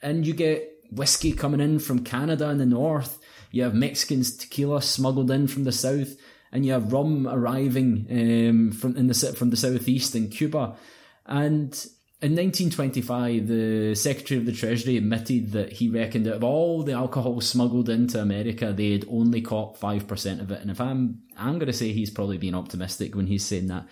and 0.03 0.27
you 0.27 0.35
get 0.35 0.79
whiskey 0.91 1.33
coming 1.33 1.59
in 1.59 1.79
from 1.79 2.03
Canada 2.03 2.47
in 2.51 2.59
the 2.59 2.67
north. 2.67 3.17
You 3.49 3.63
have 3.63 3.73
Mexicans 3.73 4.37
tequila 4.37 4.83
smuggled 4.83 5.31
in 5.31 5.47
from 5.47 5.63
the 5.63 5.71
south, 5.71 6.15
and 6.51 6.63
you 6.67 6.73
have 6.73 6.93
rum 6.93 7.27
arriving 7.27 8.05
um, 8.11 8.71
from 8.73 8.95
in 8.95 9.07
the 9.07 9.15
from 9.35 9.49
the 9.49 9.57
southeast 9.57 10.13
in 10.13 10.29
Cuba. 10.29 10.75
And 11.25 11.83
in 12.25 12.31
1925, 12.31 13.47
the 13.47 13.93
Secretary 13.93 14.39
of 14.39 14.47
the 14.47 14.51
Treasury 14.51 14.97
admitted 14.97 15.51
that 15.51 15.73
he 15.73 15.89
reckoned 15.89 16.25
that 16.25 16.37
of 16.37 16.43
all 16.43 16.81
the 16.81 16.93
alcohol 16.93 17.39
smuggled 17.39 17.87
into 17.87 18.19
America, 18.19 18.73
they 18.73 18.93
had 18.93 19.05
only 19.07 19.41
caught 19.41 19.79
5% 19.79 20.41
of 20.41 20.49
it. 20.49 20.59
And 20.59 20.71
if 20.71 20.81
I'm, 20.81 21.21
I'm 21.37 21.59
going 21.59 21.67
to 21.67 21.73
say 21.73 21.91
he's 21.91 22.09
probably 22.09 22.39
being 22.39 22.55
optimistic 22.55 23.13
when 23.13 23.27
he's 23.27 23.45
saying 23.45 23.67
that. 23.67 23.87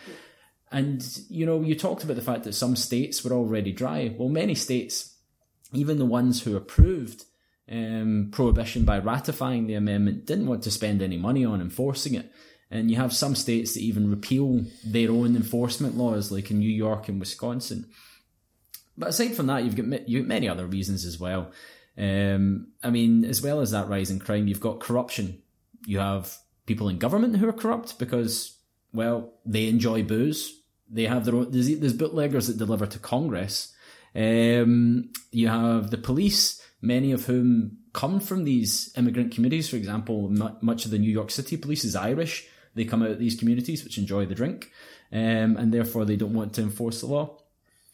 And, 0.72 1.06
you 1.30 1.46
know, 1.46 1.62
you 1.62 1.76
talked 1.76 2.04
about 2.04 2.16
the 2.16 2.24
fact 2.24 2.46
that 2.46 2.56
some 2.56 2.76
states 2.76 3.24
were 3.24 3.34
already 3.34 3.72
dry. 3.72 4.16
Well, 4.18 4.30
many 4.30 4.56
states, 4.56 5.16
even 5.72 6.00
the 6.00 6.06
ones 6.06 6.42
who 6.42 6.58
approved 6.58 7.26
um, 7.72 8.30
prohibition 8.32 8.84
by 8.84 8.98
ratifying 8.98 9.68
the 9.68 9.76
amendment, 9.76 10.26
didn't 10.26 10.48
want 10.48 10.64
to 10.64 10.72
spend 10.72 11.04
any 11.04 11.18
money 11.18 11.46
on 11.46 11.62
enforcing 11.62 12.16
it. 12.16 12.32
And 12.72 12.90
you 12.90 12.98
have 12.98 13.14
some 13.14 13.36
states 13.36 13.76
that 13.76 13.82
even 13.82 14.10
repeal 14.10 14.66
their 14.84 15.12
own 15.12 15.36
enforcement 15.36 15.96
laws, 15.98 16.32
like 16.32 16.50
in 16.50 16.58
New 16.58 16.72
York 16.72 17.08
and 17.10 17.20
Wisconsin. 17.20 17.86
But 18.98 19.10
aside 19.10 19.36
from 19.36 19.48
that, 19.48 19.64
you've 19.64 19.76
got 19.76 20.08
you 20.08 20.24
many 20.24 20.48
other 20.48 20.68
reasons 20.68 21.06
as 21.06 21.20
well. 21.20 21.52
Um, 21.98 22.68
I 22.84 22.90
mean, 22.90 23.26
as 23.26 23.42
well 23.42 23.60
as 23.60 23.72
that 23.72 23.90
rise 23.90 24.12
in 24.12 24.20
crime, 24.20 24.48
you've 24.48 24.60
got 24.60 24.80
corruption. 24.80 25.42
You 25.86 26.00
have 26.00 26.36
people 26.66 26.90
in 26.90 26.98
government 26.98 27.38
who 27.38 27.48
are 27.48 27.54
corrupt 27.54 28.00
because, 28.00 28.58
well, 28.94 29.34
they 29.46 29.68
enjoy 29.68 30.04
booze. 30.04 30.60
They 30.90 31.06
have 31.06 31.26
their 31.26 31.36
own, 31.36 31.52
there's, 31.52 31.80
there's 31.80 31.94
bootleggers 31.94 32.48
that 32.48 32.58
deliver 32.58 32.86
to 32.86 33.00
Congress. 33.00 33.74
Um, 34.16 35.10
you 35.32 35.48
have 35.48 35.90
the 35.90 35.98
police, 35.98 36.62
many 36.82 37.12
of 37.12 37.26
whom 37.26 37.78
come 37.94 38.20
from 38.20 38.44
these 38.44 38.94
immigrant 38.96 39.34
communities. 39.34 39.70
For 39.70 39.76
example, 39.76 40.30
much 40.62 40.86
of 40.86 40.92
the 40.92 41.00
New 41.00 41.12
York 41.12 41.32
City 41.32 41.58
police 41.58 41.84
is 41.84 41.96
Irish. 41.96 42.48
They 42.76 42.86
come 42.86 43.04
out 43.04 43.12
of 43.12 43.20
these 43.20 43.36
communities 43.36 43.84
which 43.84 43.98
enjoy 43.98 44.26
the 44.26 44.36
drink, 44.36 44.72
um, 45.12 45.58
and 45.58 45.72
therefore 45.72 46.06
they 46.06 46.16
don't 46.16 46.34
want 46.34 46.54
to 46.54 46.62
enforce 46.62 47.02
the 47.02 47.08
law. 47.08 47.38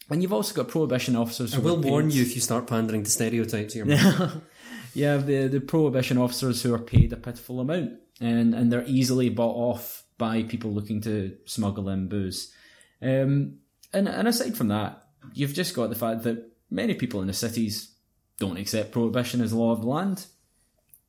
And 0.09 0.21
you've 0.21 0.33
also 0.33 0.55
got 0.55 0.69
prohibition 0.69 1.15
officers. 1.15 1.55
I 1.55 1.59
will 1.59 1.77
warn 1.77 2.09
you 2.09 2.21
if 2.21 2.35
you 2.35 2.41
start 2.41 2.67
pandering 2.67 3.03
to 3.03 3.09
stereotypes 3.09 3.73
here. 3.73 3.85
you 4.93 5.05
have 5.05 5.27
the, 5.27 5.47
the 5.47 5.61
prohibition 5.61 6.17
officers 6.17 6.63
who 6.63 6.73
are 6.73 6.79
paid 6.79 7.13
a 7.13 7.17
pitiful 7.17 7.59
amount 7.59 7.93
and, 8.19 8.53
and 8.53 8.71
they're 8.71 8.85
easily 8.87 9.29
bought 9.29 9.55
off 9.55 10.03
by 10.17 10.43
people 10.43 10.71
looking 10.71 11.01
to 11.01 11.37
smuggle 11.45 11.89
in 11.89 12.07
booze. 12.07 12.53
Um, 13.01 13.59
and, 13.93 14.07
and 14.07 14.27
aside 14.27 14.57
from 14.57 14.67
that, 14.69 15.03
you've 15.33 15.53
just 15.53 15.75
got 15.75 15.89
the 15.89 15.95
fact 15.95 16.23
that 16.23 16.51
many 16.69 16.93
people 16.95 17.21
in 17.21 17.27
the 17.27 17.33
cities 17.33 17.93
don't 18.39 18.57
accept 18.57 18.91
prohibition 18.91 19.41
as 19.41 19.53
law 19.53 19.71
of 19.71 19.81
the 19.81 19.87
land. 19.87 20.25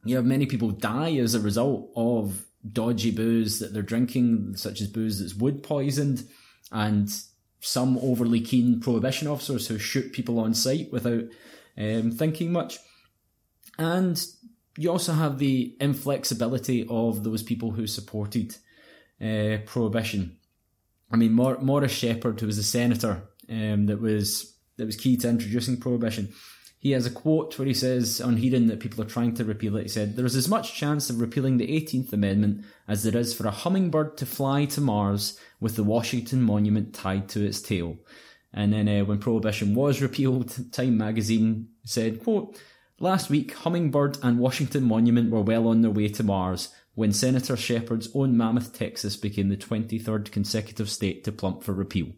You 0.04 0.16
have 0.16 0.24
many 0.24 0.46
people 0.46 0.70
die 0.70 1.16
as 1.16 1.34
a 1.34 1.40
result 1.40 1.90
of 1.96 2.46
dodgy 2.70 3.10
booze 3.10 3.58
that 3.58 3.72
they're 3.72 3.82
drinking, 3.82 4.56
such 4.56 4.80
as 4.80 4.88
booze 4.88 5.20
that's 5.20 5.34
wood 5.34 5.62
poisoned, 5.62 6.24
and 6.72 7.10
some 7.60 7.98
overly 7.98 8.40
keen 8.40 8.80
prohibition 8.80 9.28
officers 9.28 9.68
who 9.68 9.78
shoot 9.78 10.12
people 10.12 10.38
on 10.38 10.54
sight 10.54 10.90
without 10.92 11.24
um, 11.76 12.10
thinking 12.10 12.52
much. 12.52 12.78
And 13.78 14.22
you 14.76 14.90
also 14.90 15.12
have 15.12 15.38
the 15.38 15.76
inflexibility 15.80 16.86
of 16.88 17.24
those 17.24 17.42
people 17.42 17.70
who 17.70 17.86
supported 17.86 18.56
uh, 19.20 19.58
prohibition. 19.66 20.38
I 21.10 21.16
mean, 21.16 21.32
Mor- 21.32 21.60
Morris 21.60 21.92
Sheppard, 21.92 22.40
who 22.40 22.46
was 22.46 22.58
a 22.58 22.62
senator 22.62 23.22
um, 23.48 23.86
that 23.86 24.00
was 24.00 24.54
that 24.76 24.86
was 24.86 24.96
key 24.96 25.16
to 25.18 25.28
introducing 25.28 25.78
prohibition, 25.78 26.32
he 26.80 26.92
has 26.92 27.04
a 27.04 27.10
quote 27.10 27.58
where 27.58 27.68
he 27.68 27.74
says, 27.74 28.22
on 28.22 28.38
hearing 28.38 28.66
that 28.68 28.80
people 28.80 29.02
are 29.02 29.08
trying 29.08 29.34
to 29.34 29.44
repeal 29.44 29.76
it, 29.76 29.82
he 29.82 29.88
said, 29.88 30.16
There 30.16 30.24
is 30.24 30.34
as 30.34 30.48
much 30.48 30.74
chance 30.74 31.10
of 31.10 31.20
repealing 31.20 31.58
the 31.58 31.68
18th 31.68 32.14
Amendment 32.14 32.64
as 32.88 33.02
there 33.02 33.20
is 33.20 33.34
for 33.34 33.46
a 33.46 33.50
hummingbird 33.50 34.16
to 34.16 34.26
fly 34.26 34.64
to 34.64 34.80
Mars 34.80 35.38
with 35.60 35.76
the 35.76 35.84
Washington 35.84 36.40
Monument 36.40 36.94
tied 36.94 37.28
to 37.28 37.44
its 37.44 37.60
tail. 37.60 37.98
And 38.54 38.72
then 38.72 38.88
uh, 38.88 39.04
when 39.04 39.18
Prohibition 39.18 39.74
was 39.74 40.00
repealed, 40.00 40.72
Time 40.72 40.96
magazine 40.96 41.68
said, 41.84 42.24
quote, 42.24 42.58
Last 42.98 43.28
week, 43.30 43.54
Hummingbird 43.54 44.18
and 44.22 44.38
Washington 44.38 44.84
Monument 44.84 45.30
were 45.30 45.40
well 45.42 45.68
on 45.68 45.82
their 45.82 45.90
way 45.90 46.08
to 46.08 46.22
Mars 46.22 46.70
when 46.94 47.12
Senator 47.12 47.56
Sheppard's 47.56 48.08
own 48.14 48.36
Mammoth, 48.36 48.74
Texas 48.74 49.16
became 49.16 49.48
the 49.48 49.56
23rd 49.56 50.30
consecutive 50.30 50.90
state 50.90 51.24
to 51.24 51.32
plump 51.32 51.62
for 51.62 51.72
repeal. 51.72 52.08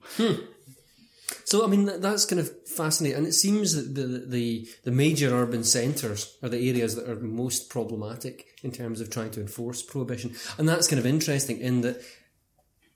So 1.44 1.64
I 1.64 1.68
mean 1.68 1.84
that- 1.86 2.02
that's 2.02 2.24
kind 2.24 2.40
of 2.40 2.50
fascinating, 2.66 3.18
and 3.18 3.26
it 3.26 3.32
seems 3.34 3.74
that 3.74 3.94
the 3.94 4.06
the 4.36 4.68
the 4.84 4.90
major 4.90 5.28
urban 5.34 5.64
centres 5.64 6.36
are 6.42 6.48
the 6.48 6.68
areas 6.70 6.94
that 6.94 7.08
are 7.08 7.16
most 7.20 7.68
problematic 7.68 8.46
in 8.62 8.70
terms 8.72 9.00
of 9.00 9.08
trying 9.10 9.30
to 9.32 9.40
enforce 9.40 9.82
prohibition, 9.82 10.34
and 10.58 10.68
that's 10.68 10.88
kind 10.88 11.00
of 11.00 11.06
interesting 11.06 11.58
in 11.58 11.80
that 11.82 12.00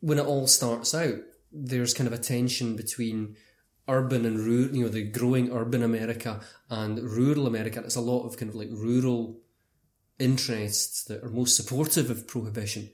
when 0.00 0.18
it 0.18 0.26
all 0.26 0.46
starts 0.46 0.94
out, 0.94 1.18
there's 1.52 1.94
kind 1.94 2.06
of 2.06 2.12
a 2.12 2.18
tension 2.22 2.76
between 2.76 3.36
urban 3.88 4.24
and 4.26 4.38
rural, 4.40 4.74
you 4.76 4.82
know, 4.82 4.88
the 4.88 5.02
growing 5.04 5.50
urban 5.52 5.82
America 5.82 6.40
and 6.68 6.98
rural 7.00 7.46
America. 7.46 7.80
It's 7.84 7.96
a 7.96 8.00
lot 8.00 8.26
of 8.26 8.36
kind 8.36 8.50
of 8.50 8.56
like 8.56 8.68
rural 8.70 9.40
interests 10.18 11.04
that 11.04 11.22
are 11.22 11.28
most 11.30 11.56
supportive 11.56 12.10
of 12.10 12.26
prohibition, 12.26 12.90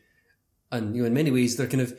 and 0.71 0.95
you 0.97 1.03
know, 1.03 1.07
in 1.07 1.15
many 1.15 1.31
ways, 1.31 1.57
they're 1.57 1.67
kind 1.69 1.81
of 1.83 1.99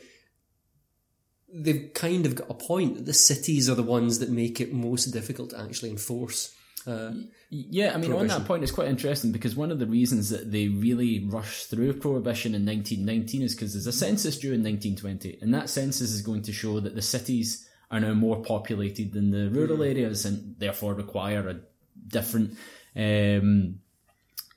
they've 1.54 1.92
kind 1.94 2.26
of 2.26 2.34
got 2.34 2.50
a 2.50 2.54
point 2.54 2.96
that 2.96 3.06
the 3.06 3.14
cities 3.14 3.70
are 3.70 3.76
the 3.76 3.82
ones 3.82 4.18
that 4.18 4.28
make 4.28 4.60
it 4.60 4.72
most 4.72 5.06
difficult 5.06 5.50
to 5.50 5.60
actually 5.60 5.90
enforce. 5.90 6.54
Uh, 6.86 7.12
Yeah, 7.48 7.92
I 7.94 7.98
mean, 7.98 8.12
on 8.12 8.26
that 8.26 8.44
point, 8.44 8.62
it's 8.62 8.72
quite 8.72 8.88
interesting 8.88 9.30
because 9.30 9.54
one 9.54 9.70
of 9.70 9.78
the 9.78 9.86
reasons 9.86 10.28
that 10.30 10.50
they 10.50 10.68
really 10.68 11.24
rushed 11.24 11.70
through 11.70 11.94
prohibition 11.94 12.54
in 12.54 12.66
1919 12.66 13.42
is 13.42 13.54
because 13.54 13.72
there's 13.72 13.86
a 13.86 13.92
census 13.92 14.38
due 14.38 14.52
in 14.52 14.62
1920, 14.62 15.38
and 15.40 15.54
that 15.54 15.70
census 15.70 16.12
is 16.12 16.20
going 16.20 16.42
to 16.42 16.52
show 16.52 16.80
that 16.80 16.94
the 16.94 17.02
cities 17.02 17.68
are 17.90 18.00
now 18.00 18.12
more 18.12 18.42
populated 18.42 19.12
than 19.12 19.30
the 19.30 19.48
rural 19.50 19.82
areas, 19.82 20.24
and 20.26 20.56
therefore 20.58 20.94
require 20.94 21.48
a 21.48 21.60
different. 22.08 22.58
Um, 22.96 23.80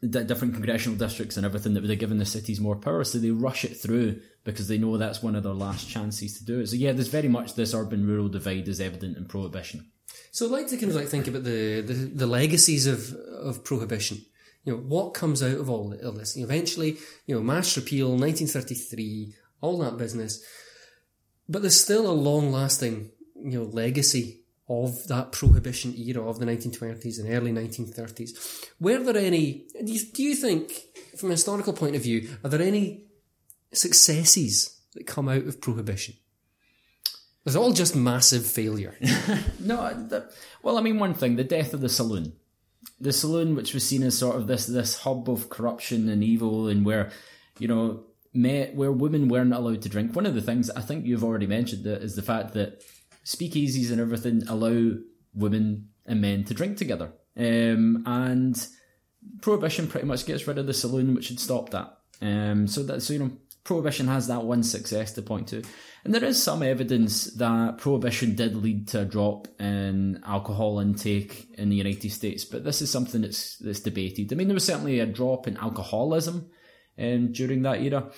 di- 0.01 0.23
different 0.23 0.53
congressional 0.53 0.97
districts 0.97 1.37
and 1.37 1.45
everything 1.45 1.73
that 1.73 1.81
would 1.81 1.89
have 1.89 1.99
given 1.99 2.17
the 2.17 2.25
cities 2.25 2.59
more 2.59 2.75
power, 2.75 3.03
so 3.03 3.17
they 3.17 3.31
rush 3.31 3.65
it 3.65 3.77
through 3.77 4.19
because 4.43 4.67
they 4.67 4.77
know 4.77 4.97
that's 4.97 5.23
one 5.23 5.35
of 5.35 5.43
their 5.43 5.53
last 5.53 5.89
chances 5.89 6.37
to 6.37 6.45
do 6.45 6.59
it. 6.59 6.67
So 6.67 6.75
yeah, 6.75 6.91
there's 6.91 7.07
very 7.07 7.27
much 7.27 7.55
this 7.55 7.73
urban-rural 7.73 8.29
divide 8.29 8.67
is 8.67 8.79
evident 8.79 9.17
in 9.17 9.25
prohibition. 9.25 9.91
so 10.31 10.45
I'd 10.45 10.51
like 10.51 10.67
to 10.67 10.77
kind 10.77 10.89
of 10.89 10.95
like 10.95 11.07
think 11.07 11.27
about 11.27 11.43
the, 11.43 11.81
the, 11.81 11.93
the 11.93 12.27
legacies 12.27 12.87
of, 12.87 13.13
of 13.13 13.63
prohibition. 13.63 14.23
You 14.63 14.73
know, 14.73 14.79
what 14.79 15.13
comes 15.13 15.41
out 15.41 15.57
of 15.57 15.69
all 15.69 15.93
of 15.93 16.17
this? 16.17 16.35
Eventually, 16.35 16.97
you 17.25 17.35
know, 17.35 17.41
mass 17.41 17.77
repeal, 17.77 18.09
1933, 18.09 19.33
all 19.61 19.77
that 19.79 19.97
business. 19.97 20.43
But 21.47 21.61
there's 21.61 21.79
still 21.79 22.05
a 22.05 22.11
long 22.11 22.51
lasting, 22.51 23.11
you 23.35 23.59
know, 23.59 23.63
legacy 23.63 24.41
of 24.69 25.07
that 25.07 25.31
prohibition 25.31 25.93
era 25.97 26.27
of 26.27 26.39
the 26.39 26.45
1920s 26.45 27.19
and 27.19 27.31
early 27.31 27.51
1930s. 27.51 28.69
Were 28.79 28.99
there 28.99 29.17
any, 29.17 29.65
do 29.83 29.93
you, 29.93 30.05
do 30.13 30.23
you 30.23 30.35
think, 30.35 30.71
from 31.17 31.29
a 31.29 31.33
historical 31.33 31.73
point 31.73 31.95
of 31.95 32.03
view, 32.03 32.29
are 32.43 32.49
there 32.49 32.61
any 32.61 33.05
successes 33.71 34.79
that 34.93 35.07
come 35.07 35.29
out 35.29 35.45
of 35.45 35.61
prohibition? 35.61 36.15
It's 37.45 37.55
all 37.55 37.71
just 37.71 37.95
massive 37.95 38.45
failure? 38.45 38.95
No, 39.59 39.93
the, 39.93 40.29
well, 40.63 40.77
I 40.77 40.81
mean, 40.81 40.99
one 40.99 41.13
thing: 41.13 41.35
the 41.35 41.43
death 41.43 41.73
of 41.73 41.81
the 41.81 41.89
saloon. 41.89 42.33
The 42.99 43.11
saloon, 43.11 43.55
which 43.55 43.73
was 43.73 43.85
seen 43.85 44.03
as 44.03 44.17
sort 44.17 44.35
of 44.35 44.47
this 44.47 44.65
this 44.65 44.99
hub 44.99 45.29
of 45.29 45.49
corruption 45.49 46.09
and 46.09 46.23
evil, 46.23 46.67
and 46.67 46.85
where 46.85 47.11
you 47.59 47.67
know, 47.67 48.03
me, 48.33 48.69
where 48.73 48.91
women 48.91 49.27
weren't 49.29 49.53
allowed 49.53 49.81
to 49.81 49.89
drink. 49.89 50.15
One 50.15 50.25
of 50.25 50.35
the 50.35 50.41
things 50.41 50.69
I 50.69 50.81
think 50.81 51.05
you've 51.05 51.23
already 51.23 51.47
mentioned 51.47 51.83
that 51.85 52.01
is 52.01 52.15
the 52.15 52.21
fact 52.21 52.53
that 52.53 52.81
speakeasies 53.27 53.91
and 53.91 53.99
everything 53.99 54.41
allow 54.47 54.93
women 55.33 55.89
and 56.05 56.21
men 56.21 56.45
to 56.45 56.53
drink 56.53 56.77
together, 56.77 57.11
um, 57.37 58.03
and 58.05 58.67
prohibition 59.41 59.87
pretty 59.87 60.07
much 60.07 60.25
gets 60.25 60.47
rid 60.47 60.57
of 60.57 60.65
the 60.65 60.73
saloon, 60.73 61.13
which 61.13 61.27
had 61.27 61.39
stopped 61.39 61.73
that. 61.73 61.97
Um, 62.21 62.67
so 62.67 62.83
that 62.83 63.01
so 63.01 63.13
you 63.13 63.19
know, 63.19 63.31
prohibition 63.65 64.07
has 64.07 64.27
that 64.27 64.45
one 64.45 64.63
success 64.63 65.11
to 65.13 65.21
point 65.21 65.49
to, 65.49 65.61
and 66.05 66.15
there 66.15 66.23
is 66.23 66.41
some 66.41 66.63
evidence 66.63 67.25
that 67.35 67.79
prohibition 67.79 68.33
did 68.33 68.55
lead 68.55 68.87
to 68.89 69.01
a 69.01 69.05
drop 69.05 69.49
in 69.59 70.21
alcohol 70.25 70.79
intake 70.79 71.49
in 71.57 71.69
the 71.69 71.75
United 71.75 72.09
States, 72.11 72.45
but 72.45 72.63
this 72.63 72.81
is 72.81 72.89
something 72.89 73.21
that's 73.21 73.57
that's 73.57 73.81
debated. 73.81 74.31
I 74.31 74.37
mean, 74.37 74.47
there 74.47 74.55
was 74.55 74.63
certainly 74.63 75.01
a 75.01 75.05
drop 75.05 75.47
in 75.47 75.57
alcoholism 75.57 76.49
um, 76.97 77.33
during 77.33 77.63
that 77.63 77.81
era, 77.81 78.09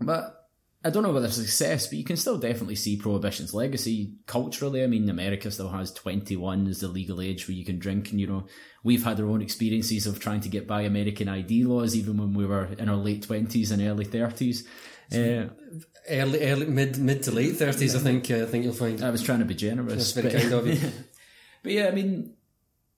but 0.00 0.41
I 0.84 0.90
don't 0.90 1.04
know 1.04 1.12
whether 1.12 1.30
success, 1.30 1.86
but 1.86 1.98
you 1.98 2.04
can 2.04 2.16
still 2.16 2.38
definitely 2.38 2.74
see 2.74 2.96
prohibition's 2.96 3.54
legacy 3.54 4.14
culturally. 4.26 4.82
I 4.82 4.88
mean, 4.88 5.08
America 5.08 5.50
still 5.50 5.68
has 5.68 5.92
21 5.92 6.66
as 6.66 6.80
the 6.80 6.88
legal 6.88 7.20
age 7.20 7.46
where 7.46 7.56
you 7.56 7.64
can 7.64 7.78
drink, 7.78 8.10
and 8.10 8.20
you 8.20 8.26
know, 8.26 8.46
we've 8.82 9.04
had 9.04 9.20
our 9.20 9.26
own 9.26 9.42
experiences 9.42 10.06
of 10.06 10.18
trying 10.18 10.40
to 10.40 10.48
get 10.48 10.66
by 10.66 10.82
American 10.82 11.28
ID 11.28 11.64
laws, 11.64 11.94
even 11.94 12.16
when 12.16 12.34
we 12.34 12.46
were 12.46 12.66
in 12.78 12.88
our 12.88 12.96
late 12.96 13.26
20s 13.26 13.70
and 13.70 13.80
early 13.82 14.06
30s. 14.06 14.66
Uh, 15.12 15.50
early, 16.08 16.40
early, 16.42 16.66
mid, 16.66 16.96
mid 16.98 17.22
to 17.24 17.30
late 17.30 17.56
thirties. 17.56 17.94
I 17.94 17.98
think. 17.98 18.30
Uh, 18.30 18.44
I 18.44 18.46
think 18.46 18.64
you'll 18.64 18.72
find. 18.72 19.02
I 19.02 19.10
was 19.10 19.22
trying 19.22 19.40
to 19.40 19.44
be 19.44 19.54
generous. 19.54 20.12
That's 20.12 20.12
very 20.12 20.30
but- 20.32 20.42
kind 20.42 20.54
of 20.54 20.66
you. 20.66 20.90
But 21.62 21.72
yeah, 21.72 21.86
I 21.86 21.92
mean, 21.92 22.34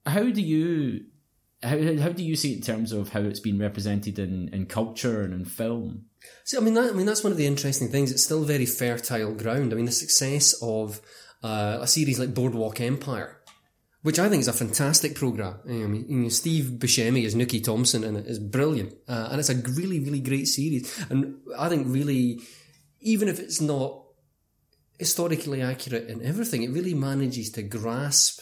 how 0.07 0.23
do 0.23 0.41
you 0.41 1.05
how 1.65 2.03
how 2.03 2.09
do 2.09 2.23
you 2.23 2.35
see 2.35 2.53
it 2.53 2.57
in 2.57 2.61
terms 2.61 2.91
of 2.91 3.09
how 3.09 3.21
it's 3.21 3.39
been 3.39 3.59
represented 3.59 4.19
in, 4.19 4.49
in 4.53 4.65
culture 4.65 5.21
and 5.21 5.33
in 5.33 5.45
film? 5.45 6.05
See, 6.43 6.57
I 6.57 6.59
mean, 6.59 6.73
that, 6.75 6.91
I 6.91 6.93
mean, 6.93 7.05
that's 7.05 7.23
one 7.23 7.31
of 7.31 7.37
the 7.37 7.45
interesting 7.45 7.89
things. 7.89 8.11
It's 8.11 8.23
still 8.23 8.43
very 8.43 8.65
fertile 8.65 9.33
ground. 9.33 9.73
I 9.73 9.75
mean, 9.75 9.85
the 9.85 9.91
success 9.91 10.53
of 10.61 11.01
uh, 11.43 11.79
a 11.81 11.87
series 11.87 12.19
like 12.19 12.33
Boardwalk 12.33 12.81
Empire, 12.81 13.41
which 14.01 14.19
I 14.19 14.29
think 14.29 14.41
is 14.41 14.47
a 14.47 14.53
fantastic 14.53 15.15
program. 15.15 15.59
I 15.65 15.69
mean, 15.69 16.05
you 16.07 16.17
know, 16.17 16.29
Steve 16.29 16.65
Buscemi 16.77 17.25
as 17.25 17.35
Nucky 17.35 17.61
Thompson 17.61 18.03
and 18.03 18.17
it 18.17 18.27
is 18.27 18.39
brilliant, 18.39 18.93
uh, 19.07 19.29
and 19.31 19.39
it's 19.39 19.49
a 19.49 19.55
really, 19.55 19.99
really 19.99 20.21
great 20.21 20.47
series. 20.47 21.05
And 21.09 21.37
I 21.57 21.69
think 21.69 21.87
really, 21.87 22.39
even 23.01 23.27
if 23.27 23.39
it's 23.39 23.61
not 23.61 24.03
historically 24.97 25.61
accurate 25.61 26.09
in 26.09 26.23
everything, 26.23 26.63
it 26.63 26.71
really 26.71 26.93
manages 26.93 27.51
to 27.51 27.63
grasp 27.63 28.41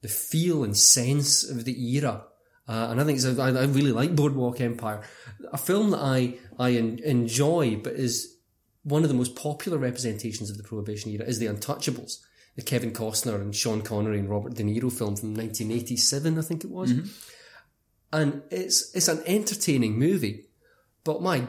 the 0.00 0.08
feel 0.08 0.64
and 0.64 0.76
sense 0.76 1.48
of 1.48 1.64
the 1.64 1.94
era. 1.94 2.24
Uh, 2.68 2.88
and 2.90 3.00
I 3.00 3.04
think 3.04 3.16
it's 3.16 3.26
a, 3.26 3.40
I, 3.42 3.48
I 3.48 3.64
really 3.64 3.92
like 3.92 4.14
Boardwalk 4.14 4.60
Empire, 4.60 5.02
a 5.52 5.58
film 5.58 5.90
that 5.90 5.98
I 6.00 6.38
I 6.58 6.72
en- 6.72 7.00
enjoy, 7.04 7.76
but 7.76 7.94
is 7.94 8.36
one 8.84 9.02
of 9.02 9.08
the 9.08 9.14
most 9.14 9.36
popular 9.36 9.78
representations 9.78 10.50
of 10.50 10.56
the 10.56 10.62
Prohibition 10.62 11.10
era 11.10 11.24
is 11.24 11.38
The 11.38 11.46
Untouchables, 11.46 12.18
the 12.56 12.62
Kevin 12.62 12.92
Costner 12.92 13.40
and 13.40 13.54
Sean 13.54 13.82
Connery 13.82 14.18
and 14.18 14.28
Robert 14.28 14.54
De 14.54 14.62
Niro 14.62 14.92
film 14.92 15.16
from 15.16 15.34
1987, 15.34 16.38
I 16.38 16.42
think 16.42 16.64
it 16.64 16.70
was. 16.70 16.92
And 18.12 18.42
it's 18.50 18.94
it's 18.94 19.08
an 19.08 19.22
entertaining 19.26 19.98
movie, 19.98 20.44
but 21.02 21.22
my 21.22 21.46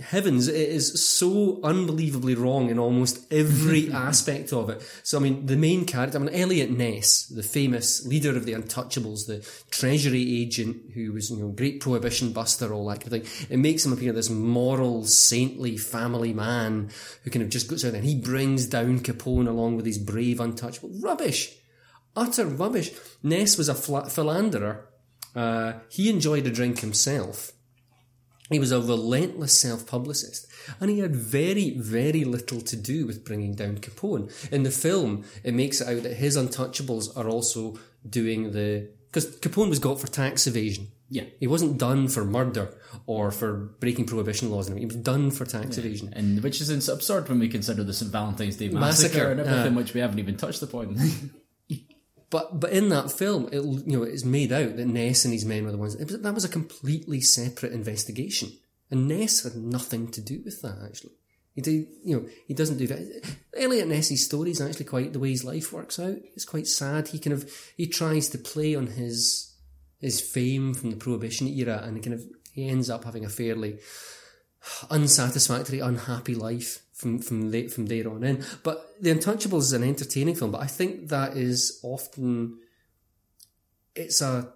heavens, 0.00 0.48
it 0.48 0.54
is 0.54 1.04
so 1.04 1.60
unbelievably 1.62 2.34
wrong 2.34 2.70
in 2.70 2.78
almost 2.78 3.20
every 3.32 3.92
aspect 3.92 4.52
of 4.52 4.70
it. 4.70 4.82
So, 5.02 5.18
I 5.18 5.20
mean, 5.20 5.46
the 5.46 5.56
main 5.56 5.84
character, 5.84 6.18
I 6.18 6.22
mean, 6.22 6.34
Eliot 6.34 6.70
Ness, 6.70 7.26
the 7.26 7.42
famous 7.42 8.06
leader 8.06 8.36
of 8.36 8.44
the 8.44 8.52
Untouchables, 8.52 9.26
the 9.26 9.46
Treasury 9.70 10.42
agent 10.42 10.92
who 10.94 11.12
was, 11.12 11.30
you 11.30 11.38
know, 11.38 11.48
great 11.48 11.80
prohibition 11.80 12.32
buster, 12.32 12.72
all 12.72 12.86
that 12.88 13.00
kind 13.00 13.12
of 13.12 13.28
thing. 13.28 13.46
It 13.50 13.58
makes 13.58 13.84
him 13.84 13.92
appear 13.92 14.12
this 14.12 14.30
moral, 14.30 15.04
saintly 15.04 15.76
family 15.76 16.32
man 16.32 16.90
who 17.24 17.30
kind 17.30 17.42
of 17.42 17.50
just 17.50 17.68
goes 17.68 17.84
out 17.84 17.92
there 17.92 18.00
and 18.00 18.08
he 18.08 18.16
brings 18.16 18.66
down 18.66 19.00
Capone 19.00 19.48
along 19.48 19.76
with 19.76 19.86
his 19.86 19.98
brave 19.98 20.40
untouchable. 20.40 20.90
Rubbish! 21.00 21.56
Utter 22.16 22.46
rubbish. 22.46 22.90
Ness 23.22 23.56
was 23.56 23.68
a 23.68 23.74
fla- 23.74 24.08
philanderer. 24.08 24.88
Uh, 25.36 25.74
he 25.88 26.10
enjoyed 26.10 26.46
a 26.46 26.50
drink 26.50 26.80
himself. 26.80 27.52
He 28.50 28.58
was 28.58 28.72
a 28.72 28.80
relentless 28.80 29.58
self-publicist, 29.58 30.46
and 30.80 30.90
he 30.90 31.00
had 31.00 31.14
very, 31.14 31.76
very 31.76 32.24
little 32.24 32.60
to 32.62 32.76
do 32.76 33.06
with 33.06 33.24
bringing 33.24 33.54
down 33.54 33.78
Capone. 33.78 34.30
In 34.50 34.62
the 34.62 34.70
film, 34.70 35.24
it 35.44 35.54
makes 35.54 35.80
it 35.80 35.88
out 35.88 36.02
that 36.02 36.14
his 36.14 36.36
untouchables 36.36 37.14
are 37.16 37.28
also 37.28 37.78
doing 38.08 38.52
the 38.52 38.90
because 39.10 39.36
Capone 39.38 39.70
was 39.70 39.78
got 39.78 40.00
for 40.00 40.06
tax 40.06 40.46
evasion. 40.46 40.88
Yeah. 41.10 41.24
He 41.40 41.46
wasn't 41.46 41.78
done 41.78 42.08
for 42.08 42.24
murder 42.24 42.74
or 43.06 43.30
for 43.30 43.54
breaking 43.80 44.06
prohibition 44.06 44.50
laws. 44.50 44.68
And 44.68 44.78
he 44.78 44.84
was 44.84 44.96
done 44.96 45.30
for 45.30 45.46
tax 45.46 45.78
evasion. 45.78 46.12
And 46.14 46.42
which 46.42 46.60
is 46.60 46.88
absurd 46.88 47.28
when 47.28 47.38
we 47.38 47.48
consider 47.48 47.82
the 47.82 47.94
St. 47.94 48.12
Valentine's 48.12 48.56
Day 48.56 48.68
massacre, 48.68 48.80
Massacre, 48.80 49.30
and 49.30 49.40
everything, 49.40 49.60
uh, 49.60 49.70
yeah. 49.70 49.76
which 49.76 49.94
we 49.94 50.00
haven't 50.00 50.18
even 50.18 50.36
touched 50.36 50.62
upon. 50.62 50.98
But 52.30 52.60
but 52.60 52.72
in 52.72 52.90
that 52.90 53.10
film, 53.10 53.48
it 53.52 53.62
you 53.62 53.98
know 53.98 54.02
it's 54.02 54.24
made 54.24 54.52
out 54.52 54.76
that 54.76 54.86
Ness 54.86 55.24
and 55.24 55.32
his 55.32 55.44
men 55.44 55.64
were 55.64 55.72
the 55.72 55.78
ones. 55.78 55.96
Was, 55.96 56.20
that 56.20 56.34
was 56.34 56.44
a 56.44 56.48
completely 56.48 57.20
separate 57.20 57.72
investigation, 57.72 58.52
and 58.90 59.08
Ness 59.08 59.44
had 59.44 59.56
nothing 59.56 60.10
to 60.10 60.20
do 60.20 60.42
with 60.44 60.60
that. 60.62 60.78
Actually, 60.84 61.12
he 61.54 61.62
did 61.62 61.86
you 62.04 62.16
know 62.16 62.28
he 62.46 62.54
doesn't 62.54 62.76
do 62.76 62.86
that. 62.88 63.36
Eliot 63.56 63.88
Ness's 63.88 64.24
story 64.24 64.50
is 64.50 64.60
actually 64.60 64.84
quite 64.84 65.12
the 65.12 65.18
way 65.18 65.30
his 65.30 65.44
life 65.44 65.72
works 65.72 65.98
out. 65.98 66.18
It's 66.34 66.44
quite 66.44 66.66
sad. 66.66 67.08
He 67.08 67.18
kind 67.18 67.32
of 67.32 67.50
he 67.76 67.86
tries 67.86 68.28
to 68.30 68.38
play 68.38 68.74
on 68.74 68.88
his 68.88 69.54
his 69.98 70.20
fame 70.20 70.74
from 70.74 70.90
the 70.90 70.96
Prohibition 70.96 71.48
era, 71.48 71.80
and 71.82 72.02
kind 72.02 72.14
of 72.14 72.24
he 72.52 72.68
ends 72.68 72.90
up 72.90 73.04
having 73.04 73.24
a 73.24 73.30
fairly 73.30 73.78
unsatisfactory, 74.90 75.80
unhappy 75.80 76.34
life 76.34 76.82
from 76.98 77.20
from 77.20 77.50
the, 77.50 77.68
from 77.68 77.86
there 77.86 78.10
on 78.10 78.24
in. 78.24 78.44
But 78.64 79.00
The 79.00 79.14
Untouchables 79.14 79.60
is 79.60 79.72
an 79.72 79.84
entertaining 79.84 80.34
film, 80.34 80.50
but 80.50 80.62
I 80.62 80.66
think 80.66 81.08
that 81.08 81.36
is 81.36 81.80
often 81.82 82.58
it's 83.94 84.20
a 84.20 84.52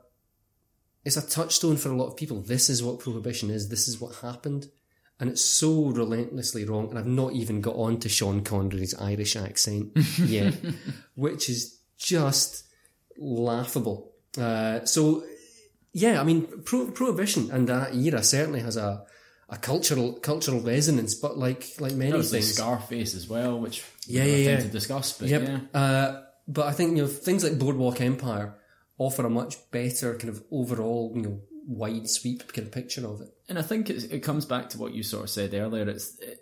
it's 1.04 1.16
a 1.16 1.26
touchstone 1.26 1.76
for 1.76 1.90
a 1.90 1.96
lot 1.96 2.08
of 2.08 2.16
people. 2.16 2.40
This 2.40 2.68
is 2.68 2.82
what 2.82 2.98
prohibition 2.98 3.50
is. 3.50 3.68
This 3.68 3.88
is 3.88 4.00
what 4.00 4.16
happened. 4.16 4.68
And 5.18 5.30
it's 5.30 5.44
so 5.44 5.86
relentlessly 5.86 6.64
wrong. 6.64 6.90
And 6.90 6.98
I've 6.98 7.06
not 7.06 7.32
even 7.32 7.60
got 7.60 7.76
on 7.76 7.98
to 8.00 8.08
Sean 8.08 8.42
Connery's 8.42 8.94
Irish 8.94 9.36
accent 9.36 9.92
yet, 10.18 10.54
which 11.14 11.48
is 11.48 11.78
just 11.96 12.64
laughable. 13.16 14.12
Uh, 14.38 14.84
so, 14.84 15.24
yeah, 15.92 16.20
I 16.20 16.24
mean, 16.24 16.62
pro- 16.64 16.90
prohibition 16.90 17.50
and 17.50 17.68
that 17.68 17.94
era 17.94 18.22
certainly 18.22 18.60
has 18.60 18.76
a, 18.76 19.04
a 19.52 19.56
cultural 19.56 20.14
cultural 20.14 20.60
resonance, 20.60 21.14
but 21.14 21.36
like 21.38 21.62
like 21.78 21.92
many 21.94 22.12
There's 22.12 22.30
things, 22.30 22.54
Scarface 22.54 23.14
as 23.14 23.28
well, 23.28 23.60
which 23.60 23.84
Yeah, 24.06 24.24
yeah, 24.24 24.34
thing 24.36 24.44
yeah. 24.58 24.60
to 24.60 24.68
discuss. 24.68 25.18
But 25.18 25.28
Yep. 25.28 25.42
yeah, 25.42 25.60
Uh, 25.80 26.22
but 26.48 26.66
I 26.66 26.72
think 26.72 26.96
you 26.96 27.02
know 27.02 27.08
things 27.08 27.44
like 27.44 27.58
Boardwalk 27.58 28.00
Empire 28.00 28.54
offer 28.98 29.26
a 29.26 29.30
much 29.30 29.56
better 29.70 30.14
kind 30.16 30.30
of 30.34 30.42
overall 30.50 31.12
you 31.14 31.22
know 31.22 31.40
wide 31.66 32.08
sweep 32.08 32.52
kind 32.52 32.66
of 32.66 32.72
picture 32.72 33.06
of 33.06 33.20
it. 33.20 33.28
and 33.48 33.58
I 33.58 33.62
think 33.62 33.88
it, 33.90 34.10
it 34.12 34.20
comes 34.20 34.44
back 34.46 34.68
to 34.70 34.78
what 34.78 34.94
you 34.94 35.02
sort 35.02 35.24
of 35.24 35.30
said 35.30 35.54
earlier. 35.54 35.88
It's 35.88 36.18
it, 36.20 36.38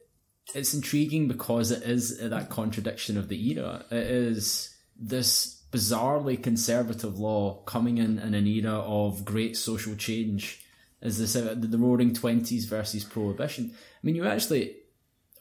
it's 0.55 0.73
intriguing 0.75 1.29
because 1.29 1.71
it 1.71 1.83
is 1.83 2.19
that 2.19 2.49
contradiction 2.51 3.17
of 3.19 3.29
the 3.29 3.39
era. 3.53 3.85
It 3.91 4.07
is 4.07 4.75
this 4.99 5.63
bizarrely 5.73 6.41
conservative 6.43 7.19
law 7.19 7.63
coming 7.65 7.99
in 7.99 8.19
in 8.19 8.35
an 8.35 8.47
era 8.47 8.79
of 8.81 9.25
great 9.25 9.57
social 9.57 9.95
change. 9.97 10.61
Is 11.03 11.19
this 11.19 11.37
uh, 11.37 11.55
the 11.57 11.79
Roaring 11.79 12.13
Twenties 12.13 12.67
versus 12.67 13.05
Prohibition? 13.05 13.73
I 13.75 13.99
mean, 14.03 14.15
you 14.15 14.27
actually 14.27 14.77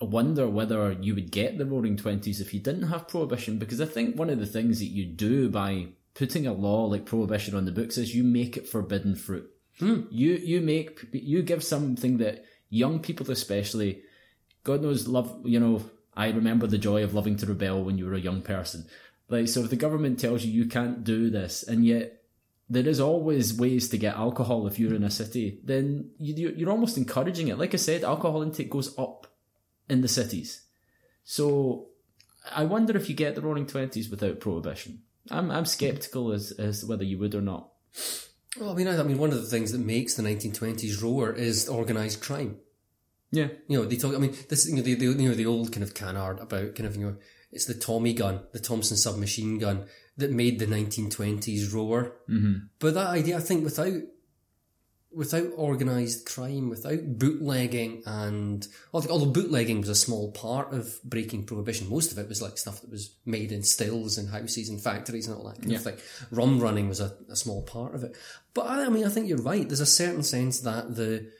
wonder 0.01 0.47
whether 0.47 0.93
you 0.93 1.14
would 1.16 1.32
get 1.32 1.57
the 1.57 1.66
Roaring 1.66 1.97
Twenties 1.97 2.39
if 2.39 2.53
you 2.53 2.62
didn't 2.62 2.88
have 2.88 3.10
Prohibition, 3.10 3.57
because 3.60 3.82
I 3.82 3.86
think 3.86 4.16
one 4.16 4.30
of 4.30 4.39
the 4.39 4.45
things 4.45 4.80
that 4.80 4.86
you 4.86 5.05
do 5.05 5.49
by 5.49 5.88
putting 6.14 6.47
a 6.47 6.53
law 6.53 6.86
like 6.86 7.05
Prohibition 7.05 7.55
on 7.55 7.66
the 7.66 7.72
books 7.72 7.97
is 7.97 8.16
you 8.16 8.24
make 8.24 8.57
it 8.57 8.68
forbidden 8.68 9.16
fruit. 9.16 9.49
You 9.82 10.34
you 10.34 10.60
make 10.60 10.99
you 11.14 11.41
give 11.41 11.64
something 11.64 12.18
that 12.18 12.43
young 12.70 12.99
people 12.99 13.32
especially, 13.32 14.01
God 14.64 14.82
knows, 14.82 15.07
love. 15.07 15.41
You 15.45 15.60
know, 15.60 15.89
I 16.18 16.32
remember 16.32 16.68
the 16.68 16.78
joy 16.78 17.03
of 17.03 17.14
loving 17.14 17.38
to 17.38 17.45
rebel 17.45 17.84
when 17.84 17.97
you 17.97 18.05
were 18.05 18.14
a 18.14 18.20
young 18.20 18.41
person. 18.41 18.88
Like, 19.30 19.47
so 19.47 19.62
if 19.64 19.70
the 19.70 19.78
government 19.78 20.20
tells 20.20 20.43
you 20.43 20.51
you 20.51 20.68
can't 20.68 21.05
do 21.05 21.30
this, 21.30 21.64
and 21.64 21.86
yet 21.86 22.19
there 22.70 22.88
is 22.88 23.00
always 23.00 23.54
ways 23.54 23.90
to 23.90 23.98
get 23.98 24.16
alcohol 24.16 24.68
if 24.68 24.78
you're 24.78 24.94
in 24.94 25.04
a 25.04 25.10
city, 25.10 25.60
then 25.64 26.12
you, 26.20 26.54
you're 26.56 26.70
almost 26.70 26.98
encouraging 26.98 27.48
it. 27.48 27.58
Like 27.58 27.74
I 27.74 27.78
said, 27.78 28.04
alcohol 28.04 28.44
intake 28.44 28.70
goes 28.70 28.98
up 28.98 29.28
in 29.90 30.02
the 30.02 30.08
cities. 30.08 30.62
So 31.24 31.88
I 32.54 32.66
wonder 32.66 32.96
if 32.96 33.10
you 33.10 33.16
get 33.16 33.36
the 33.36 33.42
Roaring 33.42 33.66
Twenties 33.66 34.10
without 34.10 34.40
prohibition. 34.40 35.02
I'm 35.32 35.52
I'm 35.52 35.66
skeptical 35.66 36.32
as 36.32 36.52
as 36.52 36.82
to 36.82 36.88
whether 36.88 37.04
you 37.04 37.18
would 37.20 37.36
or 37.36 37.42
not. 37.42 37.70
Well, 38.60 38.72
I 38.72 38.74
mean, 38.76 38.88
I, 38.88 39.00
I 39.00 39.04
mean, 39.04 39.18
one 39.18 39.32
of 39.32 39.42
the 39.42 39.48
things 39.48 39.72
that 39.72 39.80
makes 39.80 40.16
the 40.16 40.24
1920s 40.24 41.04
roar 41.04 41.32
is 41.32 41.70
organised 41.70 42.22
crime. 42.22 42.58
Yeah, 43.32 43.50
You 43.68 43.78
know, 43.78 43.86
they 43.86 43.96
talk. 43.96 44.16
I 44.16 44.18
mean, 44.18 44.36
this 44.48 44.68
you 44.68 44.76
know 44.76 44.82
the, 44.82 44.96
the 44.96 45.06
you 45.06 45.30
know 45.30 45.36
the 45.36 45.46
old 45.46 45.72
kind 45.72 45.84
of 45.84 45.94
canard 45.94 46.40
about 46.40 46.74
kind 46.76 46.88
of 46.88 46.96
you 46.96 47.06
know 47.06 47.16
it's 47.52 47.66
the 47.66 47.76
Tommy 47.76 48.14
gun, 48.14 48.42
the 48.54 48.60
Thompson 48.60 48.98
submachine 48.98 49.60
gun 49.60 49.86
that 50.20 50.32
made 50.32 50.60
the 50.60 50.66
1920s 50.66 51.74
roar. 51.74 52.14
Mm-hmm. 52.30 52.68
But 52.80 52.94
that 52.94 53.08
idea, 53.08 53.38
I 53.38 53.42
think, 53.42 53.64
without 53.64 53.94
without 55.12 55.52
organised 55.54 56.28
crime, 56.28 56.70
without 56.70 57.18
bootlegging, 57.18 58.04
and 58.06 58.68
although 58.94 59.10
although 59.10 59.32
bootlegging 59.32 59.80
was 59.80 59.90
a 59.90 59.96
small 59.96 60.32
part 60.32 60.72
of 60.74 61.02
breaking 61.04 61.46
prohibition, 61.46 61.90
most 61.90 62.12
of 62.12 62.20
it 62.20 62.30
was 62.30 62.42
like 62.42 62.58
stuff 62.58 62.82
that 62.82 62.92
was 62.92 63.16
made 63.26 63.52
in 63.52 63.64
stills 63.64 64.18
and 64.18 64.30
houses 64.30 64.70
and 64.70 64.82
factories 64.82 65.28
and 65.28 65.36
all 65.36 65.48
that 65.50 65.62
kind 65.62 65.74
of 65.74 65.84
thing. 65.84 65.98
Rum 66.32 66.60
running 66.60 66.88
was 66.88 67.00
a, 67.00 67.14
a 67.30 67.36
small 67.36 67.64
part 67.64 67.96
of 67.96 68.04
it. 68.04 68.16
But 68.54 68.68
I, 68.68 68.86
I 68.86 68.90
mean, 68.90 69.06
I 69.06 69.10
think 69.10 69.28
you're 69.28 69.42
right. 69.42 69.68
There's 69.68 69.80
a 69.80 69.86
certain 69.86 70.24
sense 70.24 70.60
that 70.62 70.96
the 70.96 71.32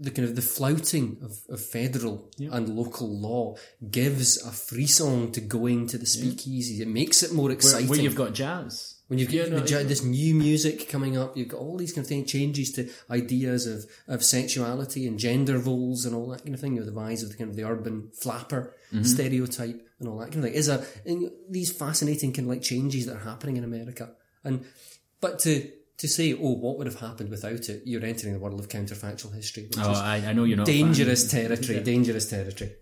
the 0.00 0.10
kind 0.10 0.28
of 0.28 0.36
the 0.36 0.42
flouting 0.42 1.18
of, 1.22 1.32
of 1.48 1.60
federal 1.60 2.30
and 2.38 2.68
local 2.68 3.08
law 3.08 3.56
gives 3.90 4.40
a 4.44 4.50
frisson 4.52 5.32
to 5.32 5.40
going 5.40 5.86
to 5.88 5.98
the 5.98 6.06
speakeasy. 6.06 6.80
It 6.82 6.88
makes 6.88 7.22
it 7.22 7.32
more 7.32 7.50
exciting. 7.50 7.88
where 7.88 7.98
you've 8.00 8.14
got 8.14 8.32
jazz. 8.32 8.94
when 9.08 9.18
you've 9.18 9.28
got 9.28 9.34
Yeah, 9.34 9.78
no, 9.78 9.84
this 9.84 10.04
new 10.04 10.34
music 10.34 10.88
coming 10.88 11.16
up, 11.18 11.36
you've 11.36 11.48
got 11.48 11.60
all 11.60 11.76
these 11.76 11.92
kind 11.92 12.04
of 12.04 12.08
thing, 12.08 12.24
changes 12.26 12.70
to 12.72 12.88
ideas 13.10 13.66
of, 13.66 13.86
of 14.06 14.22
sexuality 14.22 15.06
and 15.08 15.18
gender 15.18 15.58
roles 15.58 16.04
and 16.04 16.14
all 16.14 16.28
that 16.28 16.42
kind 16.44 16.54
of 16.54 16.60
thing. 16.60 16.74
You 16.74 16.80
know, 16.80 16.86
the 16.86 16.92
rise 16.92 17.22
of 17.24 17.30
the 17.30 17.36
kind 17.36 17.50
of 17.50 17.56
the 17.56 17.64
urban 17.64 18.10
flapper 18.14 18.74
Mm-hmm. 18.90 19.02
stereotype 19.04 19.86
and 19.98 20.08
all 20.08 20.16
that 20.16 20.32
kind 20.32 20.36
of 20.38 20.44
thing 20.44 20.54
is 20.54 20.66
a 20.68 20.82
these 21.50 21.70
fascinating 21.70 22.32
kind 22.32 22.46
of 22.46 22.54
like 22.54 22.62
changes 22.62 23.04
that 23.04 23.16
are 23.16 23.24
happening 23.32 23.58
in 23.58 23.64
America. 23.64 24.12
And 24.44 24.64
but 25.20 25.38
to 25.40 25.70
to 25.98 26.08
say, 26.08 26.32
oh, 26.32 26.54
what 26.54 26.78
would 26.78 26.86
have 26.86 27.00
happened 27.00 27.28
without 27.30 27.68
it? 27.68 27.82
You're 27.84 28.04
entering 28.04 28.32
the 28.32 28.38
world 28.38 28.58
of 28.60 28.68
counterfactual 28.68 29.34
history, 29.34 29.64
which 29.64 29.78
Oh, 29.78 29.92
is 29.92 29.98
I, 29.98 30.16
I 30.18 30.32
know 30.32 30.44
you're 30.44 30.56
not 30.56 30.66
dangerous 30.66 31.30
territory, 31.30 31.80
dangerous 31.80 32.28
territory. 32.30 32.72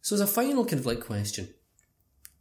So 0.00 0.14
as 0.14 0.20
a 0.20 0.26
final 0.26 0.64
kind 0.64 0.80
of 0.80 0.86
like 0.86 1.00
question, 1.00 1.48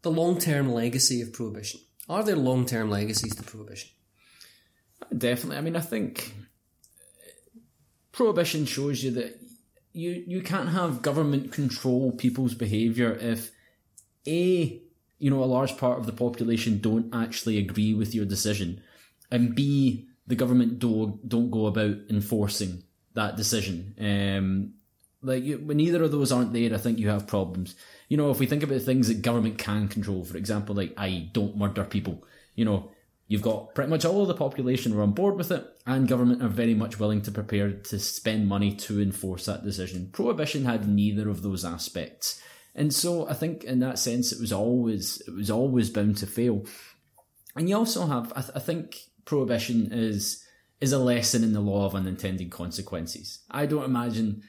the 0.01 0.11
long-term 0.11 0.71
legacy 0.71 1.21
of 1.21 1.33
prohibition. 1.33 1.81
Are 2.09 2.23
there 2.23 2.35
long-term 2.35 2.89
legacies 2.89 3.35
to 3.35 3.43
prohibition? 3.43 3.89
Definitely. 5.15 5.57
I 5.57 5.61
mean, 5.61 5.75
I 5.75 5.81
think 5.81 6.33
prohibition 8.11 8.65
shows 8.65 9.03
you 9.03 9.11
that 9.11 9.39
you 9.93 10.23
you 10.25 10.41
can't 10.41 10.69
have 10.69 11.01
government 11.01 11.51
control 11.51 12.11
people's 12.13 12.53
behaviour 12.53 13.13
if 13.13 13.51
a 14.27 14.81
you 15.19 15.29
know 15.29 15.43
a 15.43 15.45
large 15.45 15.77
part 15.77 15.99
of 15.99 16.05
the 16.05 16.13
population 16.13 16.79
don't 16.79 17.13
actually 17.13 17.57
agree 17.57 17.93
with 17.93 18.15
your 18.15 18.25
decision, 18.25 18.81
and 19.29 19.55
b 19.55 20.07
the 20.31 20.35
government 20.37 20.79
don't 20.79 21.27
don't 21.27 21.51
go 21.51 21.67
about 21.67 21.97
enforcing 22.09 22.83
that 23.15 23.35
decision. 23.35 23.93
Um, 23.99 24.73
like 25.21 25.43
you, 25.43 25.57
when 25.57 25.81
either 25.81 26.01
of 26.01 26.11
those 26.11 26.31
aren't 26.31 26.53
there, 26.53 26.73
I 26.73 26.77
think 26.77 26.99
you 26.99 27.09
have 27.09 27.27
problems. 27.27 27.75
You 28.07 28.15
know, 28.15 28.31
if 28.31 28.39
we 28.39 28.45
think 28.45 28.63
about 28.63 28.81
things 28.81 29.09
that 29.09 29.21
government 29.21 29.57
can 29.57 29.89
control, 29.89 30.23
for 30.23 30.37
example, 30.37 30.73
like 30.73 30.93
I 30.97 31.29
don't 31.33 31.57
murder 31.57 31.83
people. 31.83 32.23
You 32.55 32.63
know, 32.63 32.91
you've 33.27 33.41
got 33.41 33.75
pretty 33.75 33.89
much 33.89 34.05
all 34.05 34.21
of 34.21 34.29
the 34.29 34.35
population 34.35 34.95
are 34.95 35.01
on 35.01 35.11
board 35.11 35.35
with 35.35 35.51
it, 35.51 35.67
and 35.85 36.07
government 36.07 36.41
are 36.41 36.47
very 36.47 36.75
much 36.75 36.97
willing 36.97 37.21
to 37.23 37.31
prepare 37.31 37.73
to 37.73 37.99
spend 37.99 38.47
money 38.47 38.73
to 38.77 39.01
enforce 39.01 39.47
that 39.47 39.65
decision. 39.65 40.11
Prohibition 40.13 40.63
had 40.63 40.87
neither 40.87 41.27
of 41.27 41.41
those 41.41 41.65
aspects, 41.65 42.41
and 42.73 42.93
so 42.93 43.27
I 43.27 43.33
think 43.33 43.65
in 43.65 43.79
that 43.79 43.99
sense, 43.99 44.31
it 44.31 44.39
was 44.39 44.53
always 44.53 45.21
it 45.27 45.35
was 45.35 45.51
always 45.51 45.89
bound 45.89 46.15
to 46.17 46.25
fail. 46.25 46.65
And 47.55 47.67
you 47.67 47.75
also 47.75 48.07
have, 48.07 48.31
I, 48.35 48.41
th- 48.41 48.53
I 48.55 48.59
think, 48.59 48.97
prohibition 49.25 49.89
is 49.91 50.43
is 50.79 50.91
a 50.91 50.99
lesson 50.99 51.43
in 51.43 51.53
the 51.53 51.59
law 51.59 51.85
of 51.85 51.93
unintended 51.93 52.49
consequences. 52.49 53.39
I 53.51 53.67
don't 53.67 53.85
imagine 53.85 54.43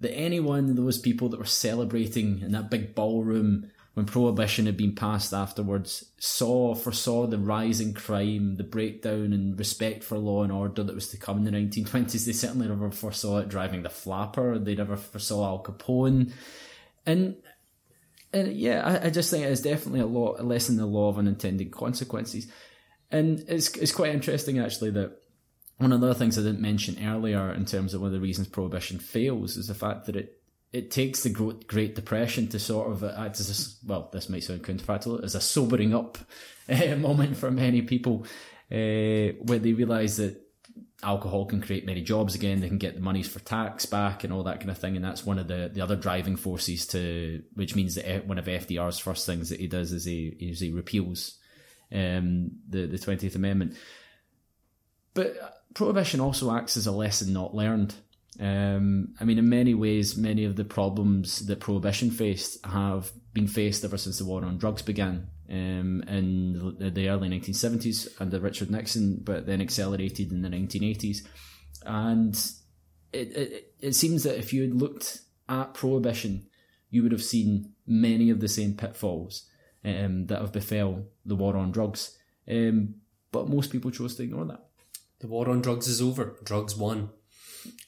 that 0.00 0.12
any 0.12 0.38
one 0.38 0.70
of 0.70 0.76
those 0.76 0.98
people 0.98 1.28
that 1.30 1.40
were 1.40 1.44
celebrating 1.44 2.40
in 2.40 2.52
that 2.52 2.70
big 2.70 2.94
ballroom 2.94 3.70
when 3.94 4.06
prohibition 4.06 4.66
had 4.66 4.76
been 4.76 4.94
passed 4.94 5.34
afterwards 5.34 6.04
saw 6.18 6.74
foresaw 6.74 7.26
the 7.26 7.38
rise 7.38 7.80
in 7.80 7.92
crime, 7.92 8.56
the 8.56 8.64
breakdown 8.64 9.32
in 9.32 9.54
respect 9.56 10.02
for 10.02 10.16
law 10.16 10.42
and 10.42 10.52
order 10.52 10.82
that 10.82 10.94
was 10.94 11.08
to 11.08 11.18
come 11.18 11.38
in 11.38 11.44
the 11.44 11.50
1920s. 11.50 12.24
They 12.24 12.32
certainly 12.32 12.68
never 12.68 12.90
foresaw 12.90 13.38
it 13.38 13.48
driving 13.48 13.82
the 13.82 13.90
flapper. 13.90 14.58
They 14.58 14.74
never 14.74 14.96
foresaw 14.96 15.44
Al 15.44 15.62
Capone, 15.62 16.32
and 17.04 17.36
and 18.32 18.52
yeah, 18.52 18.82
I, 18.82 19.06
I 19.06 19.10
just 19.10 19.30
think 19.30 19.44
it's 19.44 19.60
definitely 19.60 20.00
a 20.00 20.06
law, 20.06 20.36
a 20.38 20.42
lesson 20.42 20.76
in 20.76 20.80
the 20.80 20.86
law 20.86 21.10
of 21.10 21.18
unintended 21.18 21.70
consequences. 21.70 22.50
And 23.12 23.44
it's 23.46 23.76
it's 23.76 23.92
quite 23.92 24.14
interesting 24.14 24.58
actually 24.58 24.90
that 24.92 25.18
one 25.76 25.92
of 25.92 26.00
the 26.00 26.08
other 26.08 26.18
things 26.18 26.38
I 26.38 26.42
didn't 26.42 26.60
mention 26.60 27.04
earlier 27.06 27.52
in 27.52 27.66
terms 27.66 27.92
of 27.94 28.00
one 28.00 28.08
of 28.08 28.14
the 28.14 28.20
reasons 28.20 28.48
prohibition 28.48 28.98
fails 28.98 29.56
is 29.56 29.68
the 29.68 29.74
fact 29.74 30.06
that 30.06 30.16
it 30.16 30.42
it 30.72 30.90
takes 30.90 31.22
the 31.22 31.30
Great 31.30 31.94
Depression 31.94 32.48
to 32.48 32.58
sort 32.58 32.90
of 32.90 33.04
act 33.04 33.40
as 33.40 33.50
a, 33.50 33.86
well, 33.86 34.08
this 34.10 34.30
might 34.30 34.42
sound 34.42 34.62
counterfactual, 34.62 35.22
as 35.22 35.34
a 35.34 35.40
sobering 35.40 35.94
up 35.94 36.16
uh, 36.66 36.96
moment 36.98 37.36
for 37.36 37.50
many 37.50 37.82
people, 37.82 38.24
uh, 38.70 39.36
where 39.42 39.58
they 39.58 39.74
realise 39.74 40.16
that 40.16 40.40
alcohol 41.02 41.44
can 41.44 41.60
create 41.60 41.84
many 41.84 42.00
jobs 42.00 42.34
again. 42.34 42.60
They 42.60 42.68
can 42.68 42.78
get 42.78 42.94
the 42.94 43.02
monies 43.02 43.28
for 43.28 43.40
tax 43.40 43.84
back 43.84 44.24
and 44.24 44.32
all 44.32 44.44
that 44.44 44.60
kind 44.60 44.70
of 44.70 44.78
thing. 44.78 44.96
And 44.96 45.04
that's 45.04 45.26
one 45.26 45.38
of 45.38 45.46
the, 45.46 45.70
the 45.70 45.82
other 45.82 45.96
driving 45.96 46.36
forces 46.36 46.86
to, 46.88 47.42
which 47.52 47.76
means 47.76 47.96
that 47.96 48.26
one 48.26 48.38
of 48.38 48.46
FDR's 48.46 48.98
first 48.98 49.26
things 49.26 49.50
that 49.50 49.60
he 49.60 49.66
does 49.66 49.92
is 49.92 50.06
he, 50.06 50.28
is 50.40 50.60
he 50.60 50.70
repeals 50.70 51.38
um, 51.92 52.52
the, 52.68 52.86
the 52.86 52.98
20th 52.98 53.34
Amendment. 53.34 53.76
But 55.14 55.36
prohibition 55.74 56.20
also 56.20 56.54
acts 56.54 56.76
as 56.76 56.86
a 56.86 56.92
lesson 56.92 57.32
not 57.32 57.54
learned. 57.54 57.94
Um, 58.40 59.14
I 59.20 59.24
mean, 59.24 59.38
in 59.38 59.48
many 59.48 59.74
ways, 59.74 60.16
many 60.16 60.44
of 60.44 60.56
the 60.56 60.64
problems 60.64 61.46
that 61.46 61.60
prohibition 61.60 62.10
faced 62.10 62.64
have 62.64 63.12
been 63.34 63.46
faced 63.46 63.84
ever 63.84 63.98
since 63.98 64.18
the 64.18 64.24
war 64.24 64.44
on 64.44 64.58
drugs 64.58 64.82
began 64.82 65.28
um, 65.50 66.02
in 66.08 66.76
the, 66.78 66.90
the 66.90 67.08
early 67.08 67.28
1970s 67.28 68.08
under 68.20 68.40
Richard 68.40 68.70
Nixon, 68.70 69.20
but 69.22 69.46
then 69.46 69.60
accelerated 69.60 70.32
in 70.32 70.40
the 70.40 70.48
1980s. 70.48 71.18
And 71.84 72.34
it, 73.12 73.36
it, 73.36 73.74
it 73.80 73.92
seems 73.94 74.22
that 74.22 74.38
if 74.38 74.52
you 74.52 74.62
had 74.62 74.74
looked 74.74 75.20
at 75.48 75.74
prohibition, 75.74 76.46
you 76.90 77.02
would 77.02 77.12
have 77.12 77.22
seen 77.22 77.72
many 77.86 78.30
of 78.30 78.40
the 78.40 78.48
same 78.48 78.74
pitfalls 78.74 79.46
um, 79.84 80.26
that 80.26 80.40
have 80.40 80.52
befell 80.52 81.04
the 81.24 81.36
war 81.36 81.56
on 81.56 81.72
drugs. 81.72 82.16
Um, 82.48 82.96
but 83.30 83.48
most 83.48 83.70
people 83.70 83.90
chose 83.90 84.16
to 84.16 84.22
ignore 84.22 84.44
that. 84.46 84.64
The 85.20 85.28
war 85.28 85.48
on 85.48 85.62
drugs 85.62 85.88
is 85.88 86.02
over. 86.02 86.36
Drugs 86.44 86.76
won. 86.76 87.10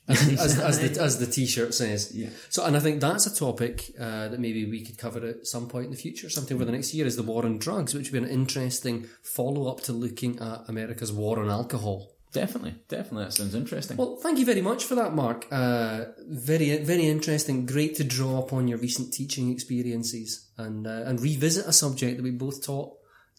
As, 0.07 0.29
as, 0.39 0.59
as, 0.61 0.79
the, 0.79 1.03
as 1.03 1.19
the 1.19 1.27
t-shirt 1.27 1.73
says. 1.73 2.13
Yeah. 2.15 2.29
So, 2.51 2.63
and 2.67 2.77
I 2.77 2.81
think 2.81 3.01
that's 3.01 3.27
a 3.27 3.35
topic 3.35 3.91
uh, 3.99 4.29
that 4.29 4.39
maybe 4.39 4.67
we 4.67 4.85
could 4.85 4.99
cover 4.99 5.27
at 5.27 5.47
some 5.47 5.67
point 5.67 5.87
in 5.87 5.91
the 5.93 5.97
future, 5.97 6.29
something 6.29 6.55
over 6.55 6.67
the 6.67 6.73
next 6.73 6.93
year, 6.93 7.07
is 7.07 7.17
the 7.17 7.23
war 7.23 7.47
on 7.47 7.57
drugs, 7.57 7.95
which 7.95 8.13
would 8.13 8.21
be 8.21 8.29
an 8.29 8.31
interesting 8.31 9.07
follow-up 9.23 9.81
to 9.85 9.95
looking 9.95 10.39
at 10.41 10.65
America's 10.69 11.11
war 11.11 11.41
on 11.41 11.49
alcohol. 11.49 12.14
Definitely, 12.35 12.75
definitely. 12.89 13.25
That 13.27 13.33
sounds 13.33 13.55
interesting. 13.55 13.97
Well, 13.97 14.17
thank 14.17 14.41
you 14.41 14.45
very 14.45 14.61
much 14.61 14.83
for 14.85 14.97
that, 14.97 15.15
Mark. 15.15 15.47
Uh, 15.53 16.07
very, 16.29 16.77
very 16.79 17.07
interesting. 17.07 17.65
Great 17.65 17.95
to 17.95 18.05
draw 18.05 18.39
upon 18.39 18.67
your 18.67 18.79
recent 18.79 19.15
teaching 19.15 19.53
experiences 19.53 20.51
and 20.59 20.85
uh, 20.85 21.05
and 21.09 21.21
revisit 21.21 21.65
a 21.67 21.73
subject 21.73 22.17
that 22.17 22.25
we 22.25 22.33
both 22.33 22.65
taught 22.67 22.91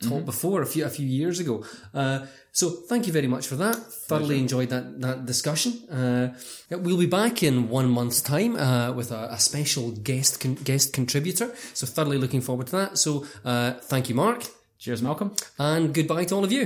taught 0.01 0.25
before 0.25 0.61
a 0.61 0.65
few 0.65 0.85
a 0.85 0.89
few 0.89 1.05
years 1.05 1.41
ago. 1.41 1.65
Uh, 1.93 2.25
so, 2.53 2.69
thank 2.69 3.05
you 3.05 3.11
very 3.11 3.27
much 3.27 3.47
for 3.47 3.57
that. 3.57 3.75
Thoroughly 4.07 4.39
enjoyed 4.39 4.69
that 4.69 5.01
that 5.01 5.25
discussion. 5.25 5.73
Uh, 5.89 6.33
we'll 6.69 6.97
be 6.97 7.05
back 7.05 7.43
in 7.43 7.67
one 7.67 7.89
month's 7.89 8.21
time 8.21 8.55
uh, 8.55 8.93
with 8.93 9.11
a, 9.11 9.27
a 9.33 9.39
special 9.39 9.91
guest 9.91 10.39
con- 10.39 10.55
guest 10.63 10.93
contributor. 10.93 11.53
So, 11.73 11.85
thoroughly 11.85 12.17
looking 12.17 12.41
forward 12.41 12.67
to 12.67 12.75
that. 12.77 12.97
So, 12.97 13.25
uh, 13.43 13.73
thank 13.91 14.07
you, 14.07 14.15
Mark, 14.15 14.45
Cheers, 14.79 15.01
Malcolm. 15.01 15.33
and 15.59 15.93
goodbye 15.93 16.23
to 16.25 16.35
all 16.35 16.45
of 16.45 16.53
you. 16.53 16.65